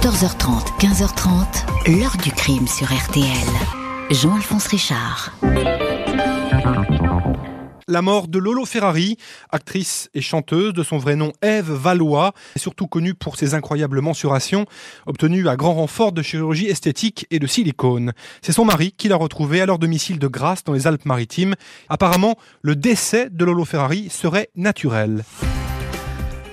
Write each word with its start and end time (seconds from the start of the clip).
14h30, 0.00 0.78
15h30, 0.78 1.98
l'heure 1.98 2.16
du 2.22 2.30
crime 2.30 2.68
sur 2.68 2.86
RTL. 2.86 3.26
Jean-Alphonse 4.10 4.68
Richard. 4.68 5.32
La 7.88 8.00
mort 8.00 8.28
de 8.28 8.38
Lolo 8.38 8.64
Ferrari, 8.64 9.16
actrice 9.50 10.08
et 10.14 10.20
chanteuse 10.20 10.72
de 10.72 10.84
son 10.84 10.98
vrai 10.98 11.16
nom 11.16 11.32
Ève 11.42 11.72
Valois, 11.72 12.32
est 12.54 12.60
surtout 12.60 12.86
connue 12.86 13.14
pour 13.14 13.36
ses 13.36 13.54
incroyables 13.54 14.00
mensurations 14.00 14.66
obtenues 15.06 15.48
à 15.48 15.56
grand 15.56 15.74
renfort 15.74 16.12
de 16.12 16.22
chirurgie 16.22 16.68
esthétique 16.68 17.26
et 17.32 17.40
de 17.40 17.48
silicone. 17.48 18.12
C'est 18.40 18.52
son 18.52 18.64
mari 18.64 18.94
qui 18.96 19.08
l'a 19.08 19.16
retrouvée 19.16 19.62
à 19.62 19.66
leur 19.66 19.80
domicile 19.80 20.20
de 20.20 20.28
Grasse 20.28 20.62
dans 20.62 20.74
les 20.74 20.86
Alpes-Maritimes. 20.86 21.56
Apparemment, 21.88 22.36
le 22.62 22.76
décès 22.76 23.30
de 23.30 23.44
Lolo 23.44 23.64
Ferrari 23.64 24.10
serait 24.10 24.50
naturel. 24.54 25.24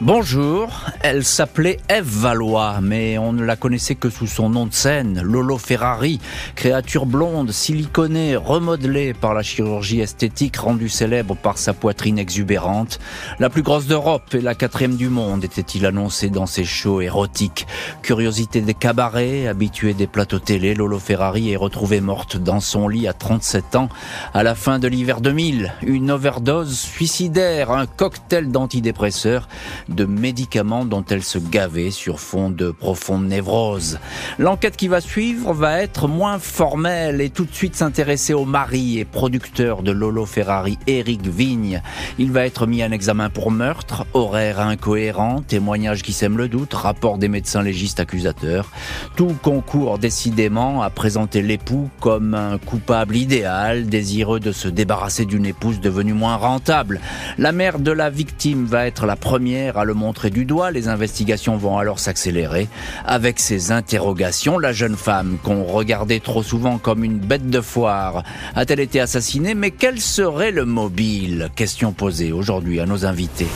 Bonjour, 0.01 0.81
elle 1.03 1.23
s'appelait 1.23 1.77
Eve 1.87 2.03
Valois, 2.03 2.81
mais 2.81 3.17
on 3.17 3.31
ne 3.31 3.45
la 3.45 3.55
connaissait 3.55 3.95
que 3.95 4.09
sous 4.09 4.27
son 4.27 4.49
nom 4.49 4.65
de 4.65 4.73
scène, 4.73 5.21
Lolo 5.21 5.57
Ferrari, 5.57 6.19
créature 6.55 7.05
blonde, 7.05 7.51
siliconée, 7.53 8.35
remodelée 8.35 9.13
par 9.13 9.33
la 9.33 9.41
chirurgie 9.41 10.01
esthétique 10.01 10.57
rendue 10.57 10.89
célèbre 10.89 11.37
par 11.37 11.57
sa 11.57 11.73
poitrine 11.73 12.19
exubérante. 12.19 12.99
La 13.39 13.49
plus 13.49 13.61
grosse 13.61 13.87
d'Europe 13.87 14.35
et 14.35 14.41
la 14.41 14.53
quatrième 14.53 14.97
du 14.97 15.07
monde, 15.07 15.45
était-il 15.45 15.85
annoncé 15.85 16.29
dans 16.29 16.45
ses 16.45 16.65
shows 16.65 16.99
érotiques. 16.99 17.65
Curiosité 18.01 18.59
des 18.59 18.73
cabarets, 18.73 19.47
habituée 19.47 19.93
des 19.93 20.07
plateaux 20.07 20.39
télé, 20.39 20.73
Lolo 20.73 20.99
Ferrari 20.99 21.53
est 21.53 21.55
retrouvée 21.55 22.01
morte 22.01 22.35
dans 22.35 22.59
son 22.59 22.89
lit 22.89 23.07
à 23.07 23.13
37 23.13 23.77
ans, 23.77 23.87
à 24.33 24.43
la 24.43 24.55
fin 24.55 24.77
de 24.77 24.89
l'hiver 24.89 25.21
2000. 25.21 25.73
Une 25.83 26.11
overdose 26.11 26.77
suicidaire, 26.77 27.71
un 27.71 27.85
cocktail 27.85 28.51
d'antidépresseurs 28.51 29.47
de 29.89 30.05
médicaments 30.05 30.85
dont 30.85 31.03
elle 31.09 31.23
se 31.23 31.37
gavait 31.37 31.91
sur 31.91 32.19
fond 32.19 32.49
de 32.49 32.71
profonde 32.71 33.27
névrose. 33.27 33.99
L'enquête 34.39 34.77
qui 34.77 34.87
va 34.87 35.01
suivre 35.01 35.53
va 35.53 35.81
être 35.81 36.07
moins 36.07 36.39
formelle 36.39 37.21
et 37.21 37.29
tout 37.29 37.45
de 37.45 37.53
suite 37.53 37.75
s'intéresser 37.75 38.33
au 38.33 38.45
mari 38.45 38.99
et 38.99 39.05
producteur 39.05 39.83
de 39.83 39.91
Lolo 39.91 40.25
Ferrari, 40.25 40.77
Eric 40.87 41.25
Vigne. 41.27 41.81
Il 42.17 42.31
va 42.31 42.45
être 42.45 42.67
mis 42.67 42.83
en 42.83 42.91
examen 42.91 43.29
pour 43.29 43.51
meurtre, 43.51 44.05
horaire 44.13 44.59
incohérent, 44.59 45.41
témoignage 45.41 46.03
qui 46.03 46.13
sème 46.13 46.37
le 46.37 46.47
doute, 46.47 46.73
rapport 46.73 47.17
des 47.17 47.27
médecins 47.27 47.63
légistes 47.63 47.99
accusateurs. 47.99 48.71
Tout 49.15 49.35
concourt 49.41 49.99
décidément 49.99 50.81
à 50.81 50.89
présenter 50.89 51.41
l'époux 51.41 51.89
comme 51.99 52.33
un 52.33 52.57
coupable 52.57 53.15
idéal, 53.15 53.87
désireux 53.87 54.39
de 54.39 54.51
se 54.51 54.67
débarrasser 54.67 55.25
d'une 55.25 55.45
épouse 55.45 55.79
devenue 55.79 56.13
moins 56.13 56.35
rentable. 56.35 56.99
La 57.37 57.51
mère 57.51 57.79
de 57.79 57.91
la 57.91 58.09
victime 58.09 58.65
va 58.65 58.87
être 58.87 59.05
la 59.05 59.15
première 59.15 59.74
à 59.77 59.85
le 59.85 59.93
montrer 59.93 60.29
du 60.29 60.45
doigt. 60.45 60.71
Les 60.71 60.87
investigations 60.87 61.57
vont 61.57 61.77
alors 61.77 61.99
s'accélérer. 61.99 62.67
Avec 63.05 63.39
ces 63.39 63.71
interrogations, 63.71 64.59
la 64.59 64.73
jeune 64.73 64.95
femme 64.95 65.37
qu'on 65.43 65.63
regardait 65.63 66.19
trop 66.19 66.43
souvent 66.43 66.77
comme 66.77 67.03
une 67.03 67.19
bête 67.19 67.49
de 67.49 67.61
foire 67.61 68.23
a-t-elle 68.55 68.79
été 68.79 68.99
assassinée? 68.99 69.55
Mais 69.55 69.71
quel 69.71 69.99
serait 69.99 70.51
le 70.51 70.65
mobile? 70.65 71.49
Question 71.55 71.91
posée 71.91 72.31
aujourd'hui 72.31 72.79
à 72.79 72.85
nos 72.85 73.05
invités. 73.05 73.47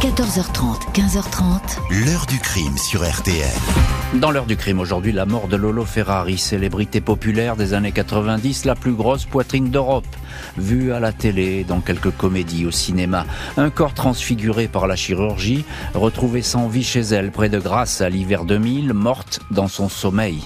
14h30, 0.00 0.92
15h30. 0.94 2.06
L'heure 2.06 2.26
du 2.26 2.38
crime 2.38 2.78
sur 2.78 3.02
RTL. 3.02 3.50
Dans 4.20 4.30
l'heure 4.30 4.46
du 4.46 4.56
crime 4.56 4.78
aujourd'hui, 4.78 5.10
la 5.10 5.26
mort 5.26 5.48
de 5.48 5.56
Lolo 5.56 5.84
Ferrari, 5.84 6.38
célébrité 6.38 7.00
populaire 7.00 7.56
des 7.56 7.74
années 7.74 7.90
90, 7.90 8.64
la 8.64 8.76
plus 8.76 8.92
grosse 8.92 9.24
poitrine 9.24 9.70
d'Europe, 9.70 10.06
vue 10.56 10.92
à 10.92 11.00
la 11.00 11.10
télé, 11.10 11.64
dans 11.64 11.80
quelques 11.80 12.12
comédies, 12.12 12.64
au 12.64 12.70
cinéma. 12.70 13.26
Un 13.56 13.70
corps 13.70 13.92
transfiguré 13.92 14.68
par 14.68 14.86
la 14.86 14.94
chirurgie, 14.94 15.64
retrouvé 15.94 16.42
sans 16.42 16.68
vie 16.68 16.84
chez 16.84 17.00
elle 17.00 17.32
près 17.32 17.48
de 17.48 17.58
Grasse 17.58 18.00
à 18.00 18.08
l'hiver 18.08 18.44
2000, 18.44 18.92
morte 18.92 19.40
dans 19.50 19.66
son 19.66 19.88
sommeil. 19.88 20.44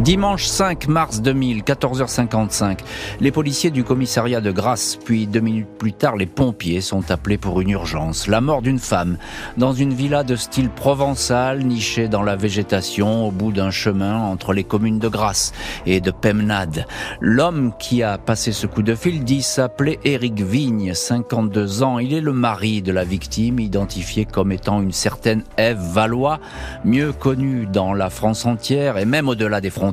Dimanche 0.00 0.46
5 0.46 0.86
mars 0.86 1.20
2000, 1.22 1.64
14h55, 1.64 2.78
les 3.20 3.32
policiers 3.32 3.72
du 3.72 3.82
commissariat 3.82 4.40
de 4.40 4.52
Grasse, 4.52 4.96
puis 5.04 5.26
deux 5.26 5.40
minutes 5.40 5.66
plus 5.76 5.92
tard, 5.92 6.14
les 6.14 6.26
pompiers 6.26 6.80
sont 6.80 7.10
appelés 7.10 7.36
pour 7.36 7.60
une 7.60 7.70
urgence. 7.70 8.28
La 8.28 8.40
mort 8.40 8.62
d'une 8.62 8.78
femme 8.78 9.18
dans 9.56 9.72
une 9.72 9.92
villa 9.92 10.22
de 10.22 10.36
style 10.36 10.70
provençal 10.70 11.64
nichée 11.64 12.06
dans 12.06 12.22
la 12.22 12.36
végétation 12.36 13.26
au 13.26 13.32
bout 13.32 13.50
d'un 13.50 13.72
chemin 13.72 14.18
entre 14.18 14.52
les 14.52 14.62
communes 14.62 15.00
de 15.00 15.08
Grasse 15.08 15.52
et 15.84 16.00
de 16.00 16.12
Pemnade. 16.12 16.86
L'homme 17.20 17.72
qui 17.80 18.04
a 18.04 18.18
passé 18.18 18.52
ce 18.52 18.68
coup 18.68 18.82
de 18.82 18.94
fil 18.94 19.24
dit 19.24 19.42
s'appeler 19.42 19.98
Éric 20.04 20.40
Vigne, 20.40 20.94
52 20.94 21.82
ans. 21.82 21.98
Il 21.98 22.14
est 22.14 22.20
le 22.20 22.32
mari 22.32 22.82
de 22.82 22.92
la 22.92 23.02
victime, 23.02 23.58
identifié 23.58 24.26
comme 24.26 24.52
étant 24.52 24.80
une 24.80 24.92
certaine 24.92 25.42
Ève 25.56 25.80
Valois, 25.92 26.38
mieux 26.84 27.12
connue 27.12 27.66
dans 27.66 27.94
la 27.94 28.10
France 28.10 28.46
entière 28.46 28.96
et 28.96 29.04
même 29.04 29.28
au-delà 29.28 29.60
des 29.60 29.70
frontières 29.70 29.87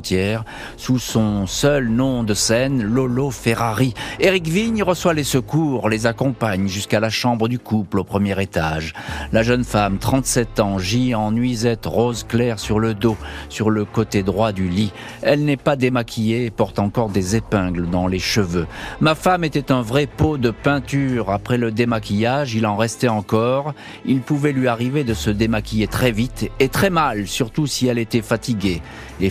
sous 0.76 0.98
son 0.98 1.46
seul 1.46 1.88
nom 1.88 2.22
de 2.22 2.34
scène, 2.34 2.82
Lolo 2.82 3.30
Ferrari. 3.30 3.94
Eric 4.20 4.46
Vigne 4.46 4.82
reçoit 4.82 5.14
les 5.14 5.24
secours, 5.24 5.88
les 5.88 6.06
accompagne 6.06 6.68
jusqu'à 6.68 7.00
la 7.00 7.08
chambre 7.08 7.48
du 7.48 7.58
couple 7.58 8.00
au 8.00 8.04
premier 8.04 8.40
étage. 8.40 8.92
La 9.32 9.42
jeune 9.42 9.64
femme, 9.64 9.98
37 9.98 10.60
ans, 10.60 10.78
gît 10.78 11.14
en 11.14 11.32
nuisette 11.32 11.86
rose 11.86 12.24
claire 12.24 12.58
sur 12.58 12.78
le 12.78 12.94
dos, 12.94 13.16
sur 13.48 13.70
le 13.70 13.84
côté 13.84 14.22
droit 14.22 14.52
du 14.52 14.68
lit. 14.68 14.92
Elle 15.22 15.44
n'est 15.44 15.56
pas 15.56 15.76
démaquillée 15.76 16.44
et 16.44 16.50
porte 16.50 16.78
encore 16.78 17.08
des 17.08 17.36
épingles 17.36 17.88
dans 17.88 18.06
les 18.06 18.18
cheveux. 18.18 18.66
Ma 19.00 19.14
femme 19.14 19.44
était 19.44 19.72
un 19.72 19.82
vrai 19.82 20.06
pot 20.06 20.36
de 20.36 20.50
peinture. 20.50 21.30
Après 21.30 21.58
le 21.58 21.70
démaquillage, 21.70 22.54
il 22.54 22.66
en 22.66 22.76
restait 22.76 23.08
encore. 23.08 23.72
Il 24.04 24.20
pouvait 24.20 24.52
lui 24.52 24.68
arriver 24.68 25.04
de 25.04 25.14
se 25.14 25.30
démaquiller 25.30 25.86
très 25.86 26.12
vite 26.12 26.50
et 26.60 26.68
très 26.68 26.90
mal, 26.90 27.26
surtout 27.26 27.66
si 27.66 27.86
elle 27.86 27.98
était 27.98 28.22
fatiguée 28.22 28.82
et 29.20 29.30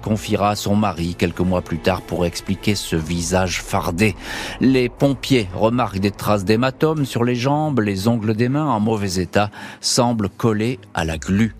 confiera 0.00 0.50
à 0.50 0.56
son 0.56 0.76
mari 0.76 1.14
quelques 1.16 1.40
mois 1.40 1.62
plus 1.62 1.78
tard 1.78 2.02
pour 2.02 2.26
expliquer 2.26 2.74
ce 2.74 2.96
visage 2.96 3.62
fardé. 3.62 4.14
Les 4.60 4.88
pompiers 4.88 5.48
remarquent 5.54 5.98
des 5.98 6.10
traces 6.10 6.44
d'hématomes 6.44 7.04
sur 7.04 7.24
les 7.24 7.34
jambes, 7.34 7.80
les 7.80 8.08
ongles 8.08 8.34
des 8.34 8.48
mains 8.48 8.68
en 8.68 8.80
mauvais 8.80 9.20
état 9.20 9.50
semblent 9.80 10.28
collés 10.28 10.78
à 10.94 11.04
la 11.04 11.18
glu. 11.18 11.54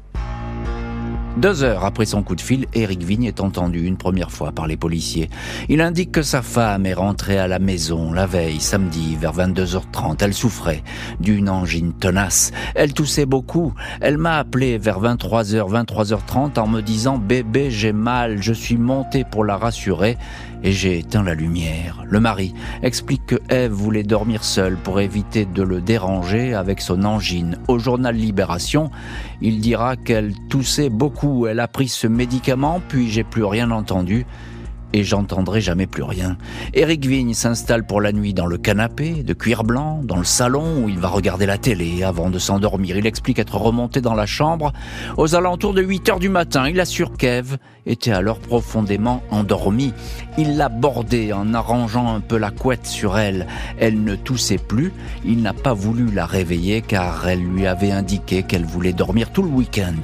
Deux 1.37 1.65
heures 1.65 1.85
après 1.85 2.07
son 2.07 2.23
coup 2.23 2.37
de 2.37 2.41
fil, 2.41 2.67
Eric 2.75 3.03
Vigne 3.03 3.25
est 3.25 3.41
entendu 3.41 3.85
une 3.85 3.97
première 3.97 4.31
fois 4.31 4.53
par 4.53 4.69
les 4.69 4.77
policiers. 4.77 5.29
Il 5.69 5.81
indique 5.81 6.13
que 6.13 6.23
sa 6.23 6.43
femme 6.43 6.87
est 6.87 6.95
rentrée 6.95 7.39
à 7.39 7.49
la 7.49 7.59
maison 7.59 8.13
la 8.13 8.25
veille, 8.25 8.61
samedi, 8.61 9.17
vers 9.17 9.35
22h30. 9.35 10.17
Elle 10.21 10.33
souffrait 10.33 10.85
d'une 11.19 11.49
angine 11.49 11.93
tenace. 11.93 12.53
Elle 12.77 12.93
toussait 12.93 13.27
beaucoup. 13.27 13.75
Elle 14.01 14.17
m'a 14.17 14.39
appelé 14.39 14.79
vers 14.79 15.01
23h, 15.01 15.85
23h30 15.85 16.61
en 16.61 16.69
me 16.69 16.81
disant 16.83 17.19
bébé, 17.19 17.69
j'ai 17.69 17.93
mal. 17.93 18.41
Je 18.41 18.53
suis 18.53 18.79
monté 18.79 19.25
pour 19.25 19.45
la 19.45 19.57
rassurer 19.57 20.17
et 20.65 20.73
j'ai 20.73 20.99
éteint 20.99 21.23
la 21.23 21.35
lumière. 21.35 22.05
Le 22.09 22.19
mari 22.19 22.55
explique 22.83 23.27
que 23.27 23.37
Eve 23.51 23.73
voulait 23.73 24.03
dormir 24.03 24.43
seule 24.43 24.77
pour 24.77 24.99
éviter 24.99 25.45
de 25.45 25.63
le 25.63 25.81
déranger 25.81 26.55
avec 26.55 26.81
son 26.81 27.05
angine. 27.05 27.59
Au 27.69 27.79
journal 27.79 28.17
Libération, 28.17 28.91
il 29.43 29.61
dira 29.61 29.97
qu'elle 29.97 30.35
toussait 30.49 30.89
beaucoup. 30.89 31.47
Elle 31.47 31.61
a 31.61 31.69
pris 31.69 31.89
ce 31.89 32.07
médicament, 32.07 32.81
puis 32.89 33.11
j'ai 33.11 33.25
plus 33.25 33.45
rien 33.45 33.71
entendu 33.71 34.27
et 34.95 35.03
j'entendrai 35.03 35.61
jamais 35.61 35.89
plus 35.89 36.05
rien. 36.05 36.37
Eric 36.73 37.05
Vigne 37.05 37.35
s'installe 37.35 37.85
pour 37.85 38.01
la 38.01 38.13
nuit 38.13 38.33
dans 38.33 38.47
le 38.47 38.59
canapé 38.59 39.25
de 39.25 39.35
cuir 39.35 39.65
blanc, 39.65 40.01
dans 40.05 40.17
le 40.17 40.25
salon 40.25 40.85
où 40.85 40.89
il 40.89 41.01
va 41.01 41.09
regarder 41.09 41.47
la 41.47 41.59
télé 41.59 42.05
avant 42.05 42.31
de 42.31 42.39
s'endormir. 42.39 42.97
Il 42.97 43.05
explique 43.05 43.41
être 43.41 43.57
remonté 43.57 44.01
dans 44.01 44.15
la 44.15 44.25
chambre 44.25 44.73
aux 45.17 45.35
alentours 45.35 45.75
de 45.75 45.83
8 45.83 46.09
heures 46.11 46.19
du 46.21 46.29
matin. 46.29 46.69
Il 46.69 46.79
assure 46.79 47.17
qu'Ève 47.17 47.59
était 47.87 48.13
alors 48.13 48.39
profondément 48.39 49.23
endormie. 49.33 49.93
Il 50.39 50.57
l'a 50.57 50.69
bordée 50.69 51.33
en 51.33 51.55
arrangeant 51.55 52.15
un 52.15 52.21
peu 52.21 52.37
la 52.37 52.53
couette 52.53 52.87
sur 52.87 53.19
elle. 53.19 53.49
Elle 53.81 54.05
ne 54.05 54.15
toussait 54.15 54.59
plus. 54.59 54.93
Il 55.25 55.43
n'a 55.43 55.55
pas 55.55 55.75
voulu 55.75 56.09
la 56.13 56.25
réveiller 56.25 56.83
car 56.83 57.27
elle 57.27 57.43
lui 57.43 57.67
avait 57.67 57.91
indiqué 57.91 58.45
qu'elle 58.45 58.65
voulait 58.65 58.93
dormir 58.93 59.33
tout 59.33 59.43
le 59.43 59.49
week-end. 59.49 59.95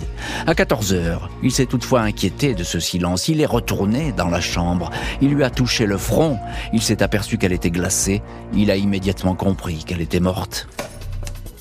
À 0.48 0.54
14 0.56 0.94
heures, 0.94 1.30
il 1.44 1.52
s'est 1.52 1.66
toutefois 1.66 2.00
inquiété 2.00 2.54
de 2.54 2.64
ce 2.64 2.80
silence. 2.80 3.28
Il 3.28 3.40
est 3.40 3.46
retourné 3.46 4.10
dans 4.10 4.28
la 4.28 4.40
chambre 4.40 4.79
il 5.20 5.30
lui 5.30 5.44
a 5.44 5.50
touché 5.50 5.86
le 5.86 5.98
front. 5.98 6.38
Il 6.72 6.82
s'est 6.82 7.02
aperçu 7.02 7.38
qu'elle 7.38 7.52
était 7.52 7.70
glacée. 7.70 8.22
Il 8.54 8.70
a 8.70 8.76
immédiatement 8.76 9.34
compris 9.34 9.84
qu'elle 9.84 10.00
était 10.00 10.20
morte. 10.20 10.68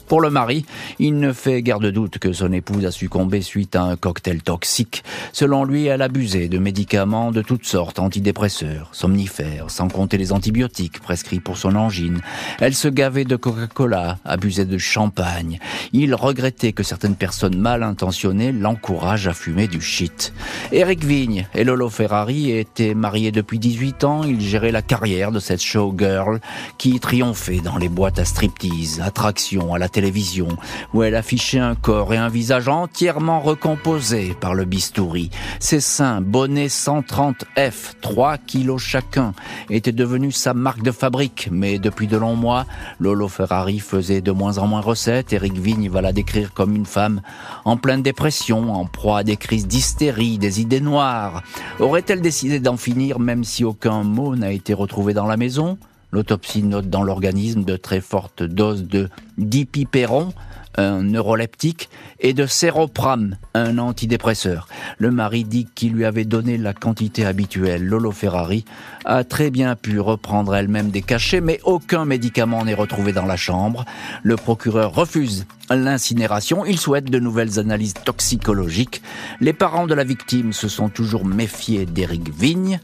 Pour 0.10 0.22
le 0.22 0.32
mari, 0.32 0.66
il 0.98 1.20
ne 1.20 1.32
fait 1.32 1.62
guère 1.62 1.80
de 1.80 1.92
doute 1.92 2.18
que 2.18 2.34
son 2.34 2.52
épouse 2.52 2.84
a 2.84 2.90
succombé 2.90 3.44
suite 3.44 3.76
à 3.76 3.84
un 3.84 3.96
cocktail 3.96 4.42
toxique. 4.42 5.04
Selon 5.34 5.66
lui, 5.66 5.86
elle 5.86 6.02
abusait 6.02 6.48
de 6.48 6.58
médicaments 6.58 7.32
de 7.32 7.44
toutes 7.44 7.68
sortes, 7.68 8.00
antidépresseurs, 8.00 8.90
somnifères, 8.92 9.70
sans 9.70 9.88
compter 9.88 10.18
les 10.18 10.32
antibiotiques 10.32 11.00
prescrits 11.00 11.40
pour 11.40 11.60
son 11.60 11.76
angine. 11.76 12.22
Elle 12.60 12.74
se 12.74 12.88
gavait 12.88 13.24
de 13.24 13.36
Coca-Cola, 13.36 14.18
abusait 14.26 14.66
de 14.66 14.80
champagne. 14.80 15.60
Il 15.94 16.16
regrettait 16.16 16.74
que 16.74 16.82
certaines 16.82 17.16
personnes 17.16 17.60
mal 17.60 17.84
intentionnées 17.84 18.52
l'encouragent 18.52 19.28
à 19.28 19.34
fumer 19.34 19.68
du 19.68 19.80
shit. 19.80 20.34
Eric 20.72 21.06
Vigne 21.06 21.48
et 21.54 21.64
Lolo 21.64 21.88
Ferrari 21.88 22.50
étaient 22.50 22.96
mariés 22.96 23.32
depuis 23.32 23.60
18 23.60 24.04
ans. 24.06 24.24
Ils 24.24 24.42
géraient 24.42 24.72
la 24.72 24.82
carrière 24.82 25.32
de 25.32 25.40
cette 25.40 25.62
showgirl 25.62 26.40
qui 26.80 27.00
triomphait 27.00 27.62
dans 27.62 27.78
les 27.78 27.90
boîtes 27.90 28.18
à 28.18 28.26
striptease, 28.26 29.02
attractions 29.02 29.76
à 29.76 29.78
la 29.78 29.88
télé 29.88 29.99
télévision, 30.00 30.48
où 30.94 31.04
elle 31.04 31.16
affichait 31.16 31.60
un 31.60 31.76
corps 31.76 32.14
et 32.14 32.18
un 32.18 32.30
visage 32.30 32.70
entièrement 32.70 33.42
recomposés 33.42 34.34
par 34.40 34.54
le 34.54 34.64
bistouri. 34.64 35.30
Ses 35.60 35.82
seins, 35.82 36.22
bonnets 36.22 36.68
130F, 36.68 37.96
3 38.00 38.38
kilos 38.38 38.82
chacun, 38.82 39.34
étaient 39.70 39.92
devenus 39.92 40.38
sa 40.38 40.54
marque 40.54 40.84
de 40.84 40.92
fabrique, 40.92 41.50
mais 41.52 41.80
depuis 41.80 42.08
de 42.08 42.16
longs 42.16 42.38
mois, 42.38 42.66
Lolo 43.02 43.28
Ferrari 43.28 43.80
faisait 43.80 44.22
de 44.22 44.32
moins 44.32 44.58
en 44.58 44.68
moins 44.68 44.80
recette. 44.80 45.34
Eric 45.34 45.58
Vigne 45.58 45.90
va 45.90 46.00
la 46.00 46.14
décrire 46.14 46.54
comme 46.54 46.78
une 46.78 46.86
femme 46.86 47.20
en 47.66 47.76
pleine 47.76 48.02
dépression, 48.02 48.74
en 48.74 48.86
proie 48.86 49.20
à 49.20 49.24
des 49.26 49.36
crises 49.36 49.68
d'hystérie, 49.68 50.38
des 50.38 50.62
idées 50.62 50.80
noires. 50.80 51.44
Aurait-elle 51.82 52.22
décidé 52.22 52.62
d'en 52.62 52.78
finir 52.78 53.20
même 53.20 53.44
si 53.44 53.66
aucun 53.66 54.04
mot 54.04 54.38
n'a 54.38 54.54
été 54.54 54.74
retrouvé 54.74 55.14
dans 55.14 55.28
la 55.28 55.36
maison? 55.36 55.78
L'autopsie 56.12 56.64
note 56.64 56.90
dans 56.90 57.04
l'organisme 57.04 57.64
de 57.64 57.76
très 57.76 58.02
fortes 58.02 58.44
doses 58.44 58.84
de 58.84 59.10
dipyperon, 59.38 60.34
un 60.76 61.04
neuroleptique, 61.04 61.90
et 62.20 62.34
de 62.34 62.46
séropram, 62.46 63.38
un 63.54 63.78
antidépresseur. 63.78 64.68
Le 64.98 65.12
mari 65.12 65.44
dit 65.44 65.68
qu'il 65.74 65.94
lui 65.94 66.06
avait 66.06 66.26
donné 66.26 66.58
la 66.58 66.74
quantité 66.74 67.26
habituelle. 67.26 67.86
Lolo 67.86 68.12
Ferrari 68.12 68.66
a 69.06 69.24
très 69.24 69.52
bien 69.52 69.76
pu 69.76 70.00
reprendre 70.00 70.56
elle-même 70.56 70.90
des 70.90 71.02
cachets, 71.02 71.42
mais 71.42 71.60
aucun 71.64 72.06
médicament 72.06 72.66
n'est 72.66 72.74
retrouvé 72.74 73.14
dans 73.14 73.26
la 73.26 73.38
chambre. 73.38 73.86
Le 74.24 74.36
procureur 74.36 74.94
refuse 74.94 75.46
l'incinération. 75.70 76.66
Il 76.66 76.80
souhaite 76.80 77.10
de 77.10 77.20
nouvelles 77.20 77.60
analyses 77.60 77.94
toxicologiques. 77.94 79.02
Les 79.40 79.54
parents 79.54 79.88
de 79.88 79.94
la 79.94 80.04
victime 80.04 80.54
se 80.54 80.68
sont 80.68 80.90
toujours 80.90 81.26
méfiés 81.26 81.86
d'Éric 81.86 82.34
Vigne. 82.34 82.80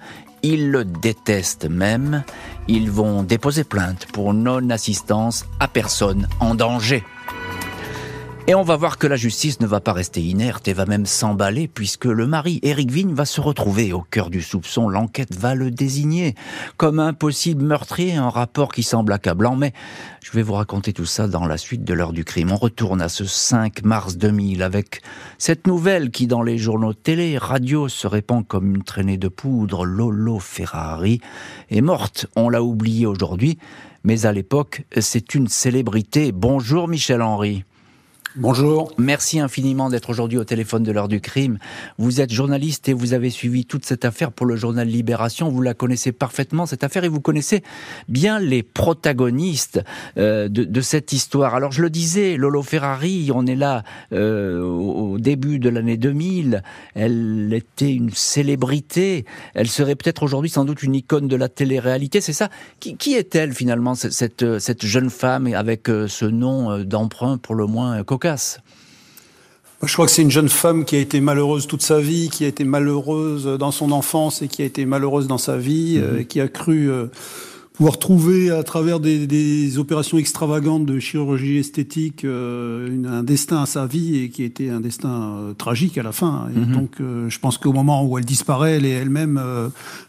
Ils 0.48 0.70
le 0.70 0.86
détestent 0.86 1.68
même. 1.68 2.24
Ils 2.68 2.92
vont 2.92 3.24
déposer 3.24 3.64
plainte 3.64 4.06
pour 4.14 4.32
non-assistance 4.36 5.44
à 5.60 5.68
personne 5.68 6.28
en 6.40 6.54
danger. 6.54 7.04
Et 8.48 8.54
on 8.54 8.62
va 8.62 8.76
voir 8.76 9.00
que 9.00 9.08
la 9.08 9.16
justice 9.16 9.60
ne 9.60 9.66
va 9.66 9.80
pas 9.80 9.92
rester 9.92 10.22
inerte 10.22 10.68
et 10.68 10.74
va 10.74 10.86
même 10.86 11.08
s'emballer 11.08 11.68
puisque 11.68 12.06
le 12.06 12.28
mari, 12.28 12.60
Éric 12.62 12.92
Vigne, 12.92 13.16
va 13.16 13.26
se 13.26 13.42
retrouver 13.42 13.92
au 13.92 14.02
cœur 14.02 14.30
du 14.30 14.44
soupçon. 14.44 14.88
L'enquête 14.88 15.34
va 15.34 15.56
le 15.56 15.72
désigner 15.72 16.36
comme 16.78 17.00
un 17.00 17.14
possible 17.14 17.66
meurtrier, 17.66 18.14
un 18.14 18.30
rapport 18.30 18.72
qui 18.72 18.84
semble 18.84 19.14
accablant. 19.14 19.56
Mais 19.56 19.74
je 20.24 20.32
vais 20.32 20.44
vous 20.44 20.54
raconter 20.54 20.94
tout 20.94 21.08
ça 21.08 21.28
dans 21.28 21.48
la 21.48 21.58
suite 21.58 21.84
de 21.84 21.96
l'heure 21.96 22.14
du 22.14 22.24
crime. 22.24 22.52
On 22.52 22.58
retourne 22.58 23.02
à 23.02 23.10
ce 23.10 23.26
5 23.26 23.84
mars 23.84 24.16
2000 24.16 24.62
avec 24.62 25.02
cette 25.40 25.66
nouvelle 25.66 26.12
qui 26.12 26.28
dans 26.28 26.44
les 26.44 26.60
journaux 26.60 26.94
télé 26.94 27.40
radio 27.40 27.88
se 27.88 28.06
répand 28.06 28.48
comme 28.48 28.76
une 28.76 28.84
traînée 28.84 29.18
de 29.18 29.28
poudre. 29.28 29.86
Lolo 29.86 30.38
Ferrari 30.38 31.20
est 31.72 31.82
morte. 31.82 32.28
On 32.36 32.50
l'a 32.50 32.62
oublié 32.62 33.08
aujourd'hui. 33.08 33.58
Mais 34.04 34.28
à 34.28 34.32
l'époque, 34.32 34.84
c'est 35.00 35.34
une 35.34 35.48
célébrité. 35.48 36.32
Bonjour 36.32 36.88
Michel 36.88 37.24
Henry. 37.24 37.64
Bonjour. 38.38 38.92
Merci 38.98 39.40
infiniment 39.40 39.90
d'être 39.90 40.10
aujourd'hui 40.10 40.38
au 40.38 40.44
téléphone 40.44 40.84
de 40.84 40.92
l'heure 40.92 41.08
du 41.08 41.22
crime. 41.22 41.58
Vous 41.98 42.20
êtes 42.20 42.34
journaliste 42.34 42.90
et 42.90 42.94
vous 42.94 43.14
avez 43.14 43.30
suivi 43.30 43.66
toute 43.66 43.86
cette 43.86 44.04
affaire 44.04 44.34
pour 44.34 44.46
le 44.46 44.58
journal 44.58 44.90
Libération. 44.90 45.48
Vous 45.48 45.62
la 45.62 45.74
connaissez 45.74 46.12
parfaitement, 46.12 46.66
cette 46.66 46.84
affaire, 46.84 47.06
et 47.06 47.08
vous 47.08 47.22
connaissez 47.22 47.64
bien 48.10 48.40
les 48.40 48.62
protagonistes 48.62 49.82
euh, 50.18 50.50
de, 50.50 50.82
cette 50.82 51.14
histoire. 51.14 51.56
Alors 51.56 51.72
je 51.72 51.82
le 51.82 51.90
disais, 51.90 52.36
Lolo 52.36 52.62
Ferrari, 52.62 53.32
on 53.34 53.46
est 53.46 53.56
là 53.56 53.84
euh, 54.12 54.62
au 54.62 55.18
début 55.18 55.58
de 55.58 55.70
l'année 55.70 55.96
2000. 55.96 56.62
Elle 56.94 57.54
était 57.54 57.94
une 57.94 58.12
célébrité. 58.12 59.24
Elle 59.54 59.70
serait 59.70 59.96
peut-être 59.96 60.24
aujourd'hui 60.24 60.50
sans 60.50 60.66
doute 60.66 60.84
une 60.84 60.96
icône 60.96 61.30
de 61.30 61.38
la 61.38 61.48
télé-réalité. 61.48 62.20
C'est 62.20 62.34
ça 62.34 62.50
Qui, 62.82 63.14
est-elle 63.14 63.54
finalement, 63.54 63.96
cette, 63.96 64.60
cette 64.60 64.86
jeune 64.86 65.10
femme 65.10 65.48
avec 65.54 65.90
euh, 65.90 66.10
ce 66.10 66.26
nom 66.26 66.80
d'emprunt 66.80 67.38
pour 67.38 67.56
le 67.56 67.66
moins 67.66 68.04
je 69.84 69.94
crois 69.94 70.06
que 70.06 70.12
c'est 70.12 70.22
une 70.22 70.32
jeune 70.32 70.50
femme 70.50 70.86
qui 70.86 70.96
a 70.96 71.00
été 71.00 71.20
malheureuse 71.22 71.68
toute 71.68 71.82
sa 71.82 72.00
vie, 72.00 72.30
qui 72.30 72.46
a 72.46 72.48
été 72.48 72.64
malheureuse 72.64 73.46
dans 73.60 73.72
son 73.72 73.92
enfance 73.92 74.42
et 74.42 74.48
qui 74.48 74.62
a 74.62 74.66
été 74.66 74.86
malheureuse 74.86 75.28
dans 75.28 75.38
sa 75.38 75.58
vie, 75.58 75.98
mmh. 75.98 76.04
euh, 76.04 76.24
qui 76.24 76.42
a 76.42 76.48
cru 76.48 76.90
euh, 76.90 77.08
pouvoir 77.76 78.00
trouver 78.00 78.52
à 78.52 78.64
travers 78.64 79.00
des, 79.00 79.28
des, 79.28 79.78
opérations 79.78 80.18
extravagantes 80.18 80.86
de 80.86 81.00
chirurgie 81.00 81.58
esthétique 81.58 82.24
euh, 82.24 82.88
une, 82.88 83.06
un 83.06 83.24
destin 83.24 83.64
à 83.64 83.66
sa 83.66 83.86
vie 83.86 84.18
et 84.18 84.30
qui 84.30 84.44
était 84.44 84.70
un 84.70 84.80
destin 84.80 85.36
euh, 85.38 85.54
tragique 85.54 85.98
à 85.98 86.04
la 86.04 86.14
fin. 86.14 86.48
Et 86.56 86.60
mhm. 86.60 86.72
donc 86.72 86.92
euh, 87.02 87.30
je 87.30 87.38
pense 87.40 87.58
qu'au 87.58 87.74
moment 87.74 88.06
où 88.06 88.18
elle 88.18 88.24
disparaît, 88.24 88.78
elle 88.78 88.86
est 88.86 88.92
elle-même 88.92 89.42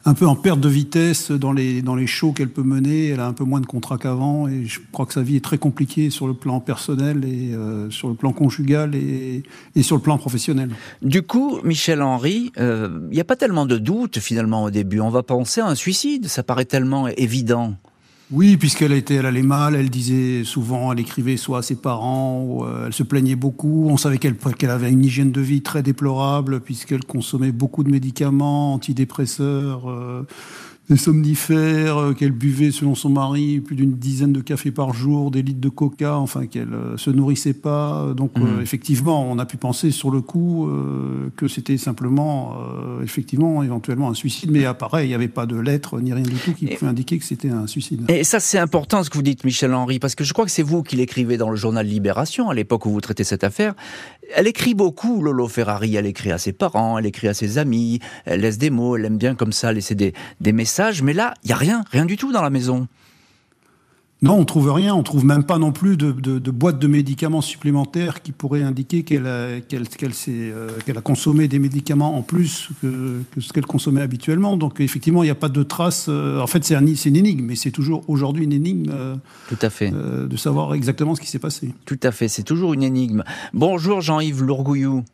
un 0.04 0.14
peu 0.14 0.26
en 0.26 0.36
perte 0.36 0.60
de 0.60 0.68
vitesse 0.68 1.30
dans 1.30 1.52
les 1.52 1.82
dans 1.82 1.96
les 1.96 2.06
shows 2.06 2.32
qu'elle 2.32 2.50
peut 2.50 2.62
mener. 2.62 3.08
Elle 3.08 3.20
a 3.20 3.26
un 3.26 3.32
peu 3.32 3.44
moins 3.44 3.60
de 3.60 3.66
contrats 3.66 3.98
qu'avant 3.98 4.46
et 4.46 4.66
je 4.66 4.78
crois 4.92 5.06
que 5.06 5.12
sa 5.12 5.22
vie 5.22 5.36
est 5.36 5.44
très 5.44 5.58
compliquée 5.58 6.10
sur 6.10 6.28
le 6.28 6.34
plan 6.34 6.60
personnel 6.60 7.24
et 7.24 7.52
sur 7.90 8.08
le 8.08 8.14
plan 8.14 8.32
conjugal 8.32 8.94
et, 8.94 9.42
et, 9.74 9.82
sur 9.82 9.96
le 9.96 10.02
plan 10.02 10.18
professionnel. 10.18 10.70
Du 11.02 11.22
coup, 11.22 11.58
Michel 11.64 12.02
Henry, 12.02 12.52
il 12.56 13.08
n'y 13.10 13.20
a 13.20 13.24
pas 13.24 13.36
tellement 13.36 13.66
de 13.66 13.78
doute 13.78 14.18
finalement 14.18 14.64
au 14.64 14.70
début. 14.70 15.00
On 15.00 15.10
va 15.10 15.22
penser 15.22 15.60
à 15.60 15.66
un 15.66 15.74
suicide. 15.74 16.28
Ça 16.28 16.42
paraît 16.42 16.64
tellement 16.64 17.08
évident 17.08 17.55
oui, 18.32 18.56
puisqu'elle 18.56 18.90
était, 18.90 19.14
elle 19.14 19.26
allait 19.26 19.42
mal, 19.42 19.76
elle 19.76 19.88
disait 19.88 20.42
souvent, 20.42 20.92
elle 20.92 20.98
écrivait 20.98 21.36
soit 21.36 21.58
à 21.58 21.62
ses 21.62 21.76
parents, 21.76 22.64
euh, 22.64 22.86
elle 22.86 22.92
se 22.92 23.04
plaignait 23.04 23.36
beaucoup. 23.36 23.86
On 23.88 23.96
savait 23.96 24.18
qu'elle 24.18 24.34
qu'elle 24.36 24.70
avait 24.70 24.90
une 24.90 25.04
hygiène 25.04 25.30
de 25.30 25.40
vie 25.40 25.62
très 25.62 25.84
déplorable, 25.84 26.60
puisqu'elle 26.60 27.04
consommait 27.04 27.52
beaucoup 27.52 27.84
de 27.84 27.90
médicaments, 27.90 28.74
antidépresseurs. 28.74 29.88
Euh, 29.88 30.26
des 30.88 30.96
somnifères, 30.96 31.98
euh, 31.98 32.12
qu'elle 32.12 32.32
buvait 32.32 32.70
selon 32.70 32.94
son 32.94 33.10
mari 33.10 33.60
plus 33.60 33.76
d'une 33.76 33.94
dizaine 33.94 34.32
de 34.32 34.40
cafés 34.40 34.70
par 34.70 34.94
jour, 34.94 35.30
des 35.30 35.42
litres 35.42 35.60
de 35.60 35.68
coca, 35.68 36.16
enfin 36.16 36.46
qu'elle 36.46 36.72
euh, 36.72 36.96
se 36.96 37.10
nourrissait 37.10 37.54
pas. 37.54 38.12
Donc 38.16 38.32
euh, 38.36 38.40
mmh. 38.40 38.62
effectivement, 38.62 39.28
on 39.28 39.38
a 39.38 39.46
pu 39.46 39.56
penser 39.56 39.90
sur 39.90 40.10
le 40.10 40.20
coup 40.20 40.68
que 41.36 41.48
c'était 41.48 41.76
simplement, 41.76 42.56
effectivement, 43.02 43.62
éventuellement 43.62 44.10
un 44.10 44.14
suicide. 44.14 44.50
Mais 44.50 44.64
pareil, 44.74 45.06
il 45.06 45.08
n'y 45.08 45.14
avait 45.14 45.28
pas 45.28 45.46
de 45.46 45.56
lettre 45.56 46.00
ni 46.00 46.12
rien 46.12 46.24
du 46.24 46.34
tout 46.36 46.52
qui 46.52 46.66
pouvait 46.66 46.90
indiquer 46.90 47.18
que 47.18 47.24
c'était 47.24 47.50
un 47.50 47.66
suicide. 47.66 48.02
Et 48.08 48.24
ça, 48.24 48.40
c'est 48.40 48.58
important 48.58 49.02
ce 49.02 49.10
que 49.10 49.16
vous 49.16 49.22
dites, 49.22 49.44
Michel 49.44 49.74
Henry, 49.74 49.98
parce 49.98 50.14
que 50.14 50.24
je 50.24 50.32
crois 50.32 50.44
que 50.44 50.50
c'est 50.50 50.62
vous 50.62 50.82
qui 50.82 50.96
l'écrivez 50.96 51.36
dans 51.36 51.50
le 51.50 51.56
journal 51.56 51.86
Libération 51.86 52.50
à 52.50 52.54
l'époque 52.54 52.86
où 52.86 52.90
vous 52.90 53.00
traitez 53.00 53.24
cette 53.24 53.44
affaire. 53.44 53.74
Elle 54.34 54.46
écrit 54.46 54.74
beaucoup, 54.74 55.22
Lolo 55.22 55.48
Ferrari. 55.48 55.96
Elle 55.96 56.06
écrit 56.06 56.32
à 56.32 56.38
ses 56.38 56.52
parents, 56.52 56.98
elle 56.98 57.06
écrit 57.06 57.28
à 57.28 57.34
ses 57.34 57.58
amis, 57.58 58.00
elle 58.24 58.40
laisse 58.40 58.58
des 58.58 58.70
mots, 58.70 58.96
elle 58.96 59.04
aime 59.04 59.18
bien 59.18 59.34
comme 59.34 59.52
ça 59.52 59.72
laisser 59.72 59.94
des, 59.94 60.12
des 60.40 60.52
messages. 60.52 61.02
Mais 61.02 61.12
là, 61.12 61.34
il 61.44 61.50
y 61.50 61.52
a 61.52 61.56
rien, 61.56 61.84
rien 61.90 62.04
du 62.04 62.16
tout 62.16 62.32
dans 62.32 62.42
la 62.42 62.50
maison. 62.50 62.88
Non, 64.22 64.38
on 64.38 64.44
trouve 64.46 64.72
rien. 64.72 64.94
On 64.94 65.02
trouve 65.02 65.26
même 65.26 65.44
pas 65.44 65.58
non 65.58 65.72
plus 65.72 65.96
de, 65.98 66.10
de, 66.10 66.38
de 66.38 66.50
boîtes 66.50 66.78
de 66.78 66.86
médicaments 66.86 67.42
supplémentaires 67.42 68.22
qui 68.22 68.32
pourraient 68.32 68.62
indiquer 68.62 69.02
qu'elle 69.02 69.26
a, 69.26 69.60
qu'elle, 69.60 69.86
qu'elle, 69.88 70.12
euh, 70.28 70.70
qu'elle 70.86 70.96
a 70.96 71.02
consommé 71.02 71.48
des 71.48 71.58
médicaments 71.58 72.16
en 72.16 72.22
plus 72.22 72.70
que, 72.80 73.20
que 73.30 73.40
ce 73.42 73.52
qu'elle 73.52 73.66
consommait 73.66 74.00
habituellement. 74.00 74.56
Donc 74.56 74.80
effectivement, 74.80 75.22
il 75.22 75.26
n'y 75.26 75.30
a 75.30 75.34
pas 75.34 75.50
de 75.50 75.62
traces. 75.62 76.06
Euh, 76.08 76.40
en 76.40 76.46
fait, 76.46 76.64
c'est, 76.64 76.74
un, 76.74 76.94
c'est 76.94 77.10
une 77.10 77.16
énigme, 77.16 77.44
mais 77.44 77.56
c'est 77.56 77.70
toujours 77.70 78.04
aujourd'hui 78.08 78.44
une 78.44 78.54
énigme. 78.54 78.90
Euh, 78.90 79.16
Tout 79.48 79.58
à 79.60 79.68
fait. 79.68 79.92
Euh, 79.92 80.26
de 80.26 80.36
savoir 80.36 80.72
exactement 80.72 81.14
ce 81.14 81.20
qui 81.20 81.28
s'est 81.28 81.38
passé. 81.38 81.74
Tout 81.84 82.00
à 82.02 82.10
fait. 82.10 82.28
C'est 82.28 82.42
toujours 82.42 82.72
une 82.72 82.82
énigme. 82.82 83.22
Bonjour 83.52 84.00
Jean-Yves 84.00 84.42
Lourgouillou. 84.42 85.04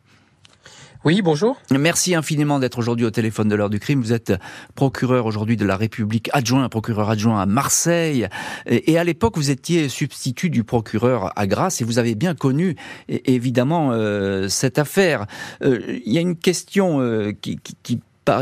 Oui, 1.05 1.21
bonjour. 1.21 1.57
Merci 1.69 2.15
infiniment 2.15 2.59
d'être 2.59 2.77
aujourd'hui 2.77 3.05
au 3.05 3.11
téléphone 3.11 3.49
de 3.49 3.55
l'heure 3.55 3.69
du 3.69 3.81
crime. 3.81 3.99
Vous 3.99 4.13
êtes 4.13 4.31
procureur 4.73 5.25
aujourd'hui 5.25 5.57
de 5.57 5.65
la 5.65 5.75
République 5.75 6.29
adjoint, 6.31 6.69
procureur 6.69 7.09
adjoint 7.09 7.41
à 7.41 7.45
Marseille. 7.45 8.29
Et, 8.67 8.97
à 8.97 9.03
l'époque, 9.03 9.35
vous 9.35 9.51
étiez 9.51 9.89
substitut 9.89 10.49
du 10.49 10.63
procureur 10.63 11.37
à 11.37 11.45
Grasse 11.45 11.81
et 11.81 11.83
vous 11.83 11.99
avez 11.99 12.15
bien 12.15 12.35
connu 12.35 12.77
évidemment 13.09 13.89
euh, 13.91 14.47
cette 14.47 14.79
affaire. 14.79 15.25
Euh, 15.61 15.99
il 16.05 16.13
y 16.13 16.17
a 16.17 16.21
une 16.21 16.37
question 16.37 17.01
euh, 17.01 17.33
qui, 17.33 17.57
qui, 17.57 17.75
qui 17.83 17.99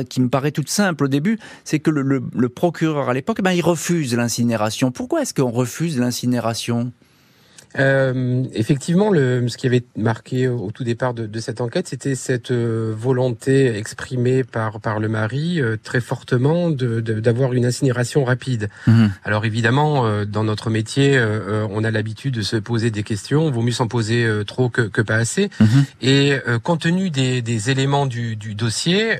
qui 0.10 0.22
me 0.22 0.30
paraît 0.30 0.52
toute 0.52 0.70
simple 0.70 1.06
au 1.06 1.08
début, 1.08 1.40
c'est 1.64 1.80
que 1.80 1.90
le, 1.90 2.04
le, 2.04 2.22
le, 2.36 2.50
procureur 2.50 3.10
à 3.10 3.16
l'époque, 3.16 3.42
ben, 3.42 3.52
il 3.52 3.62
refuse 3.62 4.16
l'incinération. 4.16 4.92
Pourquoi 4.92 5.24
est-ce 5.24 5.34
qu'on 5.34 5.50
refuse 5.50 5.98
l'incinération? 5.98 6.92
Euh, 7.80 8.44
effectivement, 8.54 9.10
le, 9.12 9.48
ce 9.48 9.58
qui 9.58 9.68
avait 9.68 9.84
marqué 9.96 10.48
au 10.48 10.72
tout 10.72 10.84
départ 10.84 11.14
de, 11.14 11.26
de 11.26 11.40
cette 11.40 11.62
enquête, 11.62 11.88
c'était 11.88 12.16
cette 12.16 12.52
euh, 12.52 12.94
volonté 12.98 13.76
exprimée 13.78 14.44
par 14.44 14.80
par 14.80 15.00
le 15.00 15.08
mari 15.08 15.62
euh, 15.62 15.78
très 15.82 16.02
fortement 16.02 16.70
d'avoir 16.70 17.52
de, 17.52 17.56
une 17.56 17.66
incinération 17.66 18.24
rapide. 18.24 18.70
Mmh. 18.88 19.08
Alors 19.24 19.46
évidemment, 19.46 20.06
euh, 20.06 20.26
dans 20.26 20.44
notre 20.44 20.70
métier, 20.70 21.22
on 21.70 21.84
a 21.84 21.92
l'habitude 21.92 22.34
de 22.34 22.42
se 22.42 22.56
poser 22.56 22.92
des 22.92 23.04
questions. 23.04 23.50
Vaut 23.52 23.62
mieux 23.62 23.72
s'en 23.72 23.88
poser 23.88 24.28
trop 24.46 24.70
que, 24.70 24.82
que, 24.82 25.02
pas 25.02 25.16
assez. 25.16 25.50
Mmh. 25.60 25.66
Et 26.02 26.34
compte 26.64 26.82
tenu 26.82 27.10
des, 27.10 27.42
des 27.42 27.70
éléments 27.70 28.06
du, 28.06 28.36
du 28.36 28.56
dossier, 28.56 29.18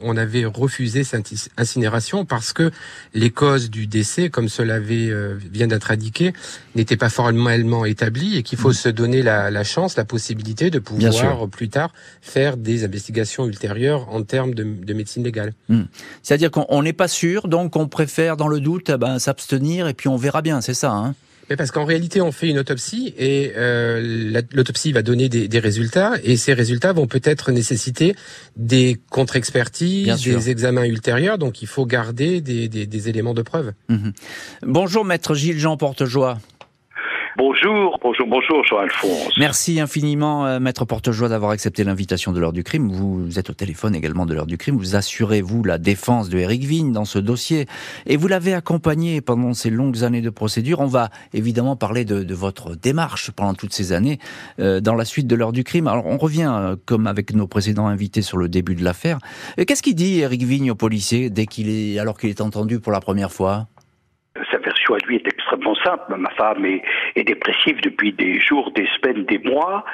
on 0.00 0.16
avait 0.16 0.44
refusé 0.44 1.04
cette 1.04 1.32
incinération 1.56 2.24
parce 2.24 2.52
que 2.52 2.70
les 3.14 3.30
causes 3.30 3.70
du 3.70 3.86
décès, 3.86 4.30
comme 4.30 4.48
cela 4.48 4.76
avait, 4.76 5.10
vient 5.52 5.66
d'être 5.66 5.90
indiqué, 5.90 6.32
n'étaient 6.74 6.96
pas 6.96 7.10
formellement 7.10 7.50
établi 7.86 8.36
et 8.36 8.42
qu'il 8.42 8.58
faut 8.58 8.70
mm. 8.70 8.74
se 8.74 8.88
donner 8.88 9.22
la, 9.22 9.50
la, 9.50 9.64
chance, 9.64 9.96
la 9.96 10.04
possibilité 10.04 10.70
de 10.70 10.78
pouvoir 10.78 11.48
plus 11.48 11.68
tard 11.68 11.92
faire 12.20 12.56
des 12.56 12.84
investigations 12.84 13.46
ultérieures 13.46 14.08
en 14.10 14.22
termes 14.22 14.54
de, 14.54 14.64
de 14.64 14.94
médecine 14.94 15.24
légale. 15.24 15.52
Mm. 15.68 15.82
C'est-à-dire 16.22 16.50
qu'on 16.50 16.82
n'est 16.82 16.92
pas 16.92 17.08
sûr, 17.08 17.48
donc 17.48 17.76
on 17.76 17.88
préfère 17.88 18.36
dans 18.36 18.48
le 18.48 18.60
doute 18.60 18.90
eh 18.90 18.96
ben, 18.96 19.18
s'abstenir 19.18 19.88
et 19.88 19.94
puis 19.94 20.08
on 20.08 20.16
verra 20.16 20.42
bien, 20.42 20.60
c'est 20.60 20.74
ça 20.74 20.92
hein 20.92 21.14
Mais 21.48 21.56
parce 21.56 21.70
qu'en 21.70 21.84
réalité, 21.84 22.20
on 22.20 22.32
fait 22.32 22.48
une 22.48 22.58
autopsie 22.58 23.14
et 23.18 23.52
euh, 23.56 24.42
l'autopsie 24.52 24.92
va 24.92 25.02
donner 25.02 25.28
des, 25.28 25.48
des, 25.48 25.58
résultats 25.58 26.14
et 26.24 26.36
ces 26.36 26.54
résultats 26.54 26.92
vont 26.92 27.06
peut-être 27.06 27.52
nécessiter 27.52 28.14
des 28.56 29.00
contre-expertises, 29.10 30.22
des 30.22 30.50
examens 30.50 30.84
ultérieurs. 30.84 31.38
Donc, 31.38 31.62
il 31.62 31.68
faut 31.68 31.86
garder 31.86 32.40
des, 32.40 32.68
des, 32.68 32.86
des 32.86 33.08
éléments 33.08 33.34
de 33.34 33.42
preuve. 33.42 33.72
Mhm. 33.88 34.12
Bonjour, 34.62 35.04
maître 35.04 35.34
Gilles 35.34 35.58
Jean 35.58 35.76
Portejoie. 35.76 36.38
Bonjour, 37.36 37.96
bonjour, 38.02 38.26
bonjour 38.26 38.64
Jean-Alphonse. 38.64 39.38
Merci 39.38 39.78
infiniment, 39.78 40.46
euh, 40.46 40.58
Maître 40.58 40.84
Portejoie, 40.84 41.28
d'avoir 41.28 41.52
accepté 41.52 41.84
l'invitation 41.84 42.32
de 42.32 42.40
l'heure 42.40 42.52
du 42.52 42.64
crime. 42.64 42.90
Vous 42.90 43.38
êtes 43.38 43.50
au 43.50 43.52
téléphone 43.52 43.94
également 43.94 44.26
de 44.26 44.34
l'heure 44.34 44.46
du 44.46 44.58
crime. 44.58 44.76
Vous 44.76 44.96
assurez, 44.96 45.40
vous, 45.40 45.62
la 45.62 45.78
défense 45.78 46.28
de 46.28 46.38
Eric 46.38 46.64
Vigne 46.64 46.90
dans 46.90 47.04
ce 47.04 47.20
dossier. 47.20 47.66
Et 48.06 48.16
vous 48.16 48.26
l'avez 48.26 48.52
accompagné 48.52 49.20
pendant 49.20 49.54
ces 49.54 49.70
longues 49.70 50.02
années 50.02 50.22
de 50.22 50.30
procédure. 50.30 50.80
On 50.80 50.86
va 50.86 51.10
évidemment 51.32 51.76
parler 51.76 52.04
de, 52.04 52.34
votre 52.34 52.74
démarche 52.74 53.30
pendant 53.30 53.54
toutes 53.54 53.74
ces 53.74 53.92
années 53.92 54.18
euh, 54.58 54.80
dans 54.80 54.96
la 54.96 55.04
suite 55.04 55.28
de 55.28 55.36
l'heure 55.36 55.52
du 55.52 55.62
crime. 55.62 55.86
Alors, 55.86 56.06
on 56.06 56.18
revient, 56.18 56.50
euh, 56.52 56.76
comme 56.84 57.06
avec 57.06 57.32
nos 57.32 57.46
précédents 57.46 57.86
invités, 57.86 58.22
sur 58.22 58.38
le 58.38 58.48
début 58.48 58.74
de 58.74 58.82
l'affaire. 58.82 59.18
Qu'est-ce 59.56 59.82
qu'il 59.82 59.94
dit, 59.94 60.18
Eric 60.18 60.42
Vigne, 60.42 60.72
au 60.72 60.74
policier, 60.74 61.30
dès 61.30 61.46
qu'il 61.46 61.68
est, 61.68 61.98
alors 62.00 62.18
qu'il 62.18 62.30
est 62.30 62.40
entendu 62.40 62.80
pour 62.80 62.90
la 62.90 63.00
première 63.00 63.30
fois? 63.30 63.68
Sa 64.50 64.58
version 64.58 64.94
à 64.94 64.98
lui 65.06 65.16
est 65.16 65.26
extrêmement 65.26 65.74
simple. 65.76 66.14
Ma 66.16 66.30
femme 66.30 66.64
est, 66.64 66.82
est 67.16 67.24
dépressive 67.24 67.80
depuis 67.82 68.12
des 68.12 68.40
jours, 68.40 68.70
des 68.72 68.88
semaines, 69.00 69.24
des 69.24 69.38
mois. 69.38 69.84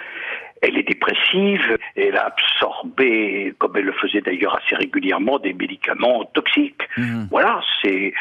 Elle 0.62 0.79
est 0.79 0.88
dépressive, 0.88 1.76
elle 1.97 2.17
a 2.17 2.33
absorbé, 2.33 3.55
comme 3.59 3.76
elle 3.76 3.85
le 3.85 3.93
faisait 3.93 4.23
d'ailleurs 4.23 4.57
assez 4.57 4.75
régulièrement, 4.75 5.38
des 5.38 5.53
médicaments 5.53 6.25
toxiques. 6.33 6.81
Mmh. 6.97 7.25
Voilà, 7.31 7.61
c'est 7.83 8.12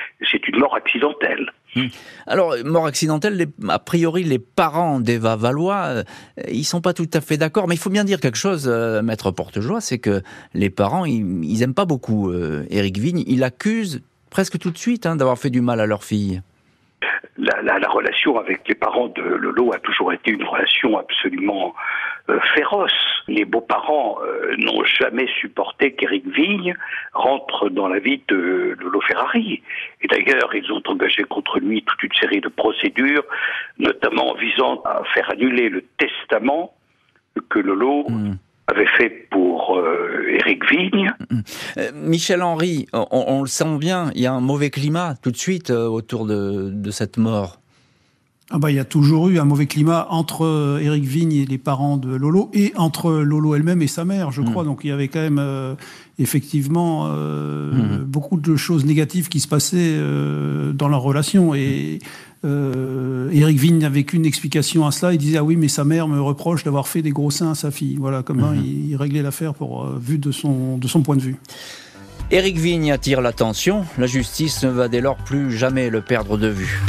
une 0.47 0.59
mort 0.59 0.75
accidentelle. 0.75 1.49
Mmh. 1.75 1.85
Alors, 2.27 2.55
mort 2.65 2.87
accidentelle, 2.87 3.37
les, 3.37 3.47
a 3.69 3.79
priori, 3.79 4.23
les 4.23 4.37
parents 4.37 4.99
d'Eva 4.99 5.37
Valois, 5.37 5.85
euh, 5.85 6.03
ils 6.49 6.65
sont 6.65 6.81
pas 6.81 6.93
tout 6.93 7.09
à 7.13 7.21
fait 7.21 7.37
d'accord, 7.37 7.69
mais 7.69 7.75
il 7.75 7.79
faut 7.79 7.89
bien 7.89 8.03
dire 8.03 8.19
quelque 8.19 8.37
chose, 8.37 8.67
euh, 8.67 9.01
maître 9.01 9.31
Portejoie, 9.31 9.79
c'est 9.79 9.99
que 9.99 10.21
les 10.53 10.69
parents, 10.69 11.05
ils, 11.05 11.43
ils 11.45 11.63
aiment 11.63 11.73
pas 11.73 11.85
beaucoup 11.85 12.31
euh, 12.31 12.65
Éric 12.69 12.97
Vigne. 12.97 13.23
Il 13.27 13.45
accuse 13.45 14.03
presque 14.35 14.59
tout 14.59 14.71
de 14.71 14.77
suite 14.77 15.05
hein, 15.05 15.15
d'avoir 15.15 15.37
fait 15.37 15.49
du 15.49 15.61
mal 15.61 15.79
à 15.79 15.85
leur 15.85 16.03
fille 16.03 16.41
la, 17.37 17.61
la, 17.61 17.79
la, 17.79 17.87
relation 17.87 18.37
avec 18.37 18.67
les 18.67 18.75
parents 18.75 19.07
de 19.07 19.21
Lolo 19.21 19.73
a 19.73 19.79
toujours 19.79 20.11
été 20.11 20.31
une 20.31 20.43
relation 20.43 20.97
absolument 20.97 21.73
euh, 22.29 22.37
féroce. 22.53 22.91
Les 23.29 23.45
beaux-parents 23.45 24.17
euh, 24.21 24.57
n'ont 24.57 24.83
jamais 24.83 25.27
supporté 25.39 25.93
qu'Éric 25.93 26.27
Vigne 26.27 26.75
rentre 27.13 27.69
dans 27.69 27.87
la 27.87 27.99
vie 27.99 28.21
de 28.27 28.75
Lolo 28.77 28.99
Ferrari. 29.07 29.63
Et 30.01 30.07
d'ailleurs, 30.07 30.53
ils 30.53 30.69
ont 30.69 30.83
engagé 30.85 31.23
contre 31.23 31.59
lui 31.59 31.81
toute 31.83 32.03
une 32.03 32.19
série 32.19 32.41
de 32.41 32.49
procédures, 32.49 33.23
notamment 33.79 34.33
visant 34.35 34.81
à 34.83 35.01
faire 35.13 35.31
annuler 35.31 35.69
le 35.69 35.81
testament 35.97 36.73
que 37.49 37.59
Lolo 37.59 38.09
mmh 38.09 38.33
avait 38.67 38.87
fait 38.97 39.09
pour 39.29 39.77
euh, 39.77 40.14
Éric 40.29 40.69
Vigne. 40.69 41.13
Euh, 41.77 41.91
Michel 41.93 42.41
Henry, 42.41 42.87
on, 42.93 43.07
on, 43.11 43.41
le 43.41 43.47
sent 43.47 43.77
bien, 43.77 44.11
il 44.15 44.21
y 44.21 44.25
a 44.25 44.33
un 44.33 44.41
mauvais 44.41 44.69
climat 44.69 45.15
tout 45.21 45.31
de 45.31 45.37
suite 45.37 45.69
euh, 45.69 45.87
autour 45.87 46.25
de, 46.25 46.69
de, 46.73 46.91
cette 46.91 47.17
mort. 47.17 47.59
Ah 48.51 48.59
bah, 48.59 48.69
il 48.69 48.75
y 48.75 48.79
a 48.79 48.85
toujours 48.85 49.29
eu 49.29 49.39
un 49.39 49.43
mauvais 49.43 49.65
climat 49.65 50.05
entre 50.11 50.45
euh, 50.45 50.79
Éric 50.79 51.03
Vigne 51.03 51.33
et 51.33 51.45
les 51.45 51.57
parents 51.57 51.97
de 51.97 52.15
Lolo, 52.15 52.51
et 52.53 52.73
entre 52.75 53.11
Lolo 53.11 53.55
elle-même 53.55 53.81
et 53.81 53.87
sa 53.87 54.05
mère, 54.05 54.31
je 54.31 54.43
crois. 54.43 54.61
Mmh. 54.61 54.67
Donc 54.67 54.81
il 54.83 54.89
y 54.89 54.91
avait 54.91 55.07
quand 55.07 55.19
même 55.19 55.39
euh, 55.39 55.73
effectivement 56.19 57.07
euh, 57.07 57.71
mmh. 57.73 58.03
beaucoup 58.03 58.39
de 58.39 58.55
choses 58.55 58.85
négatives 58.85 59.29
qui 59.29 59.39
se 59.39 59.47
passaient 59.47 59.99
dans 60.73 60.87
leur 60.87 61.01
relation. 61.01 61.55
Et 61.55 61.97
euh, 62.43 63.29
Eric 63.31 63.57
Vigne 63.57 63.77
n'avait 63.79 64.03
qu'une 64.03 64.25
explication 64.25 64.85
à 64.85 64.91
cela. 64.91 65.13
Il 65.13 65.17
disait 65.17 65.37
ah 65.37 65.43
oui, 65.43 65.55
mais 65.55 65.67
sa 65.67 65.83
mère 65.83 66.07
me 66.07 66.19
reproche 66.21 66.63
d'avoir 66.63 66.87
fait 66.87 67.01
des 67.01 67.11
gros 67.11 67.31
seins 67.31 67.51
à 67.51 67.55
sa 67.55 67.71
fille. 67.71 67.97
Voilà 67.99 68.23
comment 68.23 68.51
mm 68.51 68.57
-hmm. 68.57 68.65
il, 68.65 68.89
il, 68.91 68.95
réglait 68.95 69.21
l'affaire 69.23 69.53
pour 69.53 69.85
euh, 69.85 69.99
vu 69.99 70.17
de 70.17 70.31
son 70.31 70.77
de 70.77 70.87
son 70.87 71.01
point 71.01 71.15
de 71.15 71.21
vue. 71.21 71.37
Éric 72.31 72.57
Vigne 72.57 72.91
attire 72.91 73.21
l'attention. 73.21 73.85
La 73.97 74.07
justice 74.07 74.63
ne 74.63 74.69
va 74.69 74.87
dès 74.87 75.01
lors 75.01 75.17
plus 75.17 75.51
jamais 75.51 75.89
le 75.89 76.01
perdre 76.01 76.37
de 76.37 76.47
vue. 76.47 76.81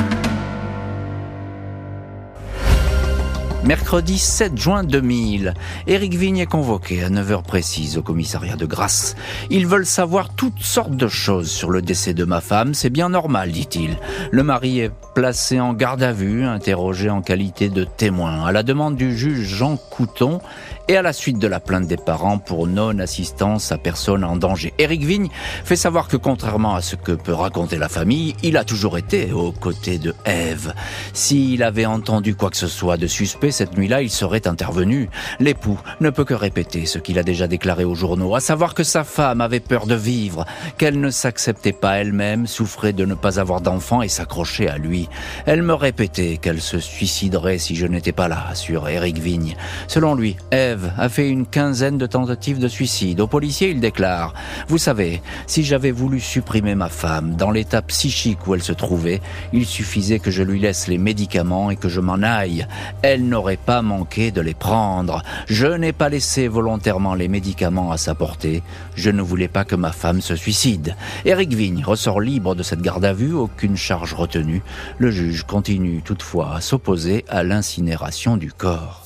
Mercredi 3.66 4.16
7 4.16 4.56
juin 4.56 4.84
2000, 4.84 5.54
Éric 5.88 6.14
Vigne 6.14 6.38
est 6.38 6.46
convoqué 6.46 7.02
à 7.02 7.10
9h 7.10 7.42
précises 7.42 7.98
au 7.98 8.02
commissariat 8.02 8.54
de 8.54 8.64
Grasse. 8.64 9.16
Ils 9.50 9.66
veulent 9.66 9.86
savoir 9.86 10.28
toutes 10.36 10.60
sortes 10.60 10.94
de 10.94 11.08
choses 11.08 11.50
sur 11.50 11.70
le 11.70 11.82
décès 11.82 12.14
de 12.14 12.24
ma 12.24 12.40
femme, 12.40 12.74
c'est 12.74 12.90
bien 12.90 13.08
normal, 13.08 13.50
dit-il. 13.50 13.96
Le 14.30 14.44
mari 14.44 14.78
est 14.78 14.92
placé 15.16 15.58
en 15.58 15.72
garde 15.72 16.04
à 16.04 16.12
vue, 16.12 16.44
interrogé 16.44 17.10
en 17.10 17.22
qualité 17.22 17.68
de 17.68 17.82
témoin. 17.82 18.46
À 18.46 18.52
la 18.52 18.62
demande 18.62 18.94
du 18.94 19.16
juge 19.16 19.48
Jean 19.48 19.76
Couton, 19.76 20.40
et 20.88 20.96
à 20.96 21.02
la 21.02 21.12
suite 21.12 21.38
de 21.38 21.48
la 21.48 21.60
plainte 21.60 21.86
des 21.86 21.96
parents 21.96 22.38
pour 22.38 22.66
non-assistance 22.66 23.72
à 23.72 23.78
personne 23.78 24.24
en 24.24 24.36
danger. 24.36 24.72
Éric 24.78 25.02
Vigne 25.04 25.28
fait 25.64 25.76
savoir 25.76 26.08
que 26.08 26.16
contrairement 26.16 26.74
à 26.74 26.82
ce 26.82 26.96
que 26.96 27.12
peut 27.12 27.32
raconter 27.32 27.76
la 27.76 27.88
famille, 27.88 28.36
il 28.42 28.56
a 28.56 28.64
toujours 28.64 28.98
été 28.98 29.32
aux 29.32 29.52
côtés 29.52 29.98
de 29.98 30.14
Ève. 30.24 30.74
S'il 31.12 31.62
avait 31.62 31.86
entendu 31.86 32.34
quoi 32.34 32.50
que 32.50 32.56
ce 32.56 32.68
soit 32.68 32.96
de 32.96 33.06
suspect 33.06 33.50
cette 33.56 33.78
nuit-là, 33.78 34.02
il 34.02 34.10
serait 34.10 34.46
intervenu. 34.46 35.08
L'époux 35.40 35.80
ne 36.00 36.10
peut 36.10 36.24
que 36.24 36.34
répéter 36.34 36.84
ce 36.84 36.98
qu'il 36.98 37.18
a 37.18 37.22
déjà 37.22 37.46
déclaré 37.46 37.84
aux 37.84 37.94
journaux, 37.94 38.34
à 38.34 38.40
savoir 38.40 38.74
que 38.74 38.84
sa 38.84 39.02
femme 39.02 39.40
avait 39.40 39.60
peur 39.60 39.86
de 39.86 39.94
vivre, 39.94 40.44
qu'elle 40.76 41.00
ne 41.00 41.08
s'acceptait 41.08 41.72
pas 41.72 41.96
elle-même, 41.96 42.46
souffrait 42.46 42.92
de 42.92 43.06
ne 43.06 43.14
pas 43.14 43.40
avoir 43.40 43.62
d'enfant 43.62 44.02
et 44.02 44.08
s'accrochait 44.08 44.68
à 44.68 44.76
lui. 44.76 45.08
Elle 45.46 45.62
me 45.62 45.72
répétait 45.72 46.36
qu'elle 46.36 46.60
se 46.60 46.78
suiciderait 46.78 47.56
si 47.56 47.76
je 47.76 47.86
n'étais 47.86 48.12
pas 48.12 48.28
là, 48.28 48.44
assure 48.50 48.90
Éric 48.90 49.16
Vigne. 49.16 49.56
Selon 49.88 50.14
lui, 50.14 50.36
Ève 50.50 50.92
a 50.98 51.08
fait 51.08 51.30
une 51.30 51.46
quinzaine 51.46 51.96
de 51.96 52.06
tentatives 52.06 52.58
de 52.58 52.68
suicide. 52.68 53.20
Au 53.20 53.26
policier, 53.26 53.70
il 53.70 53.80
déclare 53.80 54.34
Vous 54.68 54.76
savez, 54.76 55.22
si 55.46 55.64
j'avais 55.64 55.92
voulu 55.92 56.20
supprimer 56.20 56.74
ma 56.74 56.90
femme 56.90 57.36
dans 57.36 57.50
l'état 57.50 57.80
psychique 57.80 58.46
où 58.46 58.54
elle 58.54 58.62
se 58.62 58.72
trouvait, 58.72 59.22
il 59.54 59.64
suffisait 59.64 60.18
que 60.18 60.30
je 60.30 60.42
lui 60.42 60.60
laisse 60.60 60.88
les 60.88 60.98
médicaments 60.98 61.70
et 61.70 61.76
que 61.76 61.88
je 61.88 62.00
m'en 62.00 62.22
aille. 62.22 62.66
Elle 63.00 63.26
n'aurait 63.26 63.45
pas 63.54 63.82
manqué 63.82 64.32
de 64.32 64.40
les 64.40 64.54
prendre. 64.54 65.22
Je 65.46 65.68
n'ai 65.68 65.92
pas 65.92 66.08
laissé 66.08 66.48
volontairement 66.48 67.14
les 67.14 67.28
médicaments 67.28 67.92
à 67.92 67.96
sa 67.98 68.16
portée. 68.16 68.64
Je 68.96 69.10
ne 69.10 69.22
voulais 69.22 69.46
pas 69.46 69.64
que 69.64 69.76
ma 69.76 69.92
femme 69.92 70.20
se 70.20 70.34
suicide. 70.34 70.96
Éric 71.24 71.54
Vigne 71.54 71.84
ressort 71.84 72.20
libre 72.20 72.56
de 72.56 72.64
cette 72.64 72.82
garde 72.82 73.04
à 73.04 73.12
vue, 73.12 73.34
aucune 73.34 73.76
charge 73.76 74.14
retenue. 74.14 74.62
Le 74.98 75.12
juge 75.12 75.44
continue 75.44 76.02
toutefois 76.02 76.56
à 76.56 76.60
s'opposer 76.60 77.24
à 77.28 77.44
l'incinération 77.44 78.36
du 78.36 78.52
corps. 78.52 79.04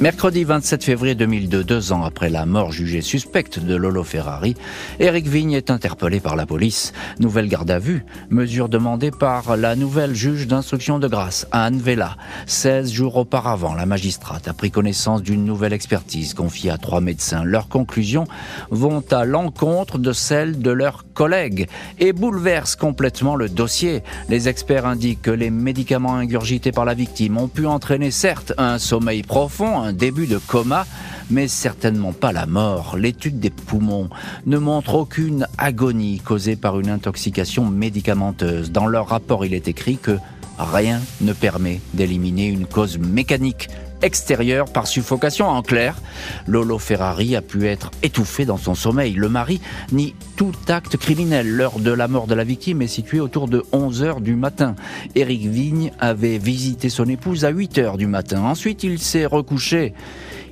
Mercredi 0.00 0.44
27 0.44 0.82
février 0.82 1.14
2002, 1.14 1.62
deux 1.62 1.92
ans 1.92 2.04
après 2.04 2.30
la 2.30 2.46
mort 2.46 2.72
jugée 2.72 3.02
suspecte 3.02 3.58
de 3.58 3.76
Lolo 3.76 4.02
Ferrari, 4.02 4.54
Eric 4.98 5.26
Vigne 5.28 5.52
est 5.52 5.70
interpellé 5.70 6.20
par 6.20 6.36
la 6.36 6.46
police. 6.46 6.94
Nouvelle 7.18 7.48
garde 7.48 7.70
à 7.70 7.78
vue, 7.78 8.06
mesure 8.30 8.70
demandée 8.70 9.10
par 9.10 9.58
la 9.58 9.76
nouvelle 9.76 10.14
juge 10.14 10.46
d'instruction 10.46 10.98
de 11.00 11.06
grâce, 11.06 11.46
Anne 11.52 11.78
Vella. 11.78 12.16
16 12.46 12.90
jours 12.90 13.16
auparavant, 13.16 13.74
la 13.74 13.84
magistrate 13.84 14.48
a 14.48 14.54
pris 14.54 14.70
connaissance 14.70 15.22
d'une 15.22 15.44
nouvelle 15.44 15.74
expertise 15.74 16.32
confiée 16.32 16.70
à 16.70 16.78
trois 16.78 17.02
médecins. 17.02 17.44
Leurs 17.44 17.68
conclusions 17.68 18.24
vont 18.70 19.04
à 19.10 19.26
l'encontre 19.26 19.98
de 19.98 20.14
celles 20.14 20.60
de 20.60 20.70
leurs 20.70 21.04
collègues 21.12 21.68
et 21.98 22.14
bouleversent 22.14 22.76
complètement 22.76 23.36
le 23.36 23.50
dossier. 23.50 24.02
Les 24.30 24.48
experts 24.48 24.86
indiquent 24.86 25.20
que 25.20 25.30
les 25.30 25.50
médicaments 25.50 26.14
ingurgités 26.14 26.72
par 26.72 26.86
la 26.86 26.94
victime 26.94 27.36
ont 27.36 27.48
pu 27.48 27.66
entraîner 27.66 28.10
certes 28.10 28.54
un 28.56 28.78
sommeil 28.78 29.22
profond, 29.22 29.89
début 29.92 30.26
de 30.26 30.38
coma, 30.38 30.86
mais 31.30 31.48
certainement 31.48 32.12
pas 32.12 32.32
la 32.32 32.46
mort. 32.46 32.96
L'étude 32.96 33.38
des 33.40 33.50
poumons 33.50 34.08
ne 34.46 34.58
montre 34.58 34.94
aucune 34.94 35.46
agonie 35.58 36.20
causée 36.20 36.56
par 36.56 36.80
une 36.80 36.90
intoxication 36.90 37.66
médicamenteuse. 37.66 38.72
Dans 38.72 38.86
leur 38.86 39.08
rapport, 39.08 39.44
il 39.44 39.54
est 39.54 39.68
écrit 39.68 39.96
que 39.98 40.18
rien 40.58 41.00
ne 41.20 41.32
permet 41.32 41.80
d'éliminer 41.94 42.46
une 42.46 42.66
cause 42.66 42.98
mécanique 42.98 43.68
extérieure 44.02 44.66
par 44.66 44.86
suffocation. 44.86 45.46
En 45.46 45.62
clair, 45.62 45.96
Lolo 46.46 46.78
Ferrari 46.78 47.36
a 47.36 47.42
pu 47.42 47.66
être 47.66 47.90
étouffé 48.02 48.44
dans 48.44 48.56
son 48.56 48.74
sommeil. 48.74 49.14
Le 49.14 49.28
mari 49.28 49.60
nie 49.92 50.14
tout 50.36 50.52
acte 50.68 50.96
criminel. 50.96 51.48
L'heure 51.50 51.78
de 51.78 51.90
la 51.90 52.08
mort 52.08 52.26
de 52.26 52.34
la 52.34 52.44
victime 52.44 52.82
est 52.82 52.86
située 52.86 53.20
autour 53.20 53.48
de 53.48 53.64
11 53.72 54.02
heures 54.02 54.20
du 54.20 54.34
matin. 54.34 54.74
Éric 55.14 55.46
Vigne 55.46 55.92
avait 55.98 56.38
visité 56.38 56.88
son 56.88 57.04
épouse 57.06 57.44
à 57.44 57.50
8 57.50 57.78
heures 57.78 57.96
du 57.98 58.06
matin. 58.06 58.42
Ensuite, 58.42 58.84
il 58.84 58.98
s'est 58.98 59.26
recouché. 59.26 59.94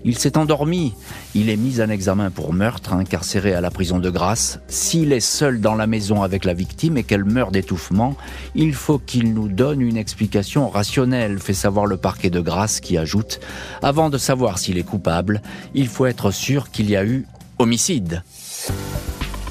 Il 0.08 0.16
s'est 0.16 0.38
endormi. 0.38 0.94
Il 1.34 1.50
est 1.50 1.58
mis 1.58 1.82
en 1.82 1.90
examen 1.90 2.30
pour 2.30 2.54
meurtre, 2.54 2.94
incarcéré 2.94 3.52
à 3.52 3.60
la 3.60 3.70
prison 3.70 3.98
de 3.98 4.08
Grasse. 4.08 4.58
S'il 4.66 5.12
est 5.12 5.20
seul 5.20 5.60
dans 5.60 5.74
la 5.74 5.86
maison 5.86 6.22
avec 6.22 6.46
la 6.46 6.54
victime 6.54 6.96
et 6.96 7.02
qu'elle 7.02 7.26
meurt 7.26 7.52
d'étouffement, 7.52 8.16
il 8.54 8.72
faut 8.72 8.98
qu'il 8.98 9.34
nous 9.34 9.48
donne 9.48 9.82
une 9.82 9.98
explication 9.98 10.70
rationnelle, 10.70 11.38
fait 11.38 11.52
savoir 11.52 11.84
le 11.84 11.98
parquet 11.98 12.30
de 12.30 12.40
Grasse 12.40 12.80
qui 12.80 12.96
ajoute 12.96 13.38
Avant 13.82 14.08
de 14.08 14.16
savoir 14.16 14.58
s'il 14.58 14.78
est 14.78 14.82
coupable, 14.82 15.42
il 15.74 15.88
faut 15.88 16.06
être 16.06 16.30
sûr 16.30 16.70
qu'il 16.70 16.88
y 16.88 16.96
a 16.96 17.04
eu 17.04 17.26
homicide. 17.58 18.22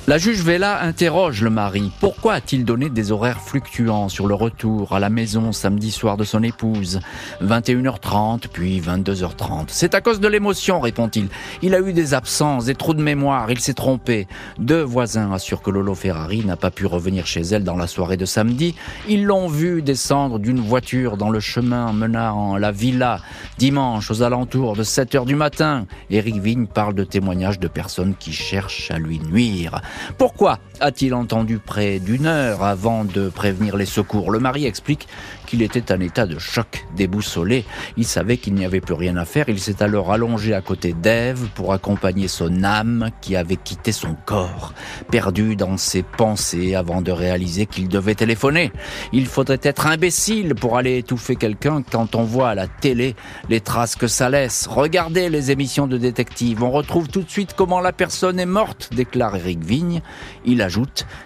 La 0.09 0.17
juge 0.17 0.41
Vella 0.41 0.81
interroge 0.83 1.41
le 1.41 1.49
mari. 1.49 1.91
Pourquoi 1.99 2.35
a-t-il 2.35 2.63
donné 2.63 2.89
des 2.89 3.11
horaires 3.11 3.41
fluctuants 3.41 4.07
sur 4.07 4.25
le 4.25 4.35
retour 4.35 4.95
à 4.95 5.01
la 5.01 5.09
maison 5.09 5.51
samedi 5.51 5.91
soir 5.91 6.15
de 6.15 6.23
son 6.23 6.43
épouse? 6.43 7.01
21h30 7.43 8.47
puis 8.47 8.79
22h30. 8.79 9.65
C'est 9.67 9.95
à 9.95 9.99
cause 9.99 10.21
de 10.21 10.29
l'émotion, 10.29 10.79
répond-il. 10.79 11.27
Il 11.61 11.75
a 11.75 11.81
eu 11.81 11.91
des 11.91 12.13
absences, 12.13 12.63
des 12.63 12.75
trous 12.75 12.93
de 12.93 13.03
mémoire, 13.03 13.51
il 13.51 13.59
s'est 13.59 13.73
trompé. 13.73 14.29
Deux 14.59 14.81
voisins 14.81 15.33
assurent 15.33 15.61
que 15.61 15.71
Lolo 15.71 15.93
Ferrari 15.93 16.45
n'a 16.45 16.55
pas 16.55 16.71
pu 16.71 16.85
revenir 16.85 17.27
chez 17.27 17.41
elle 17.41 17.65
dans 17.65 17.75
la 17.75 17.87
soirée 17.87 18.15
de 18.15 18.23
samedi. 18.23 18.75
Ils 19.09 19.25
l'ont 19.25 19.49
vu 19.49 19.81
descendre 19.81 20.39
d'une 20.39 20.61
voiture 20.61 21.17
dans 21.17 21.31
le 21.31 21.41
chemin 21.41 21.91
menant 21.91 22.53
à 22.53 22.59
la 22.59 22.71
villa 22.71 23.19
dimanche 23.57 24.09
aux 24.09 24.21
alentours 24.21 24.77
de 24.77 24.85
7h 24.85 25.25
du 25.25 25.35
matin. 25.35 25.85
Eric 26.09 26.37
Vigne 26.37 26.65
parle 26.65 26.93
de 26.93 27.03
témoignages 27.03 27.59
de 27.59 27.67
personnes 27.67 28.15
qui 28.17 28.31
cherchent 28.31 28.89
à 28.89 28.99
lui 28.99 29.19
nuire. 29.19 29.81
Pourquoi 30.17 30.59
a-t-il 30.79 31.13
entendu 31.13 31.59
près 31.59 31.99
d'une 31.99 32.25
heure 32.25 32.63
avant 32.63 33.03
de 33.03 33.29
prévenir 33.29 33.77
les 33.77 33.85
secours? 33.85 34.31
Le 34.31 34.39
mari 34.39 34.65
explique 34.65 35.07
qu'il 35.45 35.61
était 35.61 35.91
en 35.91 35.99
état 35.99 36.25
de 36.25 36.37
choc, 36.37 36.85
déboussolé. 36.95 37.65
Il 37.95 38.05
savait 38.05 38.37
qu'il 38.37 38.53
n'y 38.53 38.65
avait 38.65 38.81
plus 38.81 38.93
rien 38.93 39.15
à 39.15 39.25
faire. 39.25 39.45
Il 39.47 39.59
s'est 39.59 39.81
alors 39.81 40.11
allongé 40.11 40.53
à 40.53 40.61
côté 40.61 40.93
d'Ève 40.93 41.47
pour 41.55 41.73
accompagner 41.73 42.27
son 42.27 42.63
âme 42.63 43.09
qui 43.21 43.35
avait 43.35 43.55
quitté 43.55 43.91
son 43.91 44.15
corps, 44.25 44.73
perdu 45.09 45.55
dans 45.55 45.77
ses 45.77 46.03
pensées 46.03 46.75
avant 46.75 47.01
de 47.01 47.11
réaliser 47.11 47.65
qu'il 47.65 47.87
devait 47.87 48.15
téléphoner. 48.15 48.71
Il 49.13 49.25
faudrait 49.25 49.59
être 49.63 49.87
imbécile 49.87 50.53
pour 50.53 50.77
aller 50.77 50.97
étouffer 50.97 51.35
quelqu'un 51.35 51.81
quand 51.81 52.15
on 52.15 52.23
voit 52.23 52.49
à 52.49 52.55
la 52.55 52.67
télé 52.67 53.15
les 53.49 53.61
traces 53.61 53.95
que 53.95 54.07
ça 54.07 54.29
laisse. 54.29 54.67
Regardez 54.67 55.29
les 55.29 55.51
émissions 55.51 55.87
de 55.87 55.97
détectives. 55.97 56.63
On 56.63 56.71
retrouve 56.71 57.07
tout 57.07 57.21
de 57.21 57.29
suite 57.29 57.53
comment 57.55 57.79
la 57.79 57.93
personne 57.93 58.39
est 58.39 58.45
morte, 58.45 58.89
déclare 58.93 59.35
Eric 59.35 59.63
Vigne. 59.63 60.01
Il 60.45 60.61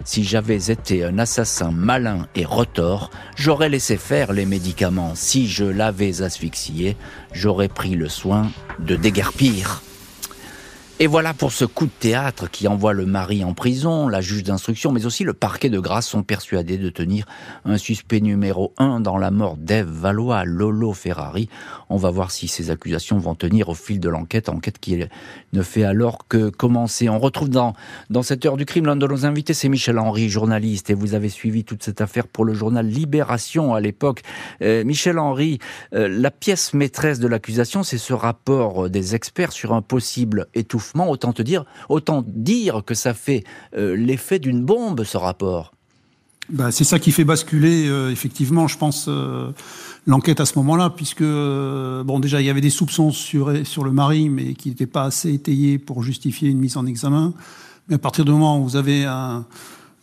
si 0.04 0.24
j'avais 0.24 0.72
été 0.72 1.04
un 1.04 1.18
assassin 1.20 1.72
malin 1.72 2.28
et 2.36 2.46
retors, 2.46 3.12
j'aurais 3.36 3.70
laissé 3.70 3.98
faire 3.98 4.34
les 4.34 4.46
médicaments. 4.46 5.14
Si 5.16 5.48
je 5.48 5.66
l'avais 5.66 6.22
asphyxié, 6.22 6.98
j'aurais 7.34 7.68
pris 7.70 7.96
le 7.96 8.10
soin 8.10 8.52
de 8.80 8.96
déguerpir. 8.96 9.82
Et 11.02 11.08
voilà 11.08 11.34
pour 11.34 11.52
ce 11.52 11.66
coup 11.66 11.88
de 11.88 11.92
théâtre 12.00 12.48
qui 12.48 12.68
envoie 12.68 12.94
le 12.94 13.08
mari 13.08 13.44
en 13.44 13.56
prison, 13.56 14.08
la 14.08 14.22
juge 14.22 14.44
d'instruction, 14.44 14.92
mais 14.92 15.08
aussi 15.08 15.24
le 15.24 15.34
parquet 15.34 15.68
de 15.68 15.80
grâce 15.80 16.08
sont 16.08 16.22
persuadés 16.22 16.78
de 16.78 16.92
tenir 16.92 17.26
un 17.66 17.80
suspect 17.80 18.22
numéro 18.22 18.72
un 18.78 19.00
dans 19.00 19.18
la 19.18 19.32
mort 19.32 19.58
d'Ève 19.58 19.90
Valois, 19.90 20.46
Lolo 20.46 20.94
Ferrari. 20.94 21.50
On 21.90 21.98
va 21.98 22.12
voir 22.12 22.30
si 22.30 22.48
ces 22.48 22.70
accusations 22.70 23.18
vont 23.18 23.34
tenir 23.34 23.70
au 23.70 23.74
fil 23.74 24.00
de 24.00 24.10
l'enquête, 24.10 24.48
enquête 24.48 24.78
qui 24.78 25.04
ne 25.54 25.64
fait 25.64 25.84
alors 25.84 26.28
que 26.28 26.50
commencer. 26.50 27.10
On 27.10 27.18
retrouve 27.18 27.50
dans, 27.50 27.74
dans 28.12 28.22
cette 28.22 28.46
heure 28.46 28.56
du 28.56 28.68
crime 28.68 28.86
l'un 28.86 28.96
de 28.96 29.08
nos 29.08 29.26
invités, 29.26 29.56
c'est 29.56 29.70
Michel 29.70 29.98
Henry, 29.98 30.30
journaliste, 30.30 30.92
et 30.92 30.94
vous 30.94 31.16
avez 31.16 31.30
suivi 31.30 31.64
toute 31.64 31.82
cette 31.82 32.02
affaire 32.02 32.28
pour 32.28 32.46
le 32.46 32.54
journal 32.54 32.86
Libération 32.86 33.74
à 33.74 33.80
l'époque. 33.80 34.22
Euh, 34.62 34.84
Michel 34.84 35.18
Henry, 35.18 35.58
euh, 35.96 36.08
la 36.08 36.30
pièce 36.30 36.76
maîtresse 36.76 37.18
de 37.18 37.28
l'accusation, 37.28 37.82
c'est 37.82 37.98
ce 37.98 38.14
rapport 38.14 38.88
des 38.88 39.16
experts 39.16 39.52
sur 39.52 39.74
un 39.74 39.82
possible 39.82 40.46
étouffement 40.54 40.91
autant 40.96 41.34
te 41.34 41.42
dire, 41.42 41.66
autant 41.90 42.24
dire 42.26 42.84
que 42.86 42.94
ça 42.94 43.14
fait 43.14 43.44
euh, 43.76 43.96
l'effet 43.96 44.40
d'une 44.40 44.64
bombe, 44.64 45.04
ce 45.04 45.18
rapport. 45.18 45.74
Bah, 46.50 46.72
c'est 46.72 46.84
ça 46.84 47.00
qui 47.00 47.12
fait 47.12 47.24
basculer, 47.24 47.88
euh, 47.88 48.12
effectivement, 48.12 48.68
je 48.68 48.78
pense, 48.78 49.06
euh, 49.08 49.52
l'enquête 50.06 50.40
à 50.40 50.46
ce 50.46 50.58
moment-là, 50.60 50.90
puisque, 50.90 51.24
bon, 51.24 52.20
déjà, 52.20 52.42
il 52.42 52.48
y 52.48 52.50
avait 52.50 52.62
des 52.62 52.70
soupçons 52.70 53.12
sur, 53.12 53.66
sur 53.66 53.84
le 53.84 53.92
mari, 53.92 54.30
mais 54.30 54.54
qui 54.54 54.70
n'étaient 54.70 54.86
pas 54.86 55.04
assez 55.04 55.34
étayés 55.34 55.78
pour 55.78 56.04
justifier 56.04 56.50
une 56.50 56.60
mise 56.60 56.78
en 56.78 56.86
examen. 56.86 57.34
Mais 57.88 57.96
à 57.96 58.00
partir 58.00 58.26
du 58.26 58.32
moment 58.32 58.60
où 58.60 58.64
vous 58.64 58.76
avez 58.76 59.06
un, 59.06 59.46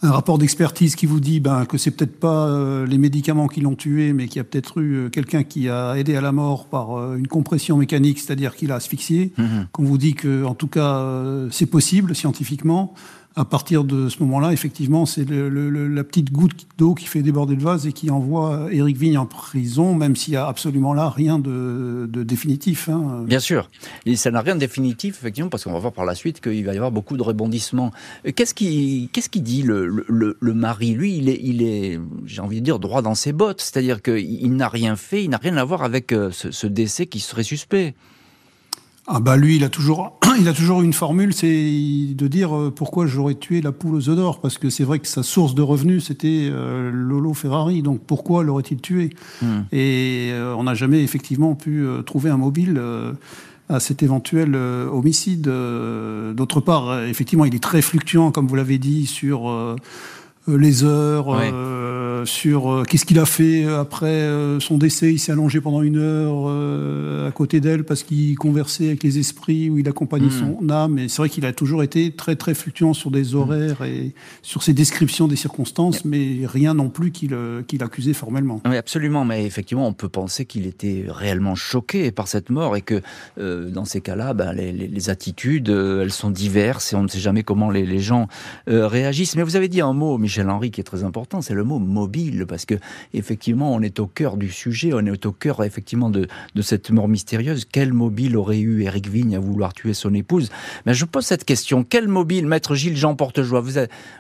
un 0.03 0.13
rapport 0.13 0.39
d'expertise 0.39 0.95
qui 0.95 1.07
vous 1.07 1.21
dit 1.21 1.41
ben, 1.41 1.65
que 1.67 1.77
c'est 1.77 1.91
peut-être 1.91 2.19
pas 2.19 2.47
euh, 2.47 2.87
les 2.87 2.99
médicaments 2.99 3.49
qui 3.49 3.61
l'ont 3.61 3.75
tué, 3.75 4.13
mais 4.13 4.29
qu'il 4.29 4.37
y 4.37 4.41
a 4.41 4.45
peut-être 4.45 4.81
eu 4.81 4.95
euh, 4.95 5.09
quelqu'un 5.09 5.43
qui 5.43 5.69
a 5.69 5.95
aidé 5.95 6.15
à 6.15 6.21
la 6.21 6.31
mort 6.31 6.67
par 6.67 6.97
euh, 6.97 7.17
une 7.17 7.27
compression 7.27 7.77
mécanique, 7.77 8.21
c'est-à-dire 8.21 8.55
qu'il 8.55 8.71
a 8.71 8.77
asphyxié. 8.77 9.33
Mhm. 9.37 9.67
Qu'on 9.73 9.83
vous 9.83 9.99
dit 9.99 10.15
que, 10.15 10.45
en 10.45 10.55
tout 10.55 10.69
cas, 10.69 11.05
c'est 11.51 11.67
possible 11.67 12.15
scientifiquement 12.15 12.95
à 13.39 13.45
partir 13.45 13.85
de 13.85 14.09
ce 14.09 14.19
moment-là, 14.25 14.53
effectivement, 14.53 15.07
c'est 15.07 15.25
la 15.31 16.03
petite 16.03 16.33
goutte 16.33 16.67
d'eau 16.77 16.95
qui 16.95 17.05
fait 17.05 17.23
déborder 17.23 17.55
le 17.55 17.63
vase 17.63 17.87
et 17.87 17.93
qui 17.93 18.11
envoie 18.11 18.67
Éric 18.73 18.97
Vigne 18.97 19.17
en 19.17 19.27
prison, 19.27 19.95
même 19.95 20.17
s'il 20.17 20.33
n'y 20.33 20.37
a 20.37 20.49
absolument 20.49 20.93
là 20.93 21.09
rien 21.09 21.39
de, 21.39 22.09
définitif. 22.25 22.89
Hein. 22.89 23.23
Bien 23.29 23.39
sûr. 23.39 23.71
Ça 24.17 24.33
n'a 24.33 24.41
rien 24.41 24.57
de 24.57 24.61
définitif, 24.61 25.19
effectivement, 25.21 25.51
parce 25.51 25.63
qu'on 25.63 25.73
va 25.73 25.79
voir 25.79 25.93
par 25.93 26.05
la 26.05 26.17
suite 26.17 26.41
qu'il 26.41 26.65
va 26.65 26.73
y 26.73 26.77
avoir 26.77 26.91
beaucoup 26.91 27.17
de 27.17 27.23
rebondissements. 27.23 27.93
Qu'est-ce 28.35 28.55
qui, 28.55 29.09
qu'est-ce 29.13 29.29
qui 29.29 29.41
dit 29.41 29.63
le, 29.63 30.05
mari? 30.43 30.95
Lui, 30.95 31.17
il 31.17 31.63
est, 31.63 32.01
j'ai 32.27 32.41
envie 32.41 32.59
de 32.59 32.65
dire, 32.65 32.81
droit 32.81 33.03
dans 33.03 33.15
ses 33.15 33.33
bottes. 33.33 33.61
C'est-à-dire 33.61 34.03
qu'il 34.03 34.57
n'a 34.57 34.69
rien 34.69 34.97
fait, 34.97 35.23
il 35.23 35.31
n'a 35.31 35.39
rien 35.39 35.57
à 35.59 35.65
voir 35.65 35.85
avec 35.85 36.11
euh, 36.11 36.33
ce 36.33 36.67
décès 36.67 37.07
qui 37.07 37.21
serait 37.21 37.45
suspect. 37.45 37.95
Ah 39.11 39.21
bah 39.21 39.39
lui, 39.39 39.57
il 39.57 39.65
a 39.65 39.71
toujours, 39.71 40.19
il 40.39 40.47
a 40.49 40.53
toujours 40.53 40.83
une 40.83 40.93
formule, 40.93 41.33
c'est 41.33 41.47
de 41.49 42.29
dire 42.29 42.55
euh, 42.55 42.71
pourquoi 42.71 43.07
j'aurais 43.07 43.35
tué 43.35 43.63
la 43.63 43.73
poule 43.73 43.95
aux 43.95 44.09
œufs 44.11 44.17
d'or, 44.17 44.39
parce 44.41 44.59
que 44.59 44.69
c'est 44.69 44.85
vrai 44.85 44.99
que 44.99 45.07
sa 45.07 45.23
source 45.23 45.55
de 45.55 45.63
revenus 45.63 46.05
c'était 46.09 46.51
euh, 46.53 46.91
Lolo 46.93 47.33
Ferrari, 47.33 47.83
donc 47.83 48.01
pourquoi 48.07 48.45
l'aurait-il 48.45 48.83
tué? 48.83 49.09
Hmm. 49.41 49.61
Et 49.73 50.29
euh, 50.33 50.55
on 50.59 50.65
n'a 50.65 50.75
jamais 50.75 51.03
effectivement 51.03 51.55
pu 51.55 51.87
trouver 52.05 52.29
un 52.29 52.37
mobile 52.37 52.79
à 53.71 53.81
cet 53.81 54.03
éventuel 54.03 54.55
homicide. 54.55 55.51
D'autre 56.35 56.61
part, 56.61 57.03
effectivement, 57.05 57.45
il 57.47 57.55
est 57.55 57.63
très 57.63 57.81
fluctuant, 57.81 58.31
comme 58.31 58.47
vous 58.47 58.55
l'avez 58.57 58.79
dit, 58.79 59.07
sur 59.07 59.51
les 60.57 60.85
heures, 60.85 61.27
euh, 61.31 62.25
sur 62.25 62.73
euh, 62.73 62.83
qu'est-ce 62.85 63.05
qu'il 63.05 63.19
a 63.19 63.27
fait 63.27 63.65
après 63.65 64.29
son 64.61 64.79
décès? 64.79 65.13
Il 65.13 65.19
s'est 65.19 65.33
allongé 65.33 65.61
pendant 65.61 65.83
une 65.83 65.99
heure 65.99 67.27
à 67.27 67.31
côté 67.33 67.61
d'elle 67.61 67.85
parce 67.85 68.03
qu'il 68.03 68.37
conversait 68.37 68.89
avec 68.89 69.03
les 69.03 69.19
esprits 69.19 69.71
ou 69.71 69.79
il 69.79 69.89
accompagnait 69.89 70.27
hmm. 70.27 70.57
son 70.61 70.71
âme. 70.71 70.99
Et 70.99 71.09
c'est 71.09 71.19
vrai 71.19 71.29
qu'il 71.29 71.47
a 71.47 71.53
toujours 71.53 71.83
été 71.83 72.13
très 72.13 72.37
très 72.37 72.55
fluctuant 72.55 72.95
sur 72.95 73.11
des 73.11 73.35
hmm. 73.35 73.37
horaires 73.37 73.83
et 73.85 74.13
sur 74.43 74.63
ses 74.63 74.73
descriptions 74.73 75.29
des 75.29 75.37
circonstances, 75.37 76.05
mais 76.05 76.41
rien 76.45 76.75
non 76.75 76.89
plus 76.89 77.11
qu'il 77.11 77.37
qu'il 77.67 77.83
accusait 77.83 78.15
formellement. 78.15 78.61
Oui, 78.67 78.77
absolument. 78.77 79.25
Mais 79.25 79.45
effectivement, 79.45 79.87
on 79.87 79.93
peut 79.93 80.09
penser 80.09 80.45
qu'il 80.45 80.67
était 80.67 81.05
réellement 81.09 81.55
choqué 81.55 82.11
par 82.11 82.29
cette 82.29 82.51
mort 82.51 82.77
et 82.77 82.83
que 82.83 83.03
dans 83.37 83.85
ces 83.85 84.01
cas-là, 84.01 84.35
ben, 84.35 84.53
les, 84.53 85.11
attitudes, 85.11 85.69
elles 85.69 86.13
sont 86.13 86.31
diverses 86.31 86.93
et 86.93 86.97
on 86.97 87.03
ne 87.03 87.09
sait 87.09 87.21
jamais 87.21 87.43
comment 87.43 87.71
les, 87.71 87.87
les 87.87 88.01
gens 88.01 88.29
réagissent. 88.67 89.37
Mais 89.37 89.43
vous 89.43 89.57
avez 89.57 89.69
dit 89.69 89.81
un 89.81 89.93
mot, 89.93 90.19
Michel 90.19 90.38
Henry 90.47 90.71
qui 90.71 90.81
est 90.81 90.85
très 90.85 91.05
important, 91.05 91.41
c'est 91.41 91.55
le 91.55 91.65
mot 91.65 91.79
mobile, 91.79 92.47
parce 92.49 92.65
que 92.65 92.75
effectivement, 93.15 93.75
on 93.75 93.81
est 93.81 93.99
au 94.01 94.07
cœur 94.07 94.37
du 94.37 94.51
sujet, 94.51 94.91
on 94.93 95.01
est 95.01 95.27
au 95.27 95.33
cœur 95.33 95.65
effectivement 95.65 96.11
de, 96.11 96.27
cette 96.61 96.91
mort 96.91 97.09
mystérieuse. 97.09 97.65
Quel 97.65 97.93
mobile 97.93 98.37
aurait 98.37 98.61
eu 98.61 98.83
Eric 98.83 99.09
Vigne 99.09 99.37
à 99.37 99.41
vouloir 99.41 99.73
tuer 99.73 99.95
son 99.95 100.15
épouse? 100.15 100.51
Mais 100.87 100.95
je 100.95 101.05
pose 101.05 101.25
cette 101.25 101.45
question 101.45 101.85
quel 101.85 102.09
mobile, 102.09 102.47
maître 102.47 102.75
Gilles 102.75 102.97
Jean 102.97 103.15
Portejoie, 103.15 103.61
vous, 103.61 103.75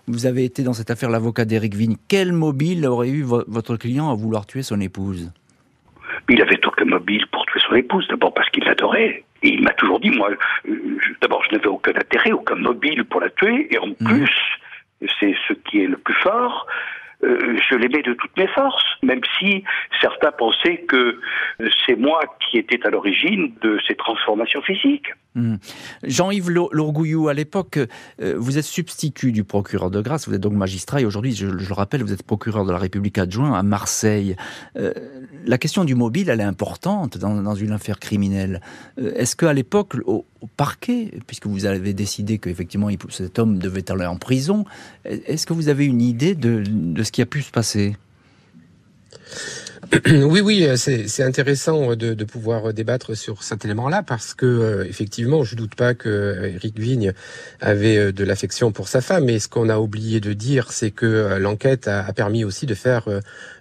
vous 0.07 0.26
avez 0.26 0.44
été 0.44 0.62
dans 0.62 0.72
cette 0.72 0.90
affaire 0.90 1.11
l'avocat 1.11 1.44
d'Eric 1.44 1.74
Vigne. 1.74 1.96
Quel 2.09 2.33
mobile 2.33 2.87
aurait 2.87 3.11
eu 3.11 3.22
votre 3.22 3.76
client 3.76 4.11
à 4.11 4.14
vouloir 4.14 4.46
tuer 4.46 4.62
son 4.62 4.81
épouse? 4.81 5.31
Il 6.28 6.42
avait 6.42 6.61
aucun 6.66 6.85
mobile 6.85 7.24
pour 7.33 7.46
tuer 7.46 7.61
son 7.68 7.74
épouse, 7.74 8.07
d'abord 8.09 8.35
parce 8.35 8.48
qu'il 8.50 8.64
l'adorait. 8.64 9.24
Et 9.42 9.50
il 9.50 9.62
m'a 9.62 9.72
toujours 9.72 10.00
dit, 10.00 10.11
moi, 10.11 10.31
euh, 10.68 10.98
d'abord, 11.22 11.42
je 11.48 11.57
n'avais 11.57 11.68
aucun 11.68 11.92
intérêt, 11.92 12.33
aucun 12.33 12.57
mobile 12.57 13.04
pour 13.04 13.20
la 13.20 13.31
tuer, 13.31 13.68
et 13.72 13.78
en 13.78 13.87
mhm. 13.87 13.94
plus, 14.04 14.31
c'est 15.21 15.35
ce 15.47 15.53
qui 15.53 15.83
est 15.83 15.87
le 15.87 15.99
plus 15.99 16.15
fort. 16.15 16.67
Euh, 17.24 17.59
je 17.68 17.74
l'aimais 17.74 18.02
de 18.02 18.12
toutes 18.14 18.37
mes 18.37 18.46
forces, 18.46 18.85
même 19.02 19.20
si 19.38 19.64
certains 20.00 20.31
pensaient 20.31 20.85
que 20.88 21.20
c'est 21.85 21.96
moi 21.96 22.20
qui 22.38 22.59
étais 22.59 22.78
à 22.87 22.90
l'origine 22.90 23.52
de 23.61 23.78
ces 23.88 23.96
transformations 23.96 24.62
physiques. 24.62 25.09
Hmm. 25.35 25.57
Jean-Yves 26.04 26.50
Lourgouillou, 26.50 27.28
à 27.28 27.35
l'époque, 27.35 27.78
euh, 28.20 28.35
vous 28.37 28.57
êtes 28.57 28.64
substitut 28.64 29.33
du 29.33 29.44
procureur 29.44 29.90
de 29.90 30.00
grâce, 30.00 30.28
vous 30.28 30.35
êtes 30.35 30.40
donc 30.40 30.52
magistrat 30.52 31.00
et 31.00 31.04
aujourd'hui, 31.04 31.33
je, 31.33 31.46
le 31.46 31.72
rappelle, 31.72 32.02
vous 32.02 32.12
êtes 32.12 32.22
procureur 32.22 32.64
de 32.64 32.72
la 32.72 32.78
République 32.78 33.18
adjoint 33.18 33.59
à 33.59 33.62
Marseille. 33.62 34.37
Euh, 34.76 34.92
la 35.44 35.59
question 35.59 35.85
du 35.85 35.94
mobile, 35.94 36.31
elle 36.31 36.40
est 36.40 36.44
importante 36.44 37.18
dans, 37.18 37.54
une 37.54 37.72
affaire 37.72 37.98
criminelle. 37.98 38.61
Est-ce 38.96 39.35
qu'à 39.35 39.52
l'époque, 39.52 39.96
au, 40.07 40.24
parquet, 40.57 41.11
puisque 41.26 41.46
vous 41.46 41.66
avez 41.66 41.92
décidé 41.94 42.38
qu'effectivement 42.38 42.88
cet 43.11 43.40
homme 43.40 43.59
devait 43.59 43.90
aller 43.90 44.07
en 44.07 44.16
prison, 44.16 44.64
est-ce 45.04 45.46
que 45.46 45.52
vous 45.52 45.68
avez 45.68 45.85
une 45.85 46.00
idée 46.00 46.37
de, 46.37 46.62
de 46.64 47.02
ce 47.09 47.12
qui 47.12 47.23
a 47.23 47.27
pu 47.27 47.42
se 47.42 47.51
passer 47.51 47.97
Oui, 50.07 50.41
oui, 50.41 50.64
euh, 50.64 50.77
c'est 50.77 51.23
intéressant 51.23 51.95
de, 51.95 52.14
de, 52.14 52.25
pouvoir 52.25 52.73
débattre 52.73 53.17
sur 53.17 53.43
cet 53.43 53.64
élément-là 53.64 54.03
parce 54.03 54.35
que 54.35 54.47
euh, 54.47 54.85
effectivement, 54.88 55.45
je 55.45 55.57
doute 55.57 55.75
pas 55.75 55.95
que 55.95 56.53
Eric 56.55 56.79
Vigne 56.79 57.12
avait 57.61 58.12
de 58.12 58.25
l'affection 58.25 58.73
pour 58.73 58.88
sa 58.88 59.01
femme, 59.01 59.25
mais 59.25 59.38
ce 59.38 59.49
qu'on 59.49 59.69
a 59.69 59.79
oublié 59.79 60.21
de 60.21 60.33
dire, 60.33 60.73
c'est 60.73 60.91
que 60.91 61.37
l'enquête 61.38 61.88
a, 61.88 62.12
permis 62.12 62.45
aussi 62.45 62.67
de 62.67 62.75
faire 62.75 63.09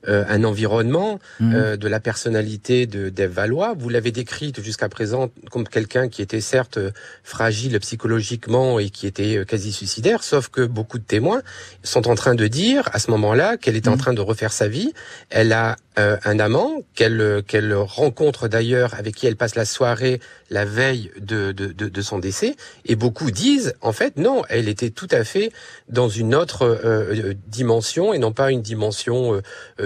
un 0.06 0.44
environnement 0.44 1.20
mmh. 1.40 1.76
de 1.76 1.88
la 1.88 2.00
personnalité 2.00 2.86
de 2.88 3.10
d'Ève 3.10 3.32
Valois. 3.32 3.76
Vous 3.78 3.90
l'avez 3.90 4.12
décrite 4.12 4.62
jusqu'à 4.62 4.90
présent 4.90 5.30
comme 5.52 5.68
quelqu'un 5.68 6.08
qui 6.10 6.22
était 6.22 6.42
certes 6.42 6.80
fragile 7.24 7.80
psychologiquement 7.80 8.80
et 8.80 8.90
qui 8.90 9.08
était 9.08 9.44
quasi 9.46 9.72
suicidaire, 9.72 10.24
sauf 10.24 10.50
que 10.50 10.62
beaucoup 10.62 10.98
de 10.98 11.04
témoins 11.04 11.42
sont 11.84 12.08
en 12.08 12.16
train 12.16 12.36
de 12.36 12.48
dire 12.48 12.90
à 12.94 13.00
ce 13.00 13.12
moment-là 13.12 13.58
qu'elle 13.58 13.76
est 13.76 13.88
en 13.88 13.96
mmh. 13.96 14.00
train 14.00 14.14
de 14.14 14.22
refaire 14.22 14.54
sa 14.54 14.68
vie. 14.68 14.94
Elle 15.30 15.54
a 15.54 15.76
euh, 16.08 16.18
un 16.26 16.40
amant 16.40 16.82
qu'elle 16.96 17.44
qu'elle 17.48 17.74
rencontre 17.74 18.48
d'ailleurs 18.48 18.94
avec 18.96 19.16
qui 19.16 19.28
elle 19.28 19.36
passe 19.36 19.56
la 19.56 19.66
soirée 19.66 20.20
la 20.50 20.64
veille 20.64 21.12
de, 21.20 21.52
de, 21.52 21.68
de, 21.72 22.02
son 22.02 22.20
décès. 22.20 22.56
Et 22.86 22.96
beaucoup 22.96 23.32
disent 23.32 23.76
en 23.82 23.92
fait 23.92 24.18
non 24.18 24.44
elle 24.50 24.70
était 24.70 24.90
tout 24.90 25.08
à 25.12 25.24
fait 25.24 25.52
dans 25.90 26.08
une 26.08 26.34
autre 26.34 26.64
euh, 26.64 27.14
euh, 27.14 27.34
dimension 27.48 28.14
et 28.14 28.20
non 28.20 28.32
pas 28.32 28.52
une 28.52 28.62
dimension 28.62 29.42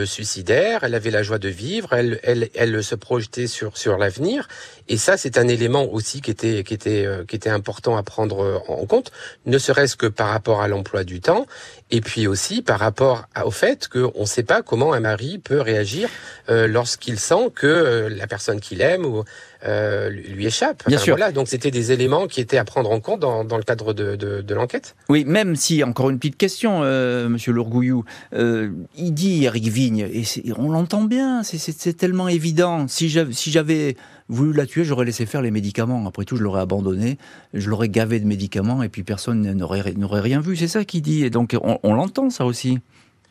suicidaire. 0.05 0.83
Elle 0.83 0.95
avait 0.95 1.11
la 1.11 1.23
joie 1.23 1.39
de 1.39 1.49
vivre 1.49 1.93
elle 1.93 2.19
elle, 2.23 2.49
elle 2.53 2.83
se 2.83 2.95
projetait 2.95 3.47
sur 3.47 3.77
sur 3.77 3.97
l'avenir. 3.97 4.47
Et 4.87 4.97
ça 4.97 5.17
c'est 5.17 5.37
un 5.37 5.47
élément 5.47 5.85
aussi 5.91 6.21
qui 6.21 6.31
était 6.31 6.63
qui 6.63 6.73
était 6.73 7.07
qui 7.27 7.35
était 7.35 7.49
important 7.49 7.97
à 7.97 8.03
prendre 8.03 8.63
en 8.67 8.85
compte 8.85 9.11
ne 9.45 9.57
serait-ce 9.57 9.95
que 9.95 10.07
par 10.07 10.29
rapport 10.29 10.61
à 10.61 10.67
l'emploi 10.67 11.03
du 11.03 11.21
temps 11.21 11.45
et 11.89 12.01
puis 12.01 12.27
aussi 12.27 12.61
par 12.61 12.79
rapport 12.79 13.25
au 13.43 13.51
fait 13.51 13.87
qu'on 13.87 14.21
ne 14.21 14.25
sait 14.25 14.43
pas 14.43 14.61
comment 14.61 14.93
un 14.93 14.99
mari 14.99 15.39
peut 15.39 15.61
réagir 15.61 16.10
euh, 16.49 16.67
lorsqu'il 16.67 17.19
sent 17.19 17.51
que 17.53 17.67
euh, 17.67 18.09
la 18.09 18.27
personne 18.27 18.59
qu'il 18.59 18.81
aime 18.81 19.05
ou 19.05 19.23
euh, 19.65 20.09
lui 20.09 20.45
échappe. 20.47 20.83
Bien 20.87 20.97
sûr. 20.97 21.15
Voilà, 21.15 21.31
donc 21.31 21.47
c'était 21.47 21.71
des 21.71 21.91
éléments 21.91 22.27
qui 22.27 22.41
étaient 22.41 22.57
à 22.57 22.65
prendre 22.65 22.91
en 22.91 22.99
compte 22.99 23.19
dans, 23.19 23.43
dans 23.43 23.57
le 23.57 23.63
cadre 23.63 23.93
de, 23.93 24.15
de, 24.15 24.41
de 24.41 24.55
l'enquête. 24.55 24.95
Oui, 25.09 25.23
même 25.25 25.55
si 25.55 25.83
encore 25.83 26.09
une 26.09 26.17
petite 26.17 26.37
question, 26.37 26.81
Monsieur 27.29 27.53
Lourgouillou, 27.53 28.03
il 28.33 29.13
dit 29.13 29.45
Eric 29.45 29.67
Vigne 29.67 30.07
et 30.11 30.23
on 30.57 30.69
l'entend 30.69 31.03
bien, 31.03 31.43
c'est 31.43 31.97
tellement 31.97 32.27
évident. 32.27 32.87
Si 32.87 33.09
j'avais 33.09 33.95
voulu 34.29 34.53
la 34.53 34.65
tuer, 34.65 34.83
j'aurais 34.83 35.05
laissé 35.05 35.25
faire 35.25 35.41
les 35.41 35.51
médicaments. 35.51 36.07
Après 36.07 36.25
tout, 36.25 36.37
je 36.37 36.43
l'aurais 36.43 36.61
abandonné, 36.61 37.17
je 37.53 37.69
l'aurais 37.69 37.89
gavé 37.89 38.19
de 38.19 38.25
médicaments 38.25 38.81
et 38.81 38.89
puis 38.89 39.03
personne 39.03 39.41
n'aurait 39.53 39.81
rien 40.21 40.39
vu. 40.41 40.55
C'est 40.55 40.67
ça 40.67 40.85
qu'il 40.85 41.01
dit. 41.01 41.23
Et 41.23 41.29
donc 41.29 41.55
on, 41.61 41.77
on 41.83 41.93
l'entend 41.93 42.29
ça 42.29 42.45
aussi. 42.45 42.79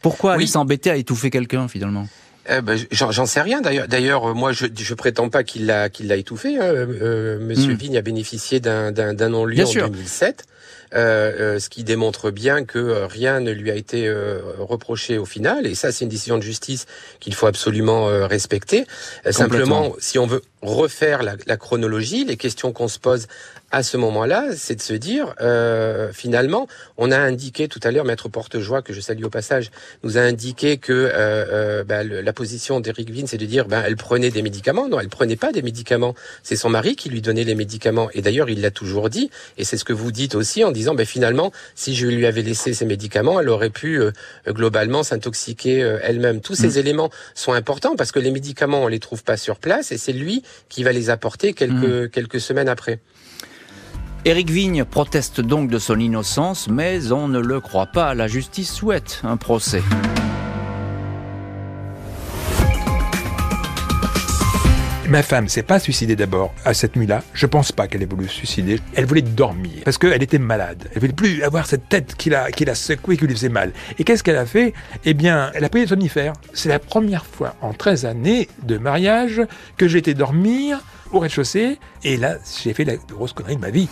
Pourquoi 0.03 0.31
oui. 0.33 0.37
aller 0.37 0.47
s'embêter 0.47 0.90
à 0.90 0.97
étouffer 0.97 1.31
quelqu'un 1.31 1.69
finalement? 1.69 2.07
Eh 2.48 2.61
ben, 2.61 2.79
J'en 2.90 3.26
sais 3.26 3.40
rien. 3.40 3.61
D'ailleurs, 3.61 3.88
d'ailleurs, 3.88 4.35
moi, 4.35 4.53
je, 4.53 4.66
je 4.76 4.94
prétends 4.94 5.29
pas 5.29 5.44
qu'il 5.44 5.66
l'a 5.66 5.88
qu'il 5.88 6.09
l'a 6.09 6.16
étouffé. 6.16 6.59
Hein. 6.59 6.62
Euh, 6.62 7.38
Monsieur 7.38 7.74
hmm. 7.74 7.79
Vigne 7.79 7.98
a 7.98 8.03
bénéficié 8.03 8.61
d'un 8.61 8.92
d'un 8.92 9.29
non-lieu 9.29 9.64
en 9.64 9.72
2007. 9.72 10.46
Euh, 10.92 11.33
euh, 11.38 11.59
ce 11.61 11.68
qui 11.68 11.85
démontre 11.85 12.33
bien 12.33 12.64
que 12.64 12.79
euh, 12.79 13.07
rien 13.07 13.38
ne 13.38 13.53
lui 13.53 13.70
a 13.70 13.76
été 13.76 14.09
euh, 14.09 14.40
reproché 14.59 15.18
au 15.18 15.24
final. 15.24 15.66
Et 15.66 15.76
ça, 15.76 15.92
c'est 15.92 16.05
une 16.05 16.11
décision 16.11 16.37
de 16.37 16.42
justice 16.42 16.87
qu'il 17.20 17.35
faut 17.35 17.46
absolument 17.46 18.07
respecter. 18.26 18.87
Simplement, 19.31 19.94
si 19.98 20.18
on 20.18 20.26
veut 20.26 20.42
refaire 20.62 21.23
la, 21.23 21.37
la 21.46 21.57
chronologie, 21.57 22.25
les 22.25 22.37
questions 22.37 22.73
qu'on 22.73 22.88
se 22.88 22.99
pose 22.99 23.27
à 23.73 23.83
ce 23.83 23.96
moment-là, 23.96 24.46
c'est 24.57 24.75
de 24.75 24.83
se 24.83 24.94
dire, 24.94 25.35
euh, 25.40 26.11
finalement, 26.12 26.66
on 26.96 27.12
a 27.12 27.18
indiqué 27.18 27.68
tout 27.68 27.79
à 27.85 27.92
l'heure, 27.92 28.05
Maître 28.05 28.29
Portejoie, 28.29 28.83
que 28.83 28.92
je 28.92 29.01
salue 29.01 29.23
au 29.23 29.31
passage, 29.31 29.70
nous 30.03 30.18
a 30.18 30.23
indiqué 30.23 30.79
que 30.79 30.92
euh, 30.92 31.11
euh, 31.14 31.85
bah, 31.85 32.03
la 32.03 32.33
position 32.33 32.81
d'Eric 32.81 33.11
Vine, 33.11 33.29
c'est 33.29 33.38
de 33.38 33.46
dire, 33.46 33.68
ben, 33.68 33.83
elle 33.87 33.96
prenait 33.96 34.31
des 34.31 34.42
médicaments. 34.42 34.88
Non, 34.88 34.99
elle 34.99 35.09
prenait 35.09 35.37
pas 35.37 35.53
des 35.53 35.62
médicaments. 35.62 36.14
C'est 36.42 36.57
son 36.57 36.68
mari 36.68 36.96
qui 36.96 37.11
lui 37.11 37.20
donnait 37.20 37.44
les 37.44 37.55
médicaments. 37.55 38.11
Et 38.12 38.23
d'ailleurs, 38.23 38.51
il 38.51 38.61
l'a 38.61 38.73
toujours 38.73 39.09
dit. 39.09 39.31
Et 39.57 39.64
c'est 39.64 39.77
ce 39.77 39.85
que 39.85 39.92
vous 39.92 40.11
dites 40.11 40.35
aussi 40.35 40.64
en 40.64 40.73
disant, 40.73 40.94
ben, 40.94 41.07
finalement, 41.07 41.53
si 41.77 41.94
je 41.94 42.09
lui 42.09 42.27
avais 42.27 42.42
laissé 42.42 42.75
ces 42.75 42.87
médicaments, 42.87 43.38
elle 43.38 43.51
aurait 43.51 43.70
pu 43.70 44.01
euh, 44.01 44.11
globalement 44.49 45.05
s'intoxiquer 45.05 45.81
euh, 45.83 46.01
elle-même. 46.03 46.40
Tous 46.40 46.57
ces 46.57 46.70
mmh. 46.70 46.79
éléments 46.79 47.11
sont 47.37 47.53
importants 47.53 47.94
parce 47.94 48.11
que 48.11 48.18
les 48.18 48.33
médicaments, 48.33 48.83
on 48.83 48.88
les 48.88 48.99
trouve 48.99 49.23
pas 49.23 49.37
sur 49.37 49.59
place 49.59 49.92
et 49.92 49.99
c'est 49.99 50.12
lui 50.12 50.42
qui 50.69 50.83
va 50.83 50.93
les 50.93 51.11
apporter 51.11 51.53
quelques, 51.53 51.73
mmh. 51.73 52.09
quelques 52.09 52.41
semaines 52.41 52.69
après. 52.69 53.01
Éric 54.27 54.51
Vigne 54.51 54.85
proteste 54.85 55.41
donc 55.41 55.71
de 55.71 55.79
son 55.79 55.99
innocence, 55.99 56.69
mais 56.69 57.11
on 57.11 57.27
ne 57.27 57.39
le 57.39 57.59
croit 57.61 57.87
pas. 57.87 58.15
La 58.15 58.29
justice 58.29 58.71
souhaite 58.71 59.21
un 59.25 59.39
procès. 59.39 59.83
Ma 65.11 65.25
femme 65.25 65.49
s'est 65.49 65.64
pas 65.64 65.81
suicidée 65.81 66.14
d'abord 66.14 66.55
à 66.64 66.73
cette 66.73 66.94
nuit-là. 66.94 67.25
Je 67.35 67.46
pense 67.46 67.73
pas 67.73 67.88
qu'elle 67.88 68.01
ait 68.01 68.07
voulu 68.07 68.29
se 68.29 68.37
suicider. 68.37 68.79
Elle 68.94 69.07
voulait 69.07 69.23
dormir 69.23 69.83
parce 69.85 69.99
qu'elle 69.99 70.23
était 70.23 70.38
malade. 70.38 70.88
Elle 70.94 71.01
voulait 71.01 71.12
plus 71.12 71.42
avoir 71.42 71.66
cette 71.66 71.88
tête 71.88 72.14
qui 72.14 72.31
la, 72.31 72.53
qui 72.53 72.64
la 72.64 72.75
qui 72.75 73.27
lui 73.27 73.35
faisait 73.35 73.49
mal. 73.49 73.73
Et 73.99 74.05
qu'est-ce 74.05 74.23
qu'elle 74.23 74.37
a 74.37 74.46
fait? 74.46 74.73
Eh 75.05 75.14
bien, 75.14 75.51
elle 75.55 75.64
a 75.64 75.68
pris 75.68 75.81
des 75.81 75.88
somnifères. 75.88 76.35
C'est 76.53 76.68
la 76.68 76.79
première 76.79 77.27
fois 77.27 77.57
en 77.61 77.73
13 77.73 78.05
années 78.05 78.49
de 78.62 78.79
mariage 78.79 79.42
que 79.77 79.88
j'ai 79.88 79.99
été 79.99 80.14
dormir 80.14 80.81
au 81.11 81.18
rez-de-chaussée. 81.18 81.81
Et 82.05 82.16
là, 82.16 82.37
j'ai 82.62 82.73
fait 82.73 82.85
la 82.85 82.94
grosse 82.94 83.33
connerie 83.33 83.57
de 83.57 83.62
ma 83.62 83.70
vie. 83.70 83.88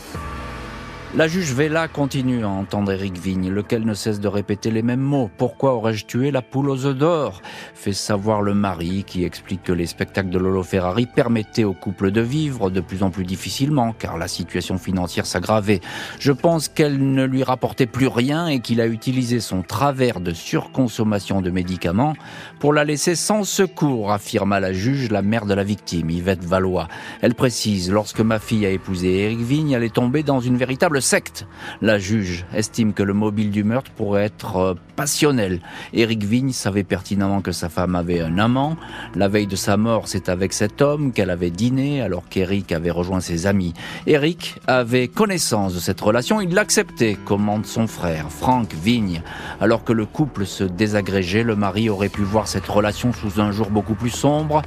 La 1.14 1.26
juge 1.26 1.54
Vella 1.54 1.88
continue 1.88 2.44
à 2.44 2.50
entendre 2.50 2.92
Eric 2.92 3.16
Vigne, 3.16 3.48
lequel 3.48 3.86
ne 3.86 3.94
cesse 3.94 4.20
de 4.20 4.28
répéter 4.28 4.70
les 4.70 4.82
mêmes 4.82 5.00
mots. 5.00 5.30
Pourquoi 5.38 5.72
aurais-je 5.72 6.04
tué 6.04 6.30
la 6.30 6.42
poule 6.42 6.68
aux 6.68 6.84
œufs 6.84 6.94
d'or? 6.94 7.40
Fait 7.74 7.94
savoir 7.94 8.42
le 8.42 8.52
mari 8.52 9.04
qui 9.06 9.24
explique 9.24 9.62
que 9.62 9.72
les 9.72 9.86
spectacles 9.86 10.28
de 10.28 10.38
Lolo 10.38 10.62
Ferrari 10.62 11.06
permettaient 11.06 11.64
au 11.64 11.72
couple 11.72 12.10
de 12.10 12.20
vivre 12.20 12.68
de 12.68 12.82
plus 12.82 13.02
en 13.02 13.10
plus 13.10 13.24
difficilement 13.24 13.94
car 13.98 14.18
la 14.18 14.28
situation 14.28 14.76
financière 14.76 15.24
s'aggravait. 15.24 15.80
Je 16.20 16.30
pense 16.30 16.68
qu'elle 16.68 16.98
ne 16.98 17.24
lui 17.24 17.42
rapportait 17.42 17.86
plus 17.86 18.08
rien 18.08 18.46
et 18.46 18.60
qu'il 18.60 18.78
a 18.82 18.86
utilisé 18.86 19.40
son 19.40 19.62
travers 19.62 20.20
de 20.20 20.34
surconsommation 20.34 21.40
de 21.40 21.50
médicaments 21.50 22.12
pour 22.60 22.74
la 22.74 22.84
laisser 22.84 23.14
sans 23.14 23.44
secours, 23.44 24.12
affirma 24.12 24.60
la 24.60 24.74
juge, 24.74 25.10
la 25.10 25.22
mère 25.22 25.46
de 25.46 25.54
la 25.54 25.64
victime, 25.64 26.10
Yvette 26.10 26.44
Valois. 26.44 26.86
Elle 27.22 27.34
précise, 27.34 27.90
lorsque 27.90 28.20
ma 28.20 28.38
fille 28.38 28.66
a 28.66 28.70
épousé 28.70 29.20
Eric 29.20 29.40
Vigne, 29.40 29.70
elle 29.70 29.84
est 29.84 29.94
tombée 29.94 30.22
dans 30.22 30.40
une 30.40 30.58
véritable 30.58 30.97
secte. 31.00 31.46
La 31.80 31.98
juge 31.98 32.46
estime 32.54 32.92
que 32.92 33.02
le 33.02 33.14
mobile 33.14 33.50
du 33.50 33.64
meurtre 33.64 33.90
pourrait 33.92 34.24
être 34.24 34.56
euh, 34.56 34.74
passionnel. 34.98 35.60
Éric 35.92 36.24
Vigne 36.24 36.50
savait 36.50 36.82
pertinemment 36.82 37.40
que 37.40 37.52
sa 37.52 37.68
femme 37.68 37.94
avait 37.94 38.20
un 38.20 38.36
amant. 38.36 38.76
La 39.14 39.28
veille 39.28 39.46
de 39.46 39.54
sa 39.54 39.76
mort, 39.76 40.08
c'est 40.08 40.28
avec 40.28 40.52
cet 40.52 40.82
homme 40.82 41.12
qu'elle 41.12 41.30
avait 41.30 41.50
dîné 41.50 42.02
alors 42.02 42.28
qu'Éric 42.28 42.72
avait 42.72 42.90
rejoint 42.90 43.20
ses 43.20 43.46
amis. 43.46 43.74
Éric 44.08 44.56
avait 44.66 45.06
connaissance 45.06 45.72
de 45.72 45.78
cette 45.78 46.00
relation, 46.00 46.40
il 46.40 46.52
l'acceptait, 46.52 47.16
commande 47.24 47.64
son 47.64 47.86
frère, 47.86 48.26
Franck 48.28 48.74
Vigne. 48.74 49.22
Alors 49.60 49.84
que 49.84 49.92
le 49.92 50.04
couple 50.04 50.46
se 50.46 50.64
désagrégeait, 50.64 51.44
le 51.44 51.54
mari 51.54 51.88
aurait 51.88 52.08
pu 52.08 52.22
voir 52.22 52.48
cette 52.48 52.66
relation 52.66 53.12
sous 53.12 53.40
un 53.40 53.52
jour 53.52 53.70
beaucoup 53.70 53.94
plus 53.94 54.10
sombre 54.10 54.62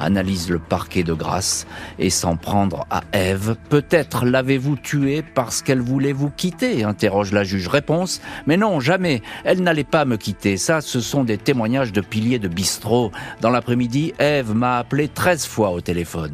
analyse 0.00 0.50
le 0.50 0.58
parquet 0.58 1.02
de 1.02 1.12
grâce 1.12 1.66
et 1.98 2.10
s'en 2.10 2.36
prendre 2.36 2.86
à 2.90 3.02
Ève. 3.12 3.56
Peut-être 3.68 4.24
l'avez-vous 4.24 4.76
tuée 4.76 5.22
parce 5.22 5.62
qu'elle 5.62 5.80
voulait 5.80 6.12
vous 6.12 6.30
quitter 6.30 6.84
interroge 6.84 7.32
la 7.32 7.44
juge. 7.44 7.68
Réponse 7.68 8.20
Mais 8.46 8.56
non, 8.56 8.80
jamais. 8.80 9.22
Elle 9.44 9.62
n'allait 9.76 9.84
pas 9.84 10.06
me 10.06 10.16
quitter. 10.16 10.56
Ça, 10.56 10.80
ce 10.80 11.00
sont 11.00 11.22
des 11.22 11.36
témoignages 11.36 11.92
de 11.92 12.00
piliers 12.00 12.38
de 12.38 12.48
bistrot. 12.48 13.12
Dans 13.42 13.50
l'après-midi, 13.50 14.14
Ève 14.18 14.54
m'a 14.54 14.78
appelé 14.78 15.06
13 15.06 15.44
fois 15.44 15.70
au 15.70 15.82
téléphone. 15.82 16.32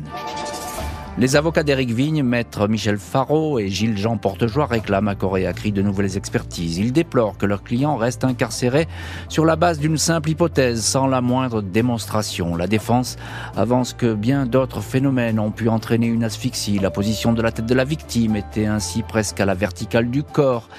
Les 1.19 1.37
avocats 1.37 1.63
d'Éric 1.63 1.91
Vigne, 1.91 2.23
maître 2.23 2.69
Michel 2.69 2.97
Faro 2.97 3.59
et 3.59 3.69
Gilles-Jean 3.69 4.17
Portejoie 4.17 4.65
réclament 4.65 5.09
à 5.09 5.15
Coréacri 5.15 5.71
de 5.71 5.83
nouvelles 5.83 6.17
expertises. 6.17 6.79
Ils 6.79 6.91
déplorent 6.91 7.37
que 7.37 7.45
leur 7.45 7.63
client 7.63 7.97
reste 7.97 8.25
incarcéré 8.25 8.89
sur 9.29 9.45
la 9.45 9.57
base 9.57 9.79
d'une 9.79 9.99
simple 9.99 10.31
hypothèse, 10.31 10.83
sans 10.83 11.07
la 11.07 11.21
moindre 11.21 11.61
démonstration. 11.61 12.57
La 12.57 12.67
défense 12.67 13.19
avance 13.59 13.93
que 13.93 14.15
bien 14.15 14.47
d'autres 14.47 14.81
phénomènes 14.81 15.39
ont 15.39 15.51
pu 15.51 15.69
entraîner 15.69 16.07
une 16.07 16.25
asphyxie. 16.25 16.79
La 16.79 16.91
position 16.91 17.35
de 17.35 17.43
la 17.43 17.53
tête 17.53 17.67
de 17.67 17.75
la 17.75 17.85
victime 17.85 18.35
était 18.35 18.67
ainsi 18.67 19.03
presque 19.03 19.39
à 19.39 19.45
la 19.45 19.55
verticale 19.55 20.09
du 20.11 20.23
corps, 20.23 20.71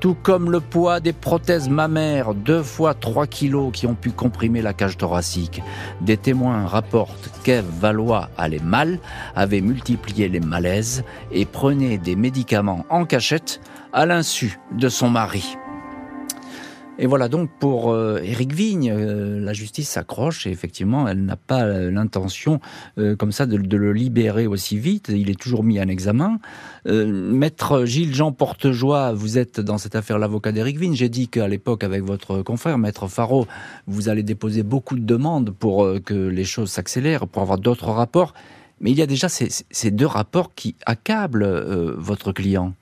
tout 0.00 0.14
comme 0.14 0.50
le 0.50 0.60
poids 0.60 1.00
des 1.00 1.12
prothèses 1.12 1.68
mammaires, 1.68 2.32
deux 2.32 2.62
fois 2.62 2.94
trois 2.94 3.26
kilos 3.26 3.70
qui 3.74 3.86
ont 3.86 3.94
pu 3.94 4.10
comprimer 4.10 4.62
la 4.62 4.72
cage 4.72 4.96
thoracique. 4.96 5.62
Des 6.00 6.16
témoins 6.16 6.66
rapportent 6.66 7.30
qu'Ève 7.44 7.66
Valois 7.78 8.30
allait 8.38 8.58
mal, 8.58 8.98
avait 9.36 9.60
multiplié 9.60 9.81
multiplier 9.82 10.28
les 10.28 10.40
malaises 10.40 11.02
et 11.32 11.44
prenait 11.44 11.98
des 11.98 12.14
médicaments 12.14 12.86
en 12.88 13.04
cachette 13.04 13.60
à 13.92 14.06
l'insu 14.06 14.60
de 14.70 14.88
son 14.88 15.10
mari. 15.10 15.56
Et 16.98 17.06
voilà 17.06 17.28
donc 17.28 17.50
pour 17.58 17.90
euh, 17.90 18.20
Éric 18.22 18.52
Vigne, 18.52 18.92
euh, 18.94 19.40
la 19.40 19.54
justice 19.54 19.88
s'accroche 19.88 20.46
et 20.46 20.50
effectivement 20.50 21.08
elle 21.08 21.24
n'a 21.24 21.36
pas 21.36 21.62
euh, 21.62 21.90
l'intention 21.90 22.60
comme 23.18 23.32
ça 23.32 23.46
de, 23.46 23.56
le 23.56 23.92
libérer 23.92 24.46
aussi 24.46 24.78
vite. 24.78 25.10
Il 25.12 25.30
est 25.30 25.40
toujours 25.40 25.64
mis 25.64 25.80
en 25.80 25.88
examen. 25.88 26.38
Maître 26.86 27.84
Gilles 27.84 28.14
Jean 28.14 28.30
Portejoie, 28.30 29.12
vous 29.14 29.38
êtes 29.38 29.58
dans 29.58 29.78
cette 29.78 29.96
affaire 29.96 30.18
l'avocat 30.18 30.52
d'Éric 30.52 30.78
Vigne. 30.78 30.94
J'ai 30.94 31.08
dit 31.08 31.26
qu'à 31.26 31.48
l'époque 31.48 31.82
avec 31.82 32.04
votre 32.04 32.42
confrère 32.42 32.78
Maître 32.78 33.08
Faro, 33.08 33.46
vous 33.88 34.08
allez 34.08 34.22
déposer 34.22 34.62
beaucoup 34.62 34.94
de 34.94 35.04
demandes 35.04 35.50
pour 35.50 35.88
que 36.04 36.14
les 36.14 36.44
choses 36.44 36.70
s'accélèrent, 36.70 37.26
pour 37.26 37.42
avoir 37.42 37.58
d'autres 37.58 37.88
rapports. 37.88 38.34
Mais 38.82 38.90
il 38.90 38.98
y 38.98 39.02
a 39.02 39.06
déjà 39.06 39.28
ces, 39.28 39.48
ces 39.70 39.90
deux 39.90 40.06
rapports 40.06 40.54
qui 40.54 40.76
accablent 40.84 41.46
votre 41.96 42.32
client 42.32 42.74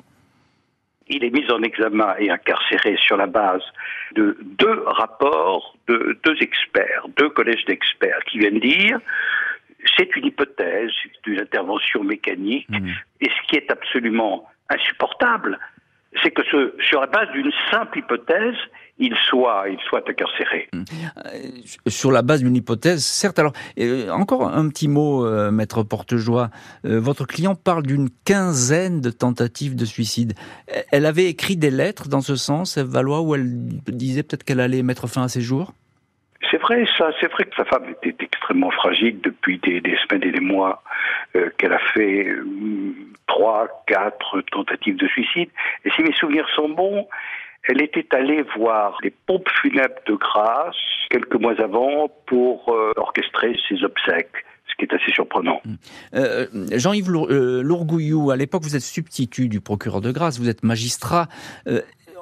il 1.10 1.24
est 1.24 1.30
mis 1.30 1.50
en 1.50 1.62
examen 1.62 2.14
et 2.18 2.30
incarcéré 2.30 2.96
sur 3.04 3.16
la 3.16 3.26
base 3.26 3.62
de 4.14 4.38
deux 4.40 4.82
rapports 4.86 5.76
de 5.88 6.18
deux 6.24 6.36
experts, 6.40 7.06
deux 7.16 7.28
collèges 7.28 7.64
d'experts 7.66 8.20
qui 8.30 8.38
viennent 8.38 8.60
dire 8.60 9.00
c'est 9.96 10.14
une 10.16 10.26
hypothèse 10.26 10.92
d'une 11.24 11.40
intervention 11.40 12.04
mécanique 12.04 12.68
mmh. 12.68 12.88
et 13.22 13.28
ce 13.28 13.48
qui 13.48 13.56
est 13.56 13.70
absolument 13.70 14.46
insupportable, 14.68 15.58
c'est 16.22 16.30
que 16.30 16.42
ce, 16.50 16.74
sur 16.82 17.00
la 17.00 17.06
base 17.06 17.30
d'une 17.32 17.52
simple 17.70 17.98
hypothèse, 17.98 18.56
il 18.98 19.14
soit, 19.28 19.64
il 19.68 19.78
soit 19.88 20.02
incarcéré. 20.08 20.68
Hum. 20.74 20.84
Euh, 21.24 21.30
sur 21.86 22.10
la 22.10 22.22
base 22.22 22.42
d'une 22.42 22.56
hypothèse, 22.56 23.04
certes. 23.04 23.38
Alors, 23.38 23.52
euh, 23.78 24.10
encore 24.10 24.46
un 24.48 24.68
petit 24.68 24.88
mot, 24.88 25.24
euh, 25.24 25.50
maître 25.50 25.82
Portejoie. 25.82 26.50
votre 26.84 27.26
client 27.26 27.54
parle 27.54 27.84
d'une 27.84 28.10
quinzaine 28.24 29.00
de 29.00 29.10
tentatives 29.10 29.76
de 29.76 29.84
suicide. 29.84 30.34
Elle 30.92 31.06
avait 31.06 31.26
écrit 31.26 31.56
des 31.56 31.70
lettres 31.70 32.08
dans 32.08 32.20
ce 32.20 32.36
sens, 32.36 32.76
Valois, 32.78 33.22
où 33.22 33.34
elle 33.34 33.48
disait 33.88 34.22
peut-être 34.22 34.44
qu'elle 34.44 34.60
allait 34.60 34.82
mettre 34.82 35.06
fin 35.06 35.22
à 35.22 35.28
ses 35.28 35.40
jours? 35.40 35.72
C'est 36.50 36.56
vrai, 36.58 36.84
ça. 36.96 37.10
C'est 37.20 37.30
vrai 37.30 37.44
que 37.44 37.54
sa 37.56 37.64
femme 37.64 37.94
était 38.02 38.24
extrêmement 38.24 38.70
fragile 38.70 39.20
depuis 39.20 39.58
des, 39.58 39.82
semaines 40.08 40.24
et 40.28 40.32
des 40.32 40.40
mois, 40.40 40.82
qu'elle 41.58 41.72
a 41.72 41.78
fait 41.94 42.26
trois, 43.26 43.68
quatre 43.86 44.40
tentatives 44.52 44.96
de 44.96 45.06
suicide. 45.06 45.50
Et 45.84 45.90
si 45.90 46.02
mes 46.02 46.12
souvenirs 46.14 46.48
sont 46.54 46.68
bons, 46.68 47.06
elle 47.64 47.82
était 47.82 48.06
allée 48.14 48.42
voir 48.56 48.98
les 49.02 49.10
pompes 49.10 49.48
funèbres 49.62 50.00
de 50.06 50.14
Grasse 50.14 50.76
quelques 51.10 51.34
mois 51.34 51.60
avant 51.60 52.10
pour 52.26 52.72
euh, 52.72 52.92
orchestrer 52.96 53.56
ses 53.68 53.84
obsèques 53.84 54.44
ce 54.66 54.74
qui 54.76 54.84
est 54.84 54.94
assez 54.94 55.12
surprenant. 55.12 55.60
Hum. 55.66 55.76
Euh, 56.14 56.46
Jean-Yves 56.72 57.10
euh, 57.10 57.60
Lourgouillou, 57.62 58.30
à 58.30 58.36
l'époque, 58.36 58.62
vous 58.62 58.76
êtes 58.76 58.82
substitut 58.82 59.48
du 59.48 59.60
procureur 59.60 60.00
de 60.00 60.12
Grasse, 60.12 60.38
vous 60.38 60.48
êtes 60.48 60.62
magistrat. 60.62 61.26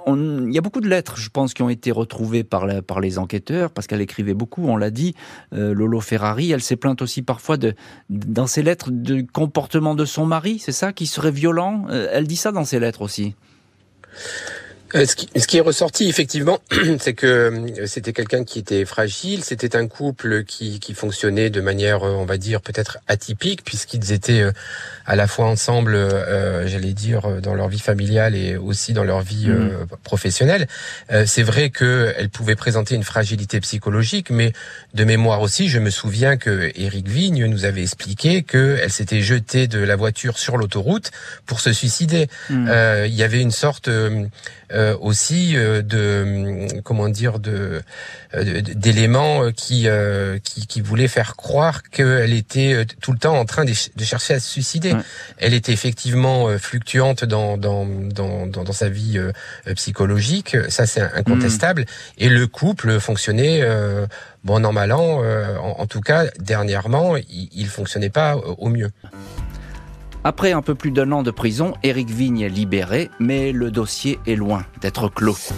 Il 0.06 0.52
y 0.52 0.58
a 0.58 0.60
beaucoup 0.60 0.80
de 0.80 0.88
lettres, 0.88 1.16
je 1.16 1.28
pense, 1.28 1.54
qui 1.54 1.62
ont 1.62 1.68
été 1.68 1.90
retrouvées 1.90 2.44
par, 2.44 2.66
les 2.66 3.18
enquêteurs, 3.18 3.70
parce 3.70 3.86
qu'elle 3.86 4.00
écrivait 4.00 4.34
beaucoup, 4.34 4.66
on 4.66 4.76
l'a 4.76 4.90
dit. 4.90 5.14
Lolo 5.52 6.00
Ferrari, 6.00 6.50
elle 6.50 6.62
s'est 6.62 6.76
plainte 6.76 7.02
aussi 7.02 7.22
parfois, 7.22 7.56
de, 7.56 7.74
dans 8.08 8.46
ses 8.46 8.62
lettres, 8.62 8.90
du 8.90 9.26
comportement 9.26 9.94
de 9.94 10.04
son 10.04 10.26
mari, 10.26 10.58
c'est 10.58 10.72
ça, 10.72 10.92
qui 10.92 11.06
serait 11.06 11.30
violent? 11.30 11.86
elle 11.88 12.26
dit 12.26 12.36
ça 12.36 12.52
dans 12.52 12.64
ses 12.64 12.80
lettres 12.80 13.02
aussi. 13.02 13.34
Euh, 14.94 15.04
ce, 15.04 15.16
qui, 15.16 15.28
ce, 15.36 15.46
qui, 15.46 15.58
est 15.58 15.62
ressorti 15.62 16.08
effectivement, 16.08 16.60
c'est 16.98 17.12
que 17.12 17.26
euh, 17.26 17.86
c'était 17.86 18.14
quelqu'un 18.14 18.44
qui 18.44 18.58
était 18.58 18.84
fragile, 18.86 19.44
c'était 19.44 19.76
un 19.76 19.86
couple 19.86 20.44
qui, 20.44 20.80
qui, 20.80 20.94
fonctionnait 20.94 21.50
de 21.50 21.60
manière, 21.60 22.04
euh, 22.04 22.12
on 22.12 22.24
va 22.24 22.38
dire, 22.38 22.62
peut-être 22.62 22.98
atypique, 23.06 23.64
puisqu'ils 23.64 24.12
étaient 24.12 24.44
à 25.04 25.16
la 25.16 25.26
fois 25.26 25.46
ensemble, 25.46 25.94
euh, 25.94 26.66
j'allais 26.66 26.94
dire, 26.94 27.40
dans 27.42 27.54
leur 27.54 27.68
vie 27.68 27.80
familiale 27.80 28.34
et 28.34 28.56
aussi 28.56 28.94
dans 28.94 29.04
leur 29.04 29.20
vie 29.20 29.48
mmh. 29.48 29.86
professionnelle. 30.04 30.66
c'est 31.26 31.42
vrai 31.42 31.70
qu'elle 31.70 32.28
pouvait 32.30 32.56
présenter 32.56 32.94
une 32.94 33.04
fragilité 33.04 33.60
psychologique, 33.60 34.30
mais 34.30 34.52
de 34.94 35.04
mémoire 35.04 35.40
aussi, 35.42 35.68
je 35.68 35.78
me 35.78 35.90
souviens 35.90 36.36
que 36.36 36.70
Eric 36.74 37.08
Vigne 37.08 37.46
nous 37.46 37.64
avait 37.64 37.82
expliqué 37.82 38.42
qu'elle 38.42 38.90
s'était 38.90 39.20
jetée 39.20 39.66
de 39.66 39.78
la 39.78 39.96
voiture 39.96 40.38
sur 40.38 40.56
l'autoroute 40.56 41.10
pour 41.46 41.60
se 41.60 41.72
suicider. 41.72 42.28
Mmh. 42.50 42.70
Il 43.06 43.14
y 43.14 43.22
avait 43.22 43.40
une 43.40 43.50
sorte 43.50 43.90
euh, 44.70 44.96
aussi 45.00 45.56
euh, 45.56 45.80
de 45.80 46.66
comment 46.82 47.08
dire 47.08 47.38
de 47.38 47.80
euh, 48.34 48.60
d'éléments 48.60 49.50
qui, 49.50 49.86
qui, 50.44 50.66
qui 50.66 50.80
voulaient 50.82 51.08
faire 51.08 51.36
croire 51.36 51.82
qu'elle 51.84 52.34
était 52.34 52.84
tout 53.00 53.12
le 53.12 53.18
temps 53.18 53.38
en 53.38 53.46
train 53.46 53.64
de, 53.64 53.72
chercher 54.04 54.34
à 54.34 54.40
se 54.40 54.48
suicider. 54.48 54.94
Elle 55.38 55.54
était 55.54 55.72
effectivement 55.72 56.48
fluctuante 56.58 57.24
dans 57.24 57.56
dans 57.56 57.86
dans, 57.86 58.46
dans, 58.46 58.72
sa 58.72 58.90
vie 58.90 59.18
psychologique, 59.74 60.56
ça 60.68 60.86
c'est 60.86 61.00
incontestable. 61.00 61.82
Mm. 61.82 61.84
Et 62.18 62.28
le 62.28 62.46
couple 62.46 63.00
fonctionnait 63.00 63.62
bon 64.44 64.60
normalement, 64.60 65.18
en, 65.18 65.76
en, 65.78 65.86
tout 65.86 66.00
cas 66.00 66.26
dernièrement, 66.38 67.16
il, 67.16 67.48
il 67.52 67.68
fonctionnait 67.68 68.10
pas 68.10 68.36
au 68.36 68.68
mieux. 68.68 68.90
Après 70.24 70.52
un 70.52 70.62
peu 70.62 70.74
plus 70.74 70.90
d'un 70.90 71.12
an 71.12 71.22
de 71.22 71.30
prison, 71.30 71.74
Éric 71.82 72.10
Vigne 72.10 72.40
est 72.40 72.48
libéré, 72.48 73.10
mais 73.20 73.52
le 73.52 73.70
dossier 73.70 74.18
est 74.26 74.34
loin 74.34 74.64
d'être 74.80 75.08
clos. 75.08 75.52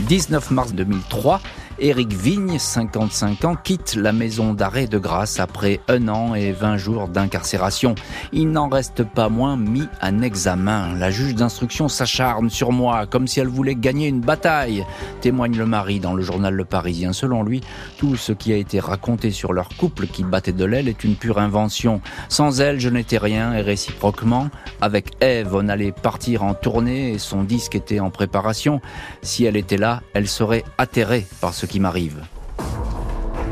19 0.00 0.50
mars 0.50 0.72
2003, 0.72 1.40
Éric 1.82 2.12
Vigne, 2.12 2.58
55 2.58 3.44
ans, 3.46 3.56
quitte 3.56 3.94
la 3.94 4.12
maison 4.12 4.52
d'arrêt 4.52 4.86
de 4.86 4.98
grâce 4.98 5.40
après 5.40 5.80
un 5.88 6.08
an 6.08 6.34
et 6.34 6.52
20 6.52 6.76
jours 6.76 7.08
d'incarcération. 7.08 7.94
Il 8.32 8.50
n'en 8.50 8.68
reste 8.68 9.02
pas 9.02 9.30
moins 9.30 9.56
mis 9.56 9.88
en 10.02 10.20
examen. 10.20 10.94
La 10.98 11.10
juge 11.10 11.34
d'instruction 11.34 11.88
s'acharne 11.88 12.50
sur 12.50 12.70
moi 12.70 13.06
comme 13.06 13.26
si 13.26 13.40
elle 13.40 13.48
voulait 13.48 13.76
gagner 13.76 14.08
une 14.08 14.20
bataille, 14.20 14.84
témoigne 15.22 15.56
le 15.56 15.64
mari 15.64 16.00
dans 16.00 16.12
le 16.12 16.22
journal 16.22 16.52
Le 16.52 16.66
Parisien. 16.66 17.14
Selon 17.14 17.42
lui, 17.42 17.62
tout 17.96 18.14
ce 18.14 18.32
qui 18.32 18.52
a 18.52 18.56
été 18.56 18.78
raconté 18.78 19.30
sur 19.30 19.54
leur 19.54 19.70
couple 19.70 20.06
qui 20.06 20.22
battait 20.22 20.52
de 20.52 20.64
l'aile 20.66 20.88
est 20.88 21.02
une 21.02 21.16
pure 21.16 21.38
invention. 21.38 22.02
Sans 22.28 22.60
elle, 22.60 22.78
je 22.78 22.90
n'étais 22.90 23.18
rien 23.18 23.54
et 23.54 23.62
réciproquement. 23.62 24.50
Avec 24.82 25.12
Eve, 25.22 25.54
on 25.54 25.68
allait 25.68 25.92
partir 25.92 26.42
en 26.42 26.52
tournée 26.52 27.12
et 27.12 27.18
son 27.18 27.42
disque 27.42 27.74
était 27.74 28.00
en 28.00 28.10
préparation. 28.10 28.82
Si 29.22 29.46
elle 29.46 29.56
était 29.56 29.78
là, 29.78 30.02
elle 30.12 30.28
serait 30.28 30.64
atterrée 30.76 31.26
par 31.40 31.54
ce 31.54 31.69
qui 31.70 31.80
m'arrive. 31.80 32.20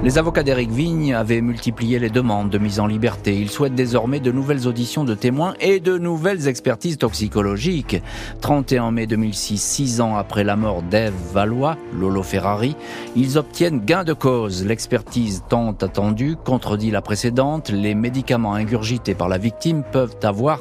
Les 0.04 0.16
avocats 0.16 0.44
d'Éric 0.44 0.70
Vigne 0.70 1.12
avaient 1.12 1.40
multiplié 1.40 1.98
les 1.98 2.08
demandes 2.08 2.50
de 2.50 2.58
mise 2.58 2.78
en 2.78 2.86
liberté. 2.86 3.36
Ils 3.36 3.50
souhaitent 3.50 3.74
désormais 3.74 4.20
de 4.20 4.30
nouvelles 4.30 4.68
auditions 4.68 5.02
de 5.02 5.14
témoins 5.14 5.54
et 5.60 5.80
de 5.80 5.98
nouvelles 5.98 6.46
expertises 6.46 6.98
toxicologiques. 6.98 8.00
31 8.40 8.92
mai 8.92 9.08
2006, 9.08 9.60
six 9.60 10.00
ans 10.00 10.16
après 10.16 10.44
la 10.44 10.54
mort 10.54 10.82
d'Ève 10.82 11.14
Valois, 11.32 11.76
Lolo 11.98 12.22
Ferrari, 12.22 12.76
ils 13.16 13.38
obtiennent 13.38 13.80
gain 13.84 14.04
de 14.04 14.12
cause. 14.12 14.64
L'expertise 14.64 15.42
tant 15.48 15.72
attendue 15.72 16.36
contredit 16.44 16.92
la 16.92 17.02
précédente. 17.02 17.70
Les 17.70 17.96
médicaments 17.96 18.54
ingurgités 18.54 19.16
par 19.16 19.28
la 19.28 19.38
victime 19.38 19.82
peuvent 19.90 20.16
avoir 20.22 20.60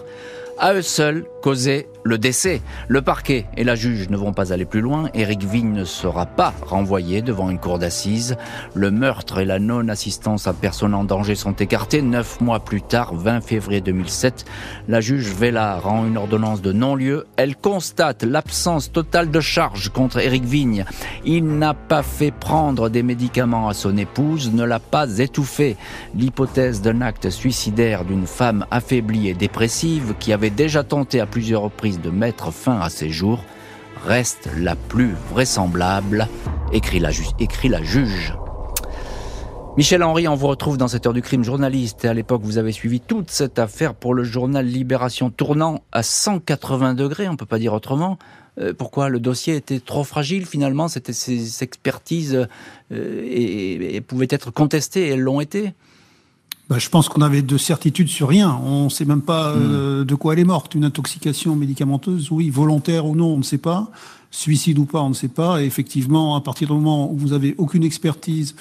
à 0.57 0.73
eux 0.73 0.81
seuls 0.81 1.25
le 2.03 2.17
décès. 2.17 2.61
Le 2.89 3.01
parquet 3.01 3.45
et 3.55 3.63
la 3.63 3.75
juge 3.75 4.09
ne 4.09 4.17
vont 4.17 4.33
pas 4.33 4.51
aller 4.51 4.65
plus 4.65 4.81
loin. 4.81 5.09
Éric 5.13 5.45
Vigne 5.45 5.71
ne 5.71 5.85
sera 5.85 6.25
pas 6.25 6.53
renvoyé 6.61 7.21
devant 7.21 7.49
une 7.49 7.59
cour 7.59 7.79
d'assises. 7.79 8.35
Le 8.73 8.91
meurtre 8.91 9.39
et 9.39 9.45
la 9.45 9.57
non-assistance 9.57 10.47
à 10.47 10.53
personne 10.53 10.93
en 10.93 11.05
danger 11.05 11.35
sont 11.35 11.53
écartés. 11.53 12.01
Neuf 12.01 12.41
mois 12.41 12.59
plus 12.59 12.81
tard, 12.81 13.15
20 13.15 13.39
février 13.39 13.79
2007, 13.79 14.43
la 14.89 14.99
juge 14.99 15.29
Vella 15.29 15.77
rend 15.77 16.05
une 16.05 16.17
ordonnance 16.17 16.61
de 16.61 16.73
non-lieu. 16.73 17.25
Elle 17.37 17.55
constate 17.55 18.23
l'absence 18.23 18.91
totale 18.91 19.31
de 19.31 19.39
charge 19.39 19.89
contre 19.89 20.19
Éric 20.19 20.43
Vigne. 20.43 20.83
Il 21.23 21.45
n'a 21.45 21.73
pas 21.73 22.03
fait 22.03 22.31
prendre 22.31 22.89
des 22.89 23.03
médicaments 23.03 23.69
à 23.69 23.73
son 23.73 23.95
épouse, 23.95 24.51
ne 24.51 24.65
l'a 24.65 24.79
pas 24.79 25.17
étouffé. 25.19 25.77
L'hypothèse 26.13 26.81
d'un 26.81 26.99
acte 26.99 27.29
suicidaire 27.29 28.03
d'une 28.03 28.27
femme 28.27 28.65
affaiblie 28.69 29.29
et 29.29 29.33
dépressive 29.33 30.15
qui 30.19 30.33
avait 30.33 30.49
déjà 30.49 30.83
tenté 30.83 31.21
à 31.21 31.25
plusieurs 31.37 31.61
reprises 31.61 32.01
de 32.01 32.09
mettre 32.09 32.51
fin 32.51 32.79
à 32.79 32.89
ses 32.89 33.11
jours 33.11 33.43
reste 34.07 34.49
la 34.57 34.75
plus 34.75 35.13
vraisemblable, 35.29 36.27
écrit 36.73 36.97
la, 36.99 37.11
juge. 37.11 38.33
Michel 39.77 40.01
Henry, 40.01 40.27
on 40.27 40.33
vous 40.33 40.47
retrouve 40.47 40.77
dans 40.79 40.87
cette 40.87 41.05
heure 41.05 41.13
du 41.13 41.21
crime 41.21 41.43
journaliste. 41.43 42.05
À 42.05 42.15
l'époque, 42.15 42.41
vous 42.43 42.57
avez 42.57 42.71
suivi 42.71 43.01
toute 43.01 43.29
cette 43.29 43.59
affaire 43.59 43.93
pour 43.93 44.15
le 44.15 44.23
journal 44.23 44.65
Libération, 44.65 45.29
tournant 45.29 45.83
à 45.91 46.01
180 46.01 46.95
degrés, 46.95 47.29
on 47.29 47.35
peut 47.35 47.45
pas 47.45 47.59
dire 47.59 47.73
autrement. 47.73 48.17
Euh, 48.59 48.73
pourquoi 48.73 49.09
le 49.09 49.19
dossier 49.19 49.57
était 49.57 49.79
trop 49.79 50.03
fragile 50.03 50.47
finalement? 50.47 50.87
C'était 50.87 51.13
ces 51.13 51.63
expertises 51.63 52.47
euh, 52.91 53.27
et, 53.29 54.01
pouvaient 54.01 54.25
être 54.31 54.49
contestées 54.49 55.09
et 55.09 55.09
elles 55.09 55.21
l'ont 55.21 55.39
été? 55.39 55.73
Bah, 56.69 56.79
je 56.79 56.89
pense 56.89 57.07
qu'on 57.07 57.21
avait 57.21 57.41
de 57.41 57.57
certitude 57.57 58.09
sur 58.09 58.27
rien. 58.27 58.59
On 58.63 58.85
ne 58.85 58.89
sait 58.89 59.05
même 59.05 59.21
pas 59.21 59.55
hmm. 59.55 59.59
euh, 59.61 60.05
de 60.05 60.15
quoi 60.15 60.33
elle 60.33 60.39
est 60.39 60.45
morte. 60.45 60.75
Une 60.75 60.83
intoxication 60.83 61.55
médicamenteuse, 61.55 62.29
oui, 62.31 62.49
volontaire 62.49 63.05
ou 63.05 63.15
non, 63.15 63.33
on 63.33 63.37
ne 63.37 63.43
sait 63.43 63.57
pas. 63.57 63.89
Suicide 64.31 64.77
ou 64.77 64.85
pas, 64.85 65.01
on 65.01 65.09
ne 65.09 65.13
sait 65.13 65.29
pas. 65.29 65.61
Et 65.61 65.65
effectivement, 65.65 66.35
à 66.35 66.41
partir 66.41 66.67
du 66.67 66.73
moment 66.73 67.11
où 67.11 67.17
vous 67.17 67.33
avez 67.33 67.55
aucune 67.57 67.83
expertise 67.83 68.55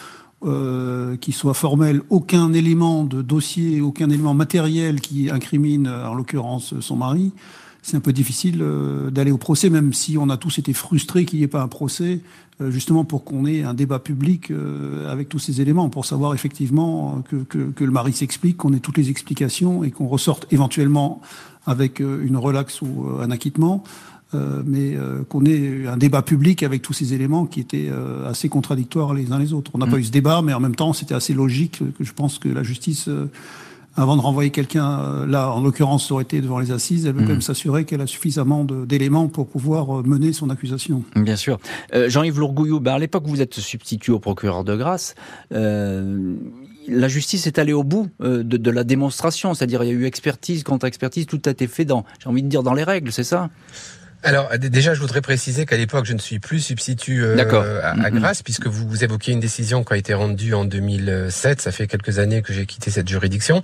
euh, 0.45 1.17
qui 1.17 1.33
soit 1.33 1.55
formelle, 1.55 2.03
aucun 2.11 2.53
élément 2.53 3.05
de 3.05 3.23
dossier, 3.23 3.81
aucun 3.81 4.09
élément 4.09 4.35
matériel 4.35 5.01
qui 5.01 5.29
incrimine, 5.31 5.89
en 5.89 6.15
l'occurrence, 6.15 6.75
son 6.81 6.97
mari, 6.97 7.33
c'est 7.87 7.97
un 7.97 8.01
peu 8.01 8.13
difficile 8.13 8.65
d'aller 9.11 9.31
au 9.31 9.39
procès, 9.39 9.71
même 9.71 9.93
si 9.93 10.19
on 10.19 10.29
a 10.29 10.37
tous 10.37 10.59
été 10.59 10.73
frustrés 10.73 11.25
qu'il 11.25 11.39
n'y 11.39 11.45
ait 11.45 11.49
pas 11.49 11.63
un 11.63 11.69
procès, 11.69 12.21
justement 12.61 13.05
pour 13.05 13.23
qu'on 13.25 13.47
ait 13.47 13.63
un 13.63 13.75
débat 13.75 14.01
public 14.01 14.53
avec 15.09 15.29
tous 15.29 15.39
ces 15.39 15.61
éléments, 15.61 15.89
pour 15.89 16.05
savoir 16.05 16.35
effectivement 16.35 17.23
que, 17.29 17.37
que, 17.37 17.71
que 17.71 17.85
le 17.85 17.93
mari 17.93 18.13
s'explique, 18.13 18.57
qu'on 18.57 18.73
ait 18.73 18.81
toutes 18.81 18.99
les 18.99 19.11
explications 19.11 19.85
et 19.85 19.93
qu'on 19.93 20.09
ressorte 20.09 20.47
éventuellement 20.51 21.21
avec 21.65 22.01
une 22.01 22.37
relaxe 22.37 22.83
ou 22.83 23.07
un 23.21 23.31
acquittement. 23.31 23.85
Euh, 24.35 24.63
mais 24.67 24.97
euh, 24.97 25.23
qu'on 25.29 25.45
ait 25.45 25.87
un 25.87 25.97
débat 25.97 26.21
public 26.21 26.65
avec 26.65 26.83
tous 26.83 26.93
ces 26.93 27.15
éléments 27.15 27.47
qui 27.47 27.61
étaient 27.61 27.89
euh, 27.89 28.29
assez 28.29 28.49
contradictoires 28.49 29.15
les 29.15 29.31
uns 29.31 29.39
les 29.39 29.53
autres. 29.53 29.71
On 29.73 29.79
n'a 29.79 29.87
pas 29.87 29.99
mm. 29.99 30.01
eu 30.01 30.05
ce 30.05 30.11
débat, 30.11 30.43
mais 30.43 30.53
en 30.53 30.59
même 30.59 30.75
temps, 30.75 30.93
c'était 30.93 31.15
assez 31.15 31.33
logique 31.33 31.81
que 31.97 32.03
je 32.03 32.13
pense 32.13 32.41
que 32.41 32.49
la 32.49 32.65
justice 32.65 33.09
avant 33.97 34.17
de 34.17 34.23
renvoyer 34.23 34.51
quelqu'un, 34.51 35.27
là, 35.27 35.51
en 35.51 35.61
l'occurrence, 35.61 36.09
ça 36.09 36.15
aurait 36.15 36.25
été 36.25 36.41
devant 36.41 36.59
les 36.59 36.71
assises, 36.71 37.07
elle 37.07 37.15
veut 37.15 37.21
quand 37.21 37.29
mm. 37.29 37.33
même 37.33 37.43
s'assurer 37.43 37.85
qu'elle 37.85 38.01
a 38.01 38.07
suffisamment 38.07 38.65
d'éléments 38.65 39.29
pour 39.29 39.47
pouvoir 39.47 40.05
mener 40.05 40.33
son 40.33 40.51
accusation. 40.51 41.03
Bien 41.15 41.37
sûr. 41.37 41.59
Jean-Yves 41.93 42.39
Lourgouillou, 42.39 42.81
ben 42.81 42.95
à 42.95 42.99
l'époque, 42.99 43.25
vous 43.27 43.41
êtes 43.41 43.55
substitut 43.55 44.11
au 44.11 44.19
procureur 44.19 44.65
de 44.65 44.77
grâce. 44.77 45.15
la 45.51 47.09
justice 47.09 47.47
est 47.47 47.59
allée 47.59 47.73
au 47.73 47.85
bout 47.85 48.09
de, 48.21 48.43
de, 48.43 48.71
la 48.71 48.85
démonstration, 48.85 49.55
c'est-à-dire 49.55 49.83
il 49.83 49.87
y 49.87 49.91
a 49.91 49.95
eu 49.95 50.05
expertise 50.05 50.63
contre 50.63 50.87
expertise, 50.87 51.27
tout 51.27 51.41
a 51.47 51.51
été 51.51 51.67
fait 51.67 51.85
dans, 51.85 52.05
j'ai 52.21 52.29
envie 52.29 52.43
de 52.43 52.49
dire, 52.49 52.63
dans 52.63 52.75
les 52.75 52.85
règles, 52.85 53.13
c'est 53.13 53.25
ça? 53.25 53.51
Alors 54.27 54.51
déjà, 54.59 54.93
je 54.93 55.01
voudrais 55.01 55.21
préciser 55.21 55.67
qu'à 55.67 55.77
l'époque, 55.77 56.05
je 56.05 56.13
ne 56.13 56.19
suis 56.19 56.41
plus 56.41 56.59
substitut 56.59 57.23
euh, 57.23 57.37
à, 57.83 57.91
à. 57.91 58.11
Grasse, 58.11 58.43
puisque 58.43 58.67
vous, 58.67 58.89
vous 58.89 59.05
évoquiez 59.05 59.33
une 59.33 59.41
décision 59.41 59.85
qui 59.85 59.95
a 59.95 59.97
été 59.97 60.15
rendue 60.15 60.53
en 60.53 60.65
2007. 60.65 61.61
Ça 61.61 61.71
fait 61.71 61.87
quelques 61.87 62.19
années 62.19 62.43
que 62.43 62.53
j'ai 62.53 62.67
quitté 62.67 62.91
cette 62.91 63.09
juridiction. 63.09 63.63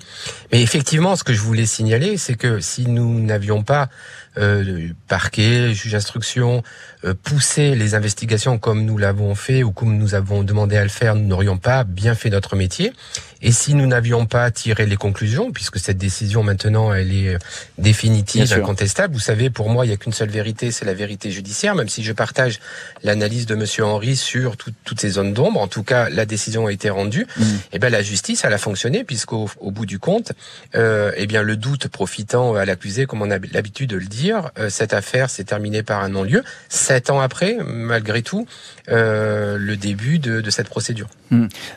Mais 0.52 0.62
effectivement, 0.62 1.16
ce 1.16 1.24
que 1.24 1.32
je 1.32 1.40
voulais 1.40 1.66
signaler, 1.66 2.16
c'est 2.16 2.36
que 2.36 2.60
si 2.60 2.86
nous 2.86 3.20
n'avions 3.20 3.64
pas 3.64 3.88
euh, 4.38 4.88
parquet, 5.08 5.74
juge 5.74 5.92
d'instruction, 5.92 6.62
euh, 7.04 7.12
pousser 7.20 7.74
les 7.74 7.94
investigations 7.94 8.58
comme 8.58 8.84
nous 8.84 8.96
l'avons 8.96 9.34
fait 9.34 9.62
ou 9.62 9.72
comme 9.72 9.98
nous 9.98 10.14
avons 10.14 10.44
demandé 10.44 10.76
à 10.76 10.84
le 10.84 10.88
faire, 10.88 11.16
nous 11.16 11.26
n'aurions 11.26 11.58
pas 11.58 11.84
bien 11.84 12.14
fait 12.14 12.30
notre 12.30 12.54
métier. 12.54 12.92
Et 13.42 13.52
si 13.52 13.74
nous 13.74 13.86
n'avions 13.86 14.26
pas 14.26 14.50
tiré 14.50 14.86
les 14.86 14.96
conclusions, 14.96 15.52
puisque 15.52 15.78
cette 15.78 15.98
décision 15.98 16.42
maintenant 16.42 16.92
elle 16.92 17.12
est 17.12 17.36
définitive, 17.78 18.52
incontestable, 18.52 19.14
vous 19.14 19.20
savez, 19.20 19.50
pour 19.50 19.68
moi 19.68 19.84
il 19.84 19.88
n'y 19.88 19.94
a 19.94 19.96
qu'une 19.96 20.12
seule 20.12 20.30
vérité, 20.30 20.70
c'est 20.70 20.84
la 20.84 20.94
vérité 20.94 21.30
judiciaire. 21.30 21.74
Même 21.74 21.88
si 21.88 22.02
je 22.02 22.12
partage 22.12 22.60
l'analyse 23.02 23.46
de 23.46 23.54
Monsieur 23.54 23.84
Henry 23.84 24.16
sur 24.16 24.56
toutes 24.56 25.00
ces 25.00 25.10
zones 25.10 25.32
d'ombre, 25.32 25.60
en 25.60 25.68
tout 25.68 25.82
cas 25.82 26.08
la 26.08 26.24
décision 26.24 26.66
a 26.66 26.72
été 26.72 26.90
rendue. 26.90 27.26
Mm. 27.36 27.42
Et 27.42 27.46
eh 27.74 27.78
ben 27.78 27.90
la 27.90 28.02
justice 28.02 28.42
elle 28.44 28.52
a 28.52 28.58
fonctionné 28.58 29.04
puisqu'au 29.04 29.50
au 29.60 29.70
bout 29.70 29.86
du 29.86 29.98
compte, 29.98 30.32
euh, 30.74 31.12
eh 31.16 31.26
bien 31.26 31.42
le 31.42 31.56
doute 31.56 31.88
profitant 31.88 32.54
à 32.54 32.64
l'accusé, 32.64 33.06
comme 33.06 33.22
on 33.22 33.30
a 33.30 33.38
l'habitude 33.38 33.90
de 33.90 33.96
le 33.96 34.06
dire, 34.06 34.50
euh, 34.58 34.70
cette 34.70 34.94
affaire 34.94 35.30
s'est 35.30 35.44
terminée 35.44 35.82
par 35.82 36.02
un 36.02 36.08
non-lieu 36.08 36.42
sept 36.68 37.10
ans 37.10 37.20
après, 37.20 37.56
malgré 37.64 38.22
tout, 38.22 38.46
euh, 38.88 39.58
le 39.58 39.76
début 39.76 40.18
de, 40.18 40.50
cette 40.50 40.68
procédure. 40.68 41.08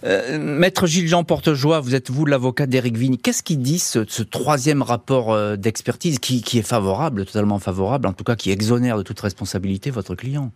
Euh, 0.03 0.37
Maître 0.39 0.87
Gilles-Jean 0.87 1.23
Portejoie, 1.55 1.79
vous 1.79 1.95
êtes 1.95 2.11
vous 2.11 2.25
l'avocat 2.25 2.65
d'Éric 2.65 2.97
Vigne. 2.97 3.15
Qu'est-ce 3.15 3.41
qu'il 3.41 3.59
dit 3.59 3.79
ce, 3.79 3.99
troisième 4.23 4.81
rapport 4.81 5.31
euh, 5.31 5.55
d'expertise 5.55 6.19
qui, 6.19 6.41
est 6.59 6.67
favorable, 6.67 7.23
totalement 7.23 7.59
favorable, 7.59 8.09
en 8.09 8.11
tout 8.11 8.25
cas 8.25 8.35
qui 8.35 8.51
exonère 8.51 8.97
de 8.97 9.03
toute 9.03 9.21
responsabilité 9.21 9.89
votre 9.89 10.15
client? 10.15 10.51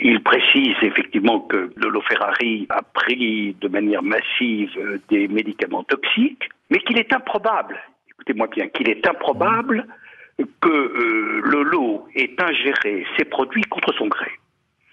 Il 0.00 0.20
précise 0.24 0.74
effectivement 0.82 1.38
que 1.38 1.72
Lolo 1.76 2.00
Ferrari 2.00 2.66
a 2.70 2.82
pris 2.82 3.54
de 3.60 3.68
manière 3.68 4.02
massive 4.02 4.70
des 5.08 5.28
médicaments 5.28 5.84
toxiques, 5.84 6.48
mais 6.68 6.80
qu'il 6.80 6.98
est 6.98 7.12
improbable, 7.12 7.78
écoutez-moi 8.10 8.48
bien, 8.48 8.66
qu'il 8.70 8.88
est 8.90 9.06
improbable 9.06 9.86
que 10.60 10.68
euh, 10.68 11.42
le 11.44 11.62
lot 11.62 12.08
ait 12.16 12.34
ingéré 12.42 13.06
ces 13.16 13.24
produits 13.24 13.62
contre 13.70 13.94
son 13.94 14.08
gré. 14.08 14.32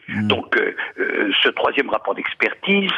Hmm. 0.09 0.27
Donc, 0.27 0.57
euh, 0.57 0.75
euh, 0.99 1.31
ce 1.43 1.49
troisième 1.49 1.89
rapport 1.89 2.15
d'expertise, 2.15 2.91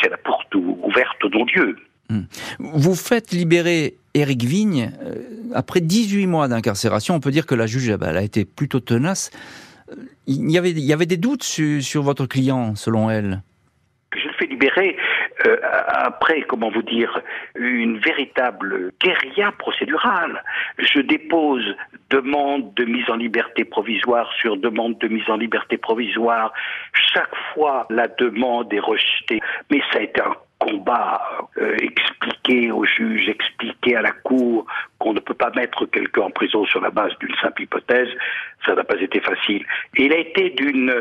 c'est 0.00 0.10
la 0.10 0.16
porte 0.16 0.54
ouverte 0.54 1.24
au 1.24 1.28
non-Dieu. 1.28 1.76
Hmm. 2.10 2.22
Vous 2.58 2.94
faites 2.94 3.32
libérer 3.32 3.94
Éric 4.14 4.42
Vigne 4.42 4.90
après 5.54 5.80
18 5.80 6.26
mois 6.26 6.48
d'incarcération. 6.48 7.14
On 7.14 7.20
peut 7.20 7.30
dire 7.30 7.46
que 7.46 7.54
la 7.54 7.66
juge 7.66 7.88
elle 7.88 8.16
a 8.16 8.22
été 8.22 8.44
plutôt 8.44 8.80
tenace. 8.80 9.30
Il 10.26 10.50
y 10.50 10.58
avait, 10.58 10.70
il 10.70 10.80
y 10.80 10.92
avait 10.92 11.06
des 11.06 11.16
doutes 11.16 11.42
sur, 11.42 11.82
sur 11.82 12.02
votre 12.02 12.26
client, 12.26 12.74
selon 12.74 13.10
elle? 13.10 13.42
Je 14.16 14.28
le 14.28 14.34
fais 14.34 14.46
libérer 14.46 14.96
euh, 15.46 15.56
après, 15.88 16.42
comment 16.42 16.70
vous 16.70 16.82
dire, 16.82 17.20
une 17.54 17.98
véritable 17.98 18.92
guérilla 19.02 19.52
procédurale. 19.52 20.42
Je 20.78 21.00
dépose 21.00 21.74
demande 22.14 22.72
de 22.74 22.84
mise 22.84 23.08
en 23.10 23.16
liberté 23.16 23.64
provisoire 23.64 24.30
sur 24.40 24.56
demande 24.56 24.98
de 24.98 25.08
mise 25.08 25.28
en 25.28 25.36
liberté 25.36 25.76
provisoire. 25.76 26.52
Chaque 26.92 27.34
fois, 27.52 27.86
la 27.90 28.06
demande 28.06 28.72
est 28.72 28.78
rejetée. 28.80 29.40
Mais 29.70 29.80
ça 29.92 29.98
a 29.98 30.28
un 30.28 30.34
combat 30.64 31.20
euh, 31.58 31.76
expliqué 31.78 32.70
au 32.70 32.84
juge, 32.84 33.28
expliqué 33.28 33.96
à 33.96 34.02
la 34.02 34.12
cour 34.12 34.66
qu'on 34.98 35.12
ne 35.12 35.20
peut 35.20 35.34
pas 35.34 35.50
mettre 35.54 35.84
quelqu'un 35.86 36.22
en 36.22 36.30
prison 36.30 36.64
sur 36.64 36.80
la 36.80 36.90
base 36.90 37.12
d'une 37.20 37.34
simple 37.42 37.62
hypothèse, 37.62 38.08
ça 38.64 38.74
n'a 38.74 38.82
pas 38.82 38.98
été 39.00 39.20
facile. 39.20 39.64
Et 39.96 40.06
il 40.06 40.12
a 40.12 40.18
été 40.18 40.50
d'une 40.50 40.92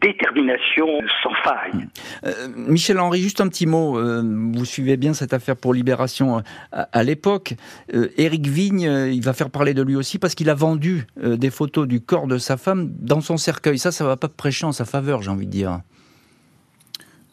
détermination 0.00 0.88
sans 1.22 1.34
faille. 1.44 1.86
Euh, 2.24 2.48
Michel 2.56 2.98
Henry, 2.98 3.22
juste 3.22 3.40
un 3.40 3.48
petit 3.48 3.66
mot. 3.66 3.98
Euh, 3.98 4.22
vous 4.52 4.64
suivez 4.64 4.96
bien 4.96 5.14
cette 5.14 5.32
affaire 5.32 5.56
pour 5.56 5.72
Libération 5.72 6.42
à, 6.72 7.04
l'époque. 7.04 7.54
Éric 7.92 8.46
Vigne, 8.46 9.10
il 9.12 9.22
va 9.22 9.32
faire 9.32 9.50
parler 9.50 9.74
de 9.74 9.82
lui 9.82 9.94
aussi 9.94 10.18
parce 10.18 10.34
qu'il 10.34 10.50
a 10.50 10.54
vendu 10.54 11.06
des 11.16 11.50
photos 11.50 11.86
du 11.86 12.00
corps 12.00 12.26
de 12.26 12.38
sa 12.38 12.56
femme 12.56 12.90
dans 12.98 13.20
son 13.20 13.36
cercueil. 13.36 13.78
Ça, 13.78 13.92
ça 13.92 14.04
va 14.04 14.16
pas 14.16 14.28
prêcher 14.28 14.66
en 14.66 14.72
sa 14.72 14.84
faveur, 14.84 15.22
j'ai 15.22 15.30
envie 15.30 15.46
de 15.46 15.52
dire. 15.52 15.80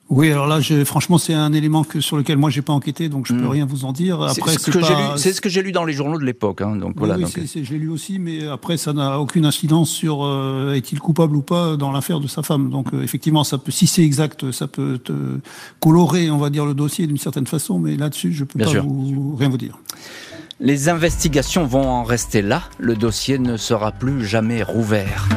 Oui, 0.09 0.31
alors 0.31 0.45
là, 0.45 0.59
franchement, 0.85 1.17
c'est 1.17 1.33
un 1.33 1.51
élément 1.51 1.83
que, 1.83 1.99
sur 1.99 2.15
lequel 2.15 2.37
moi 2.37 2.51
j'ai 2.51 2.61
pas 2.61 2.73
enquêté, 2.73 3.09
donc 3.09 3.25
je 3.25 3.33
peux 3.33 3.41
hmm. 3.41 3.49
rien 3.49 3.65
vous 3.65 3.85
en 3.85 3.91
dire. 3.91 4.21
Après, 4.21 4.51
c'est 4.51 4.59
ce, 4.59 5.41
que 5.41 5.49
j'ai 5.49 5.63
lu 5.63 5.71
dans 5.71 5.83
les 5.83 5.93
journaux 5.93 6.19
de 6.19 6.23
l'époque. 6.23 6.61
Hein, 6.61 6.75
donc 6.75 6.93
voilà. 6.95 7.17
Oui, 7.17 7.25
j'ai 7.55 7.77
lu 7.77 7.89
aussi, 7.89 8.19
mais 8.19 8.47
après, 8.47 8.77
ça 8.77 8.93
n'a 8.93 9.19
aucune 9.19 9.45
incidence 9.45 9.89
sur 9.89 10.23
euh, 10.23 10.73
est-il 10.73 10.99
coupable 10.99 11.35
ou 11.35 11.41
pas 11.41 11.75
dans 11.75 11.91
l'affaire 11.91 12.19
de 12.19 12.27
sa 12.27 12.43
femme. 12.43 12.69
Donc 12.69 12.93
euh, 12.93 13.01
effectivement, 13.01 13.43
ça 13.43 13.57
peut, 13.57 13.71
si 13.71 13.87
c'est 13.87 14.03
exact, 14.03 14.51
ça 14.51 14.67
peut 14.67 14.99
te 15.03 15.13
colorer, 15.79 16.29
on 16.29 16.37
va 16.37 16.51
dire, 16.51 16.65
le 16.65 16.75
dossier 16.75 17.07
d'une 17.07 17.17
certaine 17.17 17.47
façon, 17.47 17.79
mais 17.79 17.95
là-dessus, 17.95 18.31
je 18.31 18.43
peux 18.43 18.59
pas 18.59 18.79
vous, 18.79 19.35
rien 19.35 19.49
vous 19.49 19.57
dire. 19.57 19.79
Les 20.59 20.87
investigations 20.87 21.65
vont 21.65 21.87
en 21.87 22.03
rester 22.03 22.43
là. 22.43 22.61
Le 22.77 22.95
dossier 22.95 23.39
ne 23.39 23.57
sera 23.57 23.91
plus 23.91 24.23
jamais 24.23 24.61
rouvert. 24.61 25.27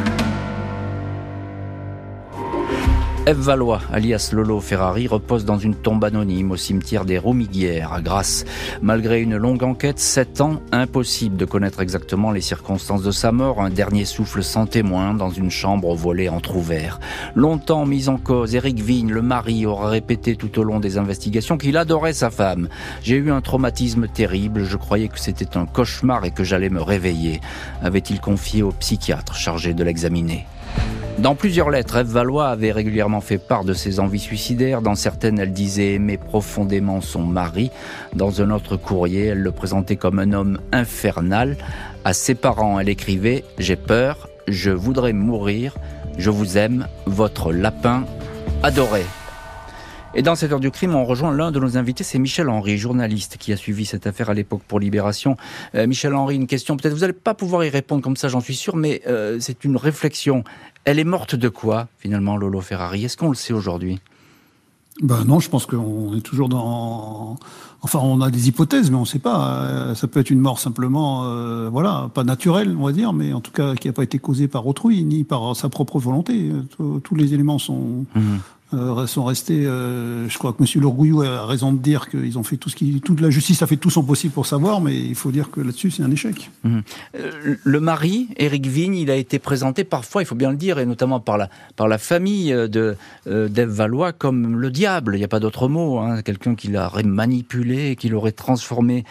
Eve 3.28 3.40
Valois, 3.40 3.82
alias 3.92 4.30
Lolo 4.32 4.58
Ferrari, 4.58 5.06
repose 5.06 5.44
dans 5.44 5.58
une 5.58 5.74
tombe 5.74 6.02
anonyme 6.02 6.50
au 6.50 6.56
cimetière 6.56 7.04
des 7.04 7.18
Romiguières 7.18 7.92
à 7.92 8.00
Grasse. 8.00 8.46
Malgré 8.80 9.20
une 9.20 9.36
longue 9.36 9.64
enquête, 9.64 9.98
sept 9.98 10.40
ans, 10.40 10.62
impossible 10.72 11.36
de 11.36 11.44
connaître 11.44 11.82
exactement 11.82 12.30
les 12.30 12.40
circonstances 12.40 13.02
de 13.02 13.10
sa 13.10 13.30
mort. 13.30 13.60
Un 13.60 13.68
dernier 13.68 14.06
souffle 14.06 14.42
sans 14.42 14.64
témoin 14.64 15.12
dans 15.12 15.28
une 15.28 15.50
chambre 15.50 15.88
au 15.88 15.94
volet 15.94 16.30
entr'ouvert. 16.30 17.00
Longtemps 17.34 17.84
mis 17.84 18.08
en 18.08 18.16
cause, 18.16 18.54
Eric 18.54 18.80
Vigne, 18.80 19.12
le 19.12 19.20
mari, 19.20 19.66
aura 19.66 19.90
répété 19.90 20.34
tout 20.34 20.58
au 20.58 20.64
long 20.64 20.80
des 20.80 20.96
investigations 20.96 21.58
qu'il 21.58 21.76
adorait 21.76 22.14
sa 22.14 22.30
femme. 22.30 22.70
J'ai 23.02 23.16
eu 23.16 23.30
un 23.30 23.42
traumatisme 23.42 24.08
terrible, 24.08 24.64
je 24.64 24.78
croyais 24.78 25.08
que 25.08 25.20
c'était 25.20 25.58
un 25.58 25.66
cauchemar 25.66 26.24
et 26.24 26.30
que 26.30 26.44
j'allais 26.44 26.70
me 26.70 26.80
réveiller. 26.80 27.42
Avait-il 27.82 28.22
confié 28.22 28.62
au 28.62 28.72
psychiatre 28.72 29.34
chargé 29.34 29.74
de 29.74 29.84
l'examiner. 29.84 30.46
Dans 31.18 31.34
plusieurs 31.34 31.68
lettres, 31.68 31.96
Eve 31.96 32.06
Valois 32.06 32.46
avait 32.46 32.70
régulièrement 32.70 33.20
fait 33.20 33.38
part 33.38 33.64
de 33.64 33.74
ses 33.74 33.98
envies 33.98 34.20
suicidaires. 34.20 34.82
Dans 34.82 34.94
certaines, 34.94 35.40
elle 35.40 35.52
disait 35.52 35.94
aimer 35.94 36.16
profondément 36.16 37.00
son 37.00 37.24
mari. 37.24 37.72
Dans 38.14 38.40
un 38.40 38.52
autre 38.52 38.76
courrier, 38.76 39.26
elle 39.26 39.40
le 39.40 39.50
présentait 39.50 39.96
comme 39.96 40.20
un 40.20 40.32
homme 40.32 40.60
infernal. 40.70 41.56
À 42.04 42.12
ses 42.12 42.36
parents, 42.36 42.78
elle 42.78 42.88
écrivait⁇ 42.88 43.38
J'ai 43.58 43.74
peur, 43.74 44.28
je 44.46 44.70
voudrais 44.70 45.12
mourir, 45.12 45.76
je 46.18 46.30
vous 46.30 46.56
aime, 46.56 46.86
votre 47.06 47.52
lapin 47.52 48.04
adoré⁇ 48.62 49.00
et 50.14 50.22
dans 50.22 50.34
cette 50.34 50.50
heure 50.52 50.60
du 50.60 50.70
crime, 50.70 50.94
on 50.94 51.04
rejoint 51.04 51.36
l'un 51.36 51.52
de 51.52 51.60
nos 51.60 51.76
invités, 51.76 52.02
c'est 52.02 52.18
Michel 52.18 52.48
Henry, 52.48 52.78
journaliste 52.78 53.36
qui 53.36 53.52
a 53.52 53.56
suivi 53.56 53.84
cette 53.84 54.06
affaire 54.06 54.30
à 54.30 54.34
l'époque 54.34 54.62
pour 54.66 54.80
Libération. 54.80 55.36
Euh, 55.74 55.86
Michel 55.86 56.14
Henry, 56.14 56.36
une 56.36 56.46
question, 56.46 56.78
peut-être 56.78 56.94
vous 56.94 57.00
n'allez 57.00 57.12
pas 57.12 57.34
pouvoir 57.34 57.62
y 57.64 57.68
répondre 57.68 58.02
comme 58.02 58.16
ça, 58.16 58.28
j'en 58.28 58.40
suis 58.40 58.56
sûr, 58.56 58.74
mais 58.74 59.02
euh, 59.06 59.36
c'est 59.38 59.64
une 59.64 59.76
réflexion. 59.76 60.44
Elle 60.88 60.98
est 60.98 61.04
morte 61.04 61.34
de 61.34 61.50
quoi, 61.50 61.88
finalement, 61.98 62.38
Lolo 62.38 62.62
Ferrari? 62.62 63.04
Est-ce 63.04 63.18
qu'on 63.18 63.28
le 63.28 63.34
sait 63.34 63.52
aujourd'hui? 63.52 64.00
Ben 65.02 65.22
non, 65.26 65.38
je 65.38 65.50
pense 65.50 65.66
qu'on 65.66 66.16
est 66.16 66.22
toujours 66.22 66.48
dans. 66.48 67.36
Enfin, 67.82 67.98
on 68.02 68.22
a 68.22 68.30
des 68.30 68.48
hypothèses, 68.48 68.90
mais 68.90 68.96
on 68.96 69.02
ne 69.02 69.06
sait 69.06 69.18
pas. 69.18 69.64
Euh, 69.64 69.94
ça 69.94 70.08
peut 70.08 70.18
être 70.18 70.30
une 70.30 70.40
mort 70.40 70.58
simplement, 70.58 71.24
euh, 71.26 71.68
voilà, 71.68 72.10
pas 72.14 72.24
naturelle, 72.24 72.74
on 72.74 72.86
va 72.86 72.92
dire, 72.92 73.12
mais 73.12 73.34
en 73.34 73.42
tout 73.42 73.52
cas 73.52 73.74
qui 73.74 73.86
n'a 73.86 73.92
pas 73.92 74.02
été 74.02 74.18
causée 74.18 74.48
par 74.48 74.66
autrui 74.66 75.04
ni 75.04 75.24
par 75.24 75.54
sa 75.54 75.68
propre 75.68 75.98
volonté. 75.98 76.50
Tous 76.78 77.14
les 77.14 77.34
éléments 77.34 77.58
sont, 77.58 78.06
mhm. 78.14 78.38
Euh, 78.74 79.06
sont 79.06 79.24
restés. 79.24 79.64
Euh, 79.64 80.28
je 80.28 80.36
crois 80.36 80.52
que 80.52 80.62
M. 80.62 80.82
Lourgouillou 80.82 81.22
a 81.22 81.46
raison 81.46 81.72
de 81.72 81.78
dire 81.78 82.10
qu'ils 82.10 82.38
ont 82.38 82.42
fait 82.42 82.58
tout 82.58 82.68
ce 82.68 82.76
qui, 82.76 83.00
toute 83.00 83.18
la 83.22 83.30
justice 83.30 83.62
a 83.62 83.66
fait 83.66 83.78
tout 83.78 83.88
son 83.88 84.02
possible 84.02 84.34
pour 84.34 84.44
savoir, 84.44 84.82
mais 84.82 84.94
il 84.94 85.14
faut 85.14 85.30
dire 85.30 85.50
que 85.50 85.62
là-dessus 85.62 85.90
c'est 85.90 86.02
un 86.02 86.10
échec. 86.10 86.50
Mmh. 86.64 86.80
le 87.64 87.80
mari, 87.80 88.28
Éric 88.36 88.66
Vigne, 88.66 88.94
il 88.94 89.10
a 89.10 89.16
été 89.16 89.38
présenté 89.38 89.84
parfois, 89.84 90.20
il 90.20 90.26
faut 90.26 90.34
bien 90.34 90.50
le 90.50 90.58
dire, 90.58 90.78
et 90.78 90.84
notamment 90.84 91.18
par 91.18 91.38
la 91.38 91.48
par 91.76 91.88
la 91.88 91.96
famille 91.96 92.50
de 92.50 92.94
d'Ève 93.26 93.70
Valois 93.70 94.12
comme 94.12 94.60
le 94.60 94.70
diable. 94.70 95.14
Il 95.14 95.18
n'y 95.18 95.24
a 95.24 95.28
pas 95.28 95.40
d'autre 95.40 95.68
mot. 95.68 95.98
Hein, 95.98 96.20
Quelqu'un 96.20 96.54
qui 96.54 96.68
l'aurait 96.68 97.04
manipulé, 97.04 97.96
qui 97.96 98.10
l'aurait 98.10 98.32
transformé 98.32 99.04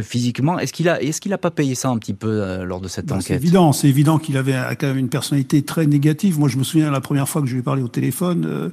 physiquement. 0.00 0.58
Est-ce 0.58 0.72
qu'il 0.72 0.88
a 0.88 1.02
est-ce 1.02 1.20
qu'il 1.20 1.34
a 1.34 1.38
pas 1.38 1.50
payé 1.50 1.74
ça 1.74 1.90
un 1.90 1.98
petit 1.98 2.14
peu 2.14 2.64
lors 2.64 2.80
de 2.80 2.88
cette 2.88 3.06
ben, 3.06 3.16
enquête? 3.16 3.26
C'est 3.26 3.34
évident, 3.34 3.72
c'est 3.72 3.88
évident 3.88 4.18
qu'il 4.18 4.38
avait 4.38 4.56
quand 4.78 4.86
même 4.86 4.98
une 4.98 5.10
personnalité 5.10 5.60
très 5.62 5.86
négative. 5.86 6.38
Moi, 6.38 6.48
je 6.48 6.56
me 6.56 6.64
souviens 6.64 6.90
la 6.90 7.02
première 7.02 7.28
fois 7.28 7.42
que 7.42 7.48
je 7.48 7.52
lui 7.52 7.60
ai 7.60 7.64
parlé 7.64 7.82
au 7.82 7.88
téléphone 7.88 8.72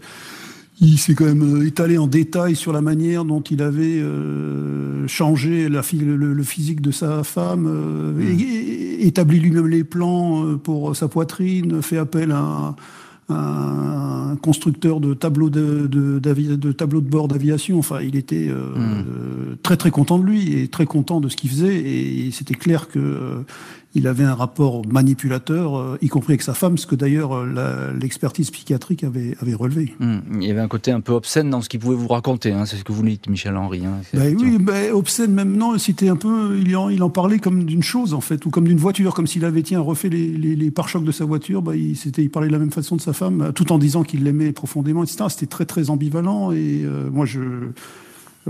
il 0.81 0.97
s'est 0.97 1.13
quand 1.13 1.25
même 1.25 1.61
euh, 1.61 1.67
étalé 1.67 1.97
en 1.97 2.07
détail 2.07 2.55
sur 2.55 2.71
la 2.71 2.81
manière 2.81 3.25
dont 3.25 3.41
il 3.41 3.61
avait 3.61 3.99
euh, 3.99 5.07
changé 5.07 5.67
la, 5.67 5.81
le, 5.93 6.15
le, 6.33 6.43
physique 6.43 6.81
de 6.81 6.91
sa 6.91 7.23
femme, 7.23 7.67
euh, 7.67 8.13
mmh. 8.13 9.05
établi 9.05 9.39
lui-même 9.39 9.67
les 9.67 9.83
plans 9.83 10.57
pour 10.57 10.95
sa 10.95 11.07
poitrine, 11.07 11.81
fait 11.81 11.97
appel 11.97 12.31
à, 12.31 12.75
un 13.31 14.35
constructeur 14.41 14.99
de 14.99 15.13
tableaux 15.13 15.51
de, 15.51 15.85
de, 15.85 16.17
de 16.17 16.71
tableaux 16.71 17.01
de 17.01 17.09
bord 17.09 17.27
d'aviation. 17.27 17.77
Enfin, 17.77 17.99
il 18.01 18.15
était 18.15 18.47
mmh. 18.47 19.57
très 19.61 19.77
très 19.77 19.91
content 19.91 20.17
de 20.17 20.25
lui 20.25 20.59
et 20.59 20.67
très 20.67 20.87
content 20.87 21.21
de 21.21 21.29
ce 21.29 21.35
qu'il 21.35 21.51
faisait. 21.51 21.75
Et 21.75 22.31
c'était 22.31 22.55
clair 22.55 22.87
que 22.87 23.43
il 23.95 24.07
avait 24.07 24.23
un 24.23 24.35
rapport 24.35 24.85
manipulateur, 24.87 25.77
euh, 25.77 25.97
y 26.01 26.09
compris 26.09 26.33
avec 26.33 26.43
sa 26.43 26.53
femme, 26.53 26.77
ce 26.77 26.85
que 26.85 26.95
d'ailleurs 26.95 27.35
euh, 27.35 27.91
l'expertise 27.99 28.51
psychiatrique 28.51 29.03
avait, 29.03 29.35
avait 29.41 29.55
relevé. 29.55 29.95
Hum, 29.99 30.21
il 30.35 30.47
y 30.47 30.51
avait 30.51 30.59
un 30.59 30.67
côté 30.67 30.91
un 30.91 31.01
peu 31.01 31.13
obscène 31.13 31.49
dans 31.49 31.61
ce 31.61 31.69
qu'il 31.69 31.79
pouvait 31.79 31.95
vous 31.95 32.07
raconter, 32.07 32.51
hein, 32.51 32.65
c'est 32.65 32.77
ce 32.77 32.83
que 32.83 32.91
vous 32.91 33.03
dites, 33.03 33.27
Michel 33.27 33.55
Henry. 33.57 33.85
Hein, 33.85 34.01
ben 34.13 34.35
oui, 34.39 34.57
ben, 34.59 34.91
obscène 34.93 35.33
même 35.33 35.55
non, 35.55 35.77
c'était 35.79 36.09
un 36.09 36.15
peu, 36.15 36.59
il 36.59 36.75
en, 36.77 36.89
il 36.89 37.01
en 37.01 37.09
parlait 37.09 37.39
comme 37.39 37.63
d'une 37.63 37.83
chose 37.83 38.13
en 38.13 38.21
fait, 38.21 38.45
ou 38.45 38.51
comme 38.51 38.67
d'une 38.67 38.77
voiture, 38.77 39.13
comme 39.15 39.27
s'il 39.27 39.43
avait 39.43 39.63
tiens, 39.63 39.79
refait 39.79 40.09
les, 40.09 40.27
les, 40.27 40.55
les 40.55 40.71
pare-chocs 40.71 41.03
de 41.03 41.11
sa 41.11 41.25
voiture, 41.25 41.61
ben, 41.61 41.73
il, 41.73 41.97
il 42.17 42.29
parlait 42.29 42.47
de 42.47 42.53
la 42.53 42.59
même 42.59 42.71
façon 42.71 42.95
de 42.95 43.01
sa 43.01 43.13
femme, 43.13 43.51
tout 43.55 43.71
en 43.71 43.79
disant 43.79 44.03
qu'il 44.03 44.23
l'aimait 44.23 44.51
profondément, 44.51 45.03
etc. 45.03 45.25
C'était 45.29 45.47
très 45.47 45.65
très 45.65 45.89
ambivalent 45.89 46.51
et 46.51 46.83
euh, 46.83 47.09
moi 47.09 47.25
je 47.25 47.39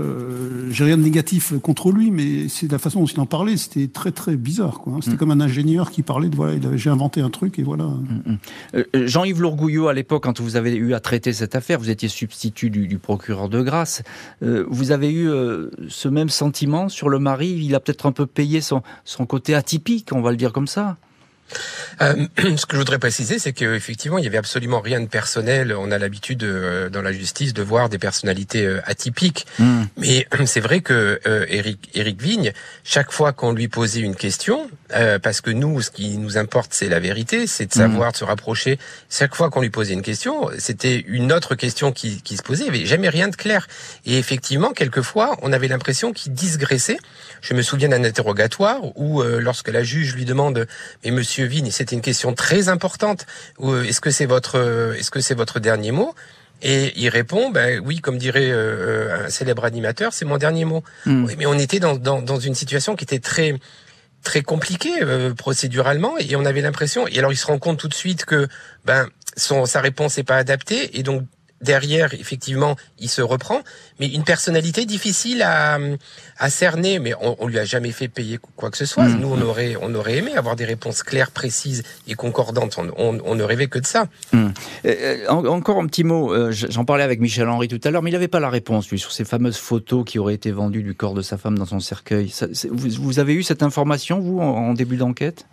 euh, 0.00 0.68
j'ai 0.70 0.84
rien 0.84 0.96
de 0.96 1.02
négatif 1.02 1.54
contre 1.62 1.92
lui, 1.92 2.10
mais 2.10 2.48
c'est 2.48 2.70
la 2.70 2.78
façon 2.78 3.00
dont 3.00 3.06
il 3.06 3.20
en 3.20 3.26
parlait, 3.26 3.56
c'était 3.56 3.88
très 3.88 4.12
très 4.12 4.36
bizarre. 4.36 4.80
Quoi. 4.80 4.98
C'était 5.00 5.14
mm. 5.14 5.18
comme 5.18 5.30
un 5.30 5.40
ingénieur 5.40 5.90
qui 5.90 6.02
parlait 6.02 6.28
de 6.28 6.36
voilà, 6.36 6.58
j'ai 6.76 6.90
inventé 6.90 7.20
un 7.20 7.30
truc 7.30 7.58
et 7.58 7.62
voilà. 7.62 7.84
Mm, 7.84 8.22
mm. 8.26 8.38
Euh, 8.74 8.84
Jean-Yves 9.06 9.40
Lourgouillot, 9.40 9.88
à 9.88 9.92
l'époque, 9.92 10.24
quand 10.24 10.40
vous 10.40 10.56
avez 10.56 10.74
eu 10.74 10.94
à 10.94 11.00
traiter 11.00 11.32
cette 11.32 11.54
affaire, 11.54 11.78
vous 11.78 11.90
étiez 11.90 12.08
substitut 12.08 12.70
du, 12.70 12.98
procureur 12.98 13.48
de 13.48 13.62
grâce. 13.62 14.02
Euh, 14.42 14.64
vous 14.68 14.92
avez 14.92 15.12
eu 15.12 15.28
ce 15.88 16.08
même 16.08 16.28
sentiment 16.28 16.88
sur 16.88 17.08
le 17.08 17.18
mari 17.18 17.60
Il 17.62 17.74
a 17.74 17.80
peut-être 17.80 18.06
un 18.06 18.12
peu 18.12 18.26
payé 18.26 18.60
son, 18.60 18.82
son 19.04 19.26
côté 19.26 19.54
atypique, 19.54 20.10
on 20.12 20.20
va 20.20 20.30
le 20.30 20.36
dire 20.36 20.52
comme 20.52 20.66
ça? 20.66 20.96
Euh, 22.02 22.26
ce 22.56 22.66
que 22.66 22.74
je 22.74 22.78
voudrais 22.78 22.98
préciser, 22.98 23.38
c'est 23.38 23.52
qu'effectivement, 23.52 24.18
il 24.18 24.24
y 24.24 24.26
avait 24.26 24.38
absolument 24.38 24.80
rien 24.80 25.00
de 25.00 25.06
personnel. 25.06 25.74
On 25.76 25.90
a 25.90 25.98
l'habitude 25.98 26.42
euh, 26.42 26.88
dans 26.88 27.02
la 27.02 27.12
justice 27.12 27.52
de 27.52 27.62
voir 27.62 27.88
des 27.88 27.98
personnalités 27.98 28.64
euh, 28.64 28.80
atypiques, 28.84 29.46
hmm. 29.58 29.84
mais 29.96 30.26
c'est 30.46 30.60
vrai 30.60 30.80
que 30.80 31.20
Eric, 31.48 31.90
Eric 31.94 32.20
Vigne, 32.20 32.52
chaque 32.84 33.12
fois 33.12 33.32
qu'on 33.32 33.52
lui 33.52 33.68
posait 33.68 34.00
une 34.00 34.16
question, 34.16 34.70
parce 35.22 35.40
que 35.40 35.50
nous, 35.50 35.80
ce 35.82 35.90
qui 35.90 36.18
nous 36.18 36.36
importe, 36.38 36.72
c'est 36.74 36.88
la 36.88 36.98
vérité, 36.98 37.46
c'est 37.46 37.66
de 37.66 37.72
savoir, 37.72 38.10
hmm. 38.10 38.12
de 38.12 38.16
se 38.16 38.24
rapprocher. 38.24 38.78
Chaque 39.08 39.34
fois 39.34 39.50
qu'on 39.50 39.60
lui 39.60 39.70
posait 39.70 39.94
une 39.94 40.02
question, 40.02 40.50
c'était 40.58 41.04
une 41.06 41.32
autre 41.32 41.54
question 41.54 41.92
qui, 41.92 42.22
qui 42.22 42.36
se 42.36 42.42
posait. 42.42 42.64
Il 42.64 42.72
n'y 42.72 42.78
avait 42.78 42.86
jamais 42.86 43.08
rien 43.08 43.28
de 43.28 43.36
clair. 43.36 43.68
Et 44.06 44.18
effectivement, 44.18 44.72
quelquefois, 44.72 45.36
on 45.42 45.52
avait 45.52 45.68
l'impression 45.68 46.12
qu'il 46.12 46.32
disgraissait. 46.32 46.98
Je 47.40 47.54
me 47.54 47.62
souviens 47.62 47.88
d'un 47.88 48.04
interrogatoire 48.04 48.80
où, 48.96 49.22
lorsque 49.22 49.68
la 49.68 49.82
juge 49.82 50.14
lui 50.14 50.24
demande, 50.24 50.66
mais 51.04 51.10
Monsieur 51.10 51.39
Vigne, 51.46 51.70
c'était 51.70 51.94
une 51.94 52.02
question 52.02 52.34
très 52.34 52.68
importante. 52.68 53.26
Euh, 53.60 53.84
est-ce 53.84 54.00
que 54.00 54.10
c'est 54.10 54.26
votre, 54.26 54.58
euh, 54.58 54.94
est-ce 54.94 55.10
que 55.10 55.20
c'est 55.20 55.34
votre 55.34 55.60
dernier 55.60 55.92
mot? 55.92 56.14
Et 56.62 56.92
il 56.96 57.08
répond, 57.08 57.50
ben 57.50 57.80
oui, 57.84 58.00
comme 58.00 58.18
dirait 58.18 58.50
euh, 58.50 59.26
un 59.26 59.30
célèbre 59.30 59.64
animateur, 59.64 60.12
c'est 60.12 60.26
mon 60.26 60.36
dernier 60.36 60.64
mot. 60.64 60.84
Hmm. 61.06 61.26
mais 61.38 61.46
on 61.46 61.58
était 61.58 61.80
dans, 61.80 61.96
dans, 61.96 62.20
dans, 62.20 62.38
une 62.38 62.54
situation 62.54 62.96
qui 62.96 63.04
était 63.04 63.18
très 63.18 63.54
très 64.22 64.42
compliquée 64.42 65.00
procéduralement 65.38 66.18
et 66.18 66.36
on 66.36 66.44
avait 66.44 66.60
l'impression. 66.60 67.08
Et 67.08 67.18
alors 67.18 67.32
il 67.32 67.38
se 67.38 67.46
rend 67.46 67.58
compte 67.58 67.78
tout 67.78 67.88
de 67.88 67.94
suite 67.94 68.26
que 68.26 68.48
ben 68.84 69.08
son 69.38 69.64
sa 69.64 69.80
réponse 69.80 70.18
n'est 70.18 70.24
pas 70.24 70.36
adaptée 70.36 70.98
et 70.98 71.02
donc 71.02 71.24
derrière, 71.60 72.14
effectivement, 72.14 72.76
il 72.98 73.08
se 73.08 73.22
reprend, 73.22 73.60
mais 73.98 74.08
une 74.08 74.24
personnalité 74.24 74.86
difficile 74.86 75.42
à, 75.42 75.78
à 76.38 76.50
cerner. 76.50 76.98
Mais 76.98 77.12
on, 77.20 77.36
on 77.38 77.46
lui 77.46 77.58
a 77.58 77.64
jamais 77.64 77.92
fait 77.92 78.08
payer 78.08 78.38
quoi 78.56 78.70
que 78.70 78.76
ce 78.76 78.86
soit. 78.86 79.04
Mm. 79.04 79.20
Nous, 79.20 79.28
on 79.28 79.40
aurait, 79.42 79.76
on 79.80 79.94
aurait 79.94 80.18
aimé 80.18 80.32
avoir 80.34 80.56
des 80.56 80.64
réponses 80.64 81.02
claires, 81.02 81.30
précises 81.30 81.82
et 82.08 82.14
concordantes. 82.14 82.78
On, 82.96 83.18
on, 83.24 83.34
ne 83.34 83.42
rêvait 83.42 83.68
que 83.68 83.78
de 83.78 83.86
ça. 83.86 84.06
Mm. 84.32 84.48
Euh, 84.86 85.26
euh 85.28 85.28
encore 85.28 85.78
un 85.78 85.86
petit 85.86 86.04
mot. 86.04 86.32
Euh, 86.32 86.50
j'en 86.52 86.84
parlais 86.84 87.04
avec 87.04 87.20
Michel 87.20 87.48
Henry 87.48 87.68
tout 87.68 87.80
à 87.84 87.90
l'heure, 87.90 88.02
mais 88.02 88.10
il 88.10 88.14
n'avait 88.14 88.28
pas 88.28 88.40
la 88.40 88.50
réponse 88.50 88.90
lui 88.90 88.98
sur 88.98 89.12
ces 89.12 89.24
fameuses 89.24 89.56
photos 89.56 90.04
qui 90.04 90.18
auraient 90.18 90.34
été 90.34 90.50
vendues 90.50 90.82
du 90.82 90.94
corps 90.94 91.14
de 91.14 91.22
sa 91.22 91.36
femme 91.36 91.58
dans 91.58 91.66
son 91.66 91.80
cercueil. 91.80 92.28
Ça, 92.28 92.46
vous, 92.70 92.88
vous, 93.00 93.18
avez 93.18 93.34
eu 93.34 93.42
cette 93.42 93.62
information 93.62 94.20
vous 94.20 94.40
en 94.40 94.74
début 94.74 94.96
d'enquête? 94.96 95.46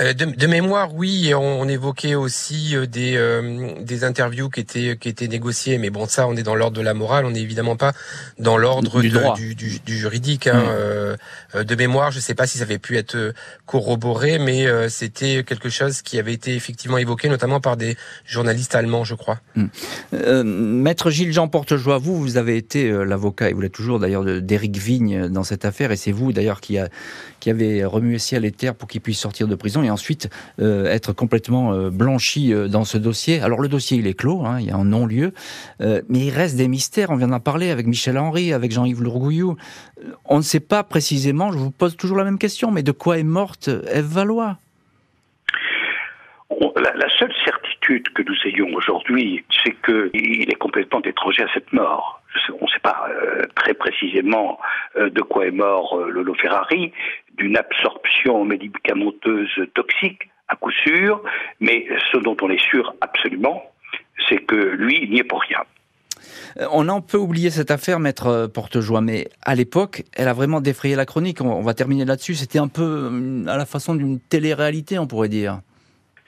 De, 0.00 0.24
de, 0.24 0.46
mémoire, 0.46 0.94
oui, 0.94 1.32
on, 1.34 1.60
on 1.60 1.68
évoquait 1.68 2.14
aussi 2.14 2.74
euh, 2.76 2.86
des, 2.86 3.16
euh, 3.16 3.74
des 3.80 4.04
interviews 4.04 4.48
qui 4.48 4.60
étaient 4.60 4.96
qui 4.96 5.08
étaient 5.08 5.28
négociées, 5.28 5.78
mais 5.78 5.90
bon, 5.90 6.06
ça, 6.06 6.26
on 6.26 6.36
est 6.36 6.42
dans 6.42 6.54
l'ordre 6.54 6.76
de 6.76 6.82
la 6.82 6.94
morale, 6.94 7.26
on 7.26 7.30
n'est 7.30 7.42
évidemment 7.42 7.76
pas 7.76 7.92
dans 8.38 8.56
l'ordre 8.56 9.00
du, 9.00 9.10
du, 9.10 9.54
du, 9.54 9.80
du, 9.80 9.98
juridique. 9.98 10.46
Hein. 10.46 11.16
Mmh. 11.54 11.64
de 11.64 11.74
mémoire, 11.74 12.10
je 12.10 12.16
ne 12.16 12.22
sais 12.22 12.34
pas 12.34 12.46
si 12.46 12.58
ça 12.58 12.64
avait 12.64 12.78
pu 12.78 12.96
être 12.96 13.34
corroboré, 13.66 14.38
mais 14.38 14.66
c'était 14.88 15.44
quelque 15.44 15.68
chose 15.68 16.02
qui 16.02 16.18
avait 16.18 16.32
été 16.32 16.54
effectivement 16.54 16.98
évoqué, 16.98 17.28
notamment 17.28 17.60
par 17.60 17.76
des 17.76 17.96
journalistes 18.24 18.74
allemands, 18.74 19.04
je 19.04 19.14
crois. 19.14 19.40
Mmh. 19.56 20.42
Maître 20.42 21.10
Gilles 21.10 21.32
Jean 21.32 21.48
Portejoie, 21.48 21.98
vous, 21.98 22.18
vous 22.18 22.36
avez 22.36 22.56
été 22.56 22.90
l'avocat 23.04 23.50
et 23.50 23.52
vous 23.52 23.60
l'êtes 23.60 23.72
toujours 23.72 23.98
d'ailleurs 23.98 24.24
d'Éric 24.24 24.76
Vigne 24.76 25.28
dans 25.28 25.44
cette 25.44 25.64
affaire, 25.64 25.92
et 25.92 25.96
c'est 25.96 26.12
vous 26.12 26.32
d'ailleurs 26.32 26.60
qui 26.60 26.78
a 26.78 26.88
qui 27.40 27.50
avait 27.50 27.84
remué 27.84 28.18
ciel 28.18 28.44
et 28.44 28.52
terre 28.52 28.74
pour 28.74 28.88
qu'il 28.88 29.00
puisse 29.00 29.18
sortir 29.18 29.48
de 29.48 29.54
prison 29.54 29.82
et 29.82 29.90
ensuite 29.90 30.28
euh, 30.60 30.86
être 30.86 31.12
complètement 31.12 31.72
euh, 31.72 31.90
blanchi 31.90 32.52
euh, 32.52 32.68
dans 32.68 32.84
ce 32.84 32.98
dossier. 32.98 33.40
Alors 33.40 33.60
le 33.60 33.68
dossier 33.68 33.98
il 33.98 34.06
est 34.06 34.14
clos, 34.14 34.44
hein, 34.44 34.58
il 34.60 34.66
y 34.66 34.70
a 34.70 34.76
un 34.76 34.84
non-lieu, 34.84 35.32
mais 35.80 36.18
il 36.18 36.30
reste 36.30 36.56
des 36.56 36.68
mystères. 36.68 37.10
On 37.10 37.16
vient 37.16 37.28
d'en 37.28 37.40
parler 37.40 37.70
avec 37.70 37.86
Michel 37.86 38.18
Henry, 38.18 38.52
avec 38.52 38.72
Jean-Yves 38.72 39.02
Lourgouillou. 39.02 39.56
On 40.26 40.36
ne 40.36 40.42
sait 40.42 40.60
pas 40.60 40.82
précisément. 40.82 41.52
Je 41.52 41.58
vous 41.58 41.70
pose 41.70 41.96
toujours 41.96 42.16
la 42.16 42.24
même 42.24 42.38
question, 42.38 42.70
mais 42.70 42.82
de 42.82 42.92
quoi 42.92 43.18
est 43.18 43.24
morte 43.24 43.68
Eve 43.68 44.04
Valois? 44.04 44.58
La, 46.76 47.08
seule 47.18 47.32
certitude 47.44 47.69
que 47.98 48.22
nous 48.22 48.36
ayons 48.44 48.74
aujourd'hui, 48.74 49.44
c'est 49.64 49.74
qu'il 49.82 50.50
est 50.50 50.58
complètement 50.58 51.02
étranger 51.02 51.42
à 51.42 51.52
cette 51.52 51.72
mort. 51.72 52.22
On 52.60 52.64
ne 52.64 52.70
sait 52.70 52.80
pas 52.82 53.08
très 53.56 53.74
précisément 53.74 54.60
de 54.96 55.20
quoi 55.22 55.46
est 55.46 55.50
mort 55.50 55.98
Lolo 55.98 56.34
Ferrari, 56.34 56.92
d'une 57.36 57.56
absorption 57.56 58.44
médicamenteuse 58.44 59.50
toxique, 59.74 60.30
à 60.48 60.56
coup 60.56 60.70
sûr, 60.70 61.22
mais 61.58 61.86
ce 62.12 62.18
dont 62.18 62.36
on 62.42 62.50
est 62.50 62.64
sûr 62.70 62.94
absolument, 63.00 63.62
c'est 64.28 64.38
que 64.38 64.54
lui 64.54 65.08
n'y 65.08 65.20
est 65.20 65.24
pour 65.24 65.40
rien. 65.42 65.64
Euh, 66.58 66.66
on 66.72 66.88
en 66.88 67.00
peut 67.00 67.16
oublier 67.16 67.50
cette 67.50 67.70
affaire, 67.70 68.00
maître 68.00 68.26
euh, 68.26 68.48
Portejoie, 68.48 69.00
mais 69.00 69.28
à 69.42 69.54
l'époque, 69.54 70.04
elle 70.12 70.28
a 70.28 70.32
vraiment 70.32 70.60
défrayé 70.60 70.96
la 70.96 71.06
chronique. 71.06 71.40
On 71.40 71.62
va 71.62 71.74
terminer 71.74 72.04
là-dessus. 72.04 72.34
C'était 72.34 72.58
un 72.58 72.68
peu 72.68 72.82
euh, 72.82 73.46
à 73.46 73.56
la 73.56 73.66
façon 73.66 73.94
d'une 73.94 74.20
télé-réalité, 74.20 74.98
on 74.98 75.06
pourrait 75.06 75.28
dire. 75.28 75.60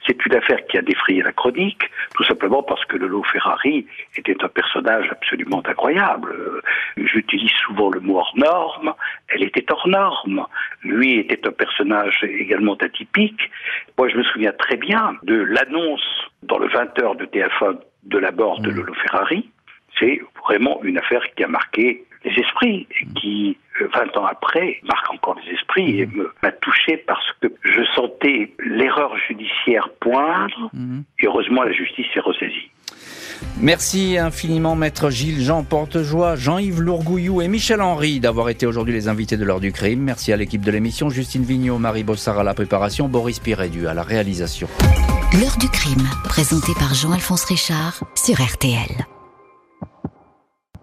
C'est 0.07 0.27
une 0.27 0.35
affaire 0.35 0.59
qui 0.69 0.79
a 0.79 0.83
défrayé 0.83 1.23
la 1.23 1.33
chronique, 1.33 1.83
tout 2.15 2.25
simplement 2.25 2.63
parce 2.63 2.85
que 2.87 2.97
Lolo 2.97 3.23
Ferrari 3.25 3.87
était 4.17 4.37
un 4.43 4.49
personnage 4.49 5.09
absolument 5.11 5.63
incroyable. 5.65 6.63
J'utilise 6.97 7.53
souvent 7.67 7.91
le 7.91 8.01
mot 8.01 8.19
hors 8.19 8.33
norme, 8.37 8.95
elle 9.29 9.45
était 9.45 9.65
hors 9.71 9.87
norme. 9.89 10.47
Lui 10.83 11.19
était 11.19 11.47
un 11.47 11.53
personnage 11.53 12.25
également 12.25 12.75
atypique. 12.75 13.51
Moi, 13.97 14.09
je 14.09 14.17
me 14.17 14.25
souviens 14.25 14.53
très 14.53 14.77
bien 14.77 15.17
de 15.23 15.35
l'annonce 15.35 16.31
dans 16.43 16.59
le 16.59 16.69
20h 16.69 17.17
de 17.17 17.27
TF1 17.27 17.79
de 18.05 18.19
la 18.19 18.33
mort 18.33 18.61
de 18.61 18.71
mmh. 18.71 18.75
Lolo 18.75 18.95
Ferrari. 18.95 19.51
C'est 19.99 20.21
vraiment 20.45 20.83
une 20.83 20.99
affaire 20.99 21.23
qui 21.37 21.45
a 21.45 21.49
marqué 21.49 22.05
les 22.25 22.33
esprits 22.43 22.87
qui, 23.17 23.57
20 23.81 23.87
euh, 23.87 24.21
ans 24.21 24.27
après, 24.27 24.81
marque 24.85 25.13
encore 25.13 25.37
les 25.45 25.53
esprits 25.55 26.01
et 26.01 26.07
mhm. 26.07 26.29
m'a 26.43 26.53
touché 26.53 26.97
parce 26.99 27.27
que 27.41 27.49
je 27.63 27.83
sentais 27.95 28.53
l'erreur 28.59 29.17
judiciaire 29.29 29.89
poindre 30.01 30.71
mhm. 30.73 31.05
et 31.21 31.27
heureusement 31.27 31.63
la 31.63 31.73
justice 31.73 32.07
s'est 32.13 32.21
ressaisie. 32.21 32.71
Merci 33.61 34.19
infiniment 34.19 34.77
Maître 34.77 35.11
Gilles, 35.11 35.43
Jean 35.43 35.65
Portejoie, 35.65 36.37
Jean-Yves 36.37 36.81
Lourgouillou 36.81 37.43
et 37.43 37.49
Michel 37.49 37.81
Henry 37.81 38.21
d'avoir 38.21 38.49
été 38.49 38.67
aujourd'hui 38.67 38.95
les 38.95 39.09
invités 39.09 39.37
de 39.37 39.45
l'heure 39.45 39.61
du 39.61 39.73
crime. 39.73 40.01
Merci 40.01 40.33
à 40.33 40.37
l'équipe 40.37 40.63
de 40.63 40.71
l'émission, 40.71 41.11
Justine 41.11 41.43
Vignot, 41.43 41.79
Marie 41.79 42.05
Bossard 42.05 42.39
à 42.39 42.45
la 42.45 42.55
préparation, 42.55 43.09
Boris 43.09 43.41
Pirédu 43.41 43.87
à 43.87 43.95
la 43.95 44.03
réalisation. 44.03 44.69
L'heure 45.41 45.57
du 45.59 45.69
crime, 45.69 46.07
présenté 46.25 46.73
par 46.79 46.95
Jean-Alphonse 46.95 47.45
Richard 47.45 48.05
sur 48.15 48.37
RTL. 48.41 49.07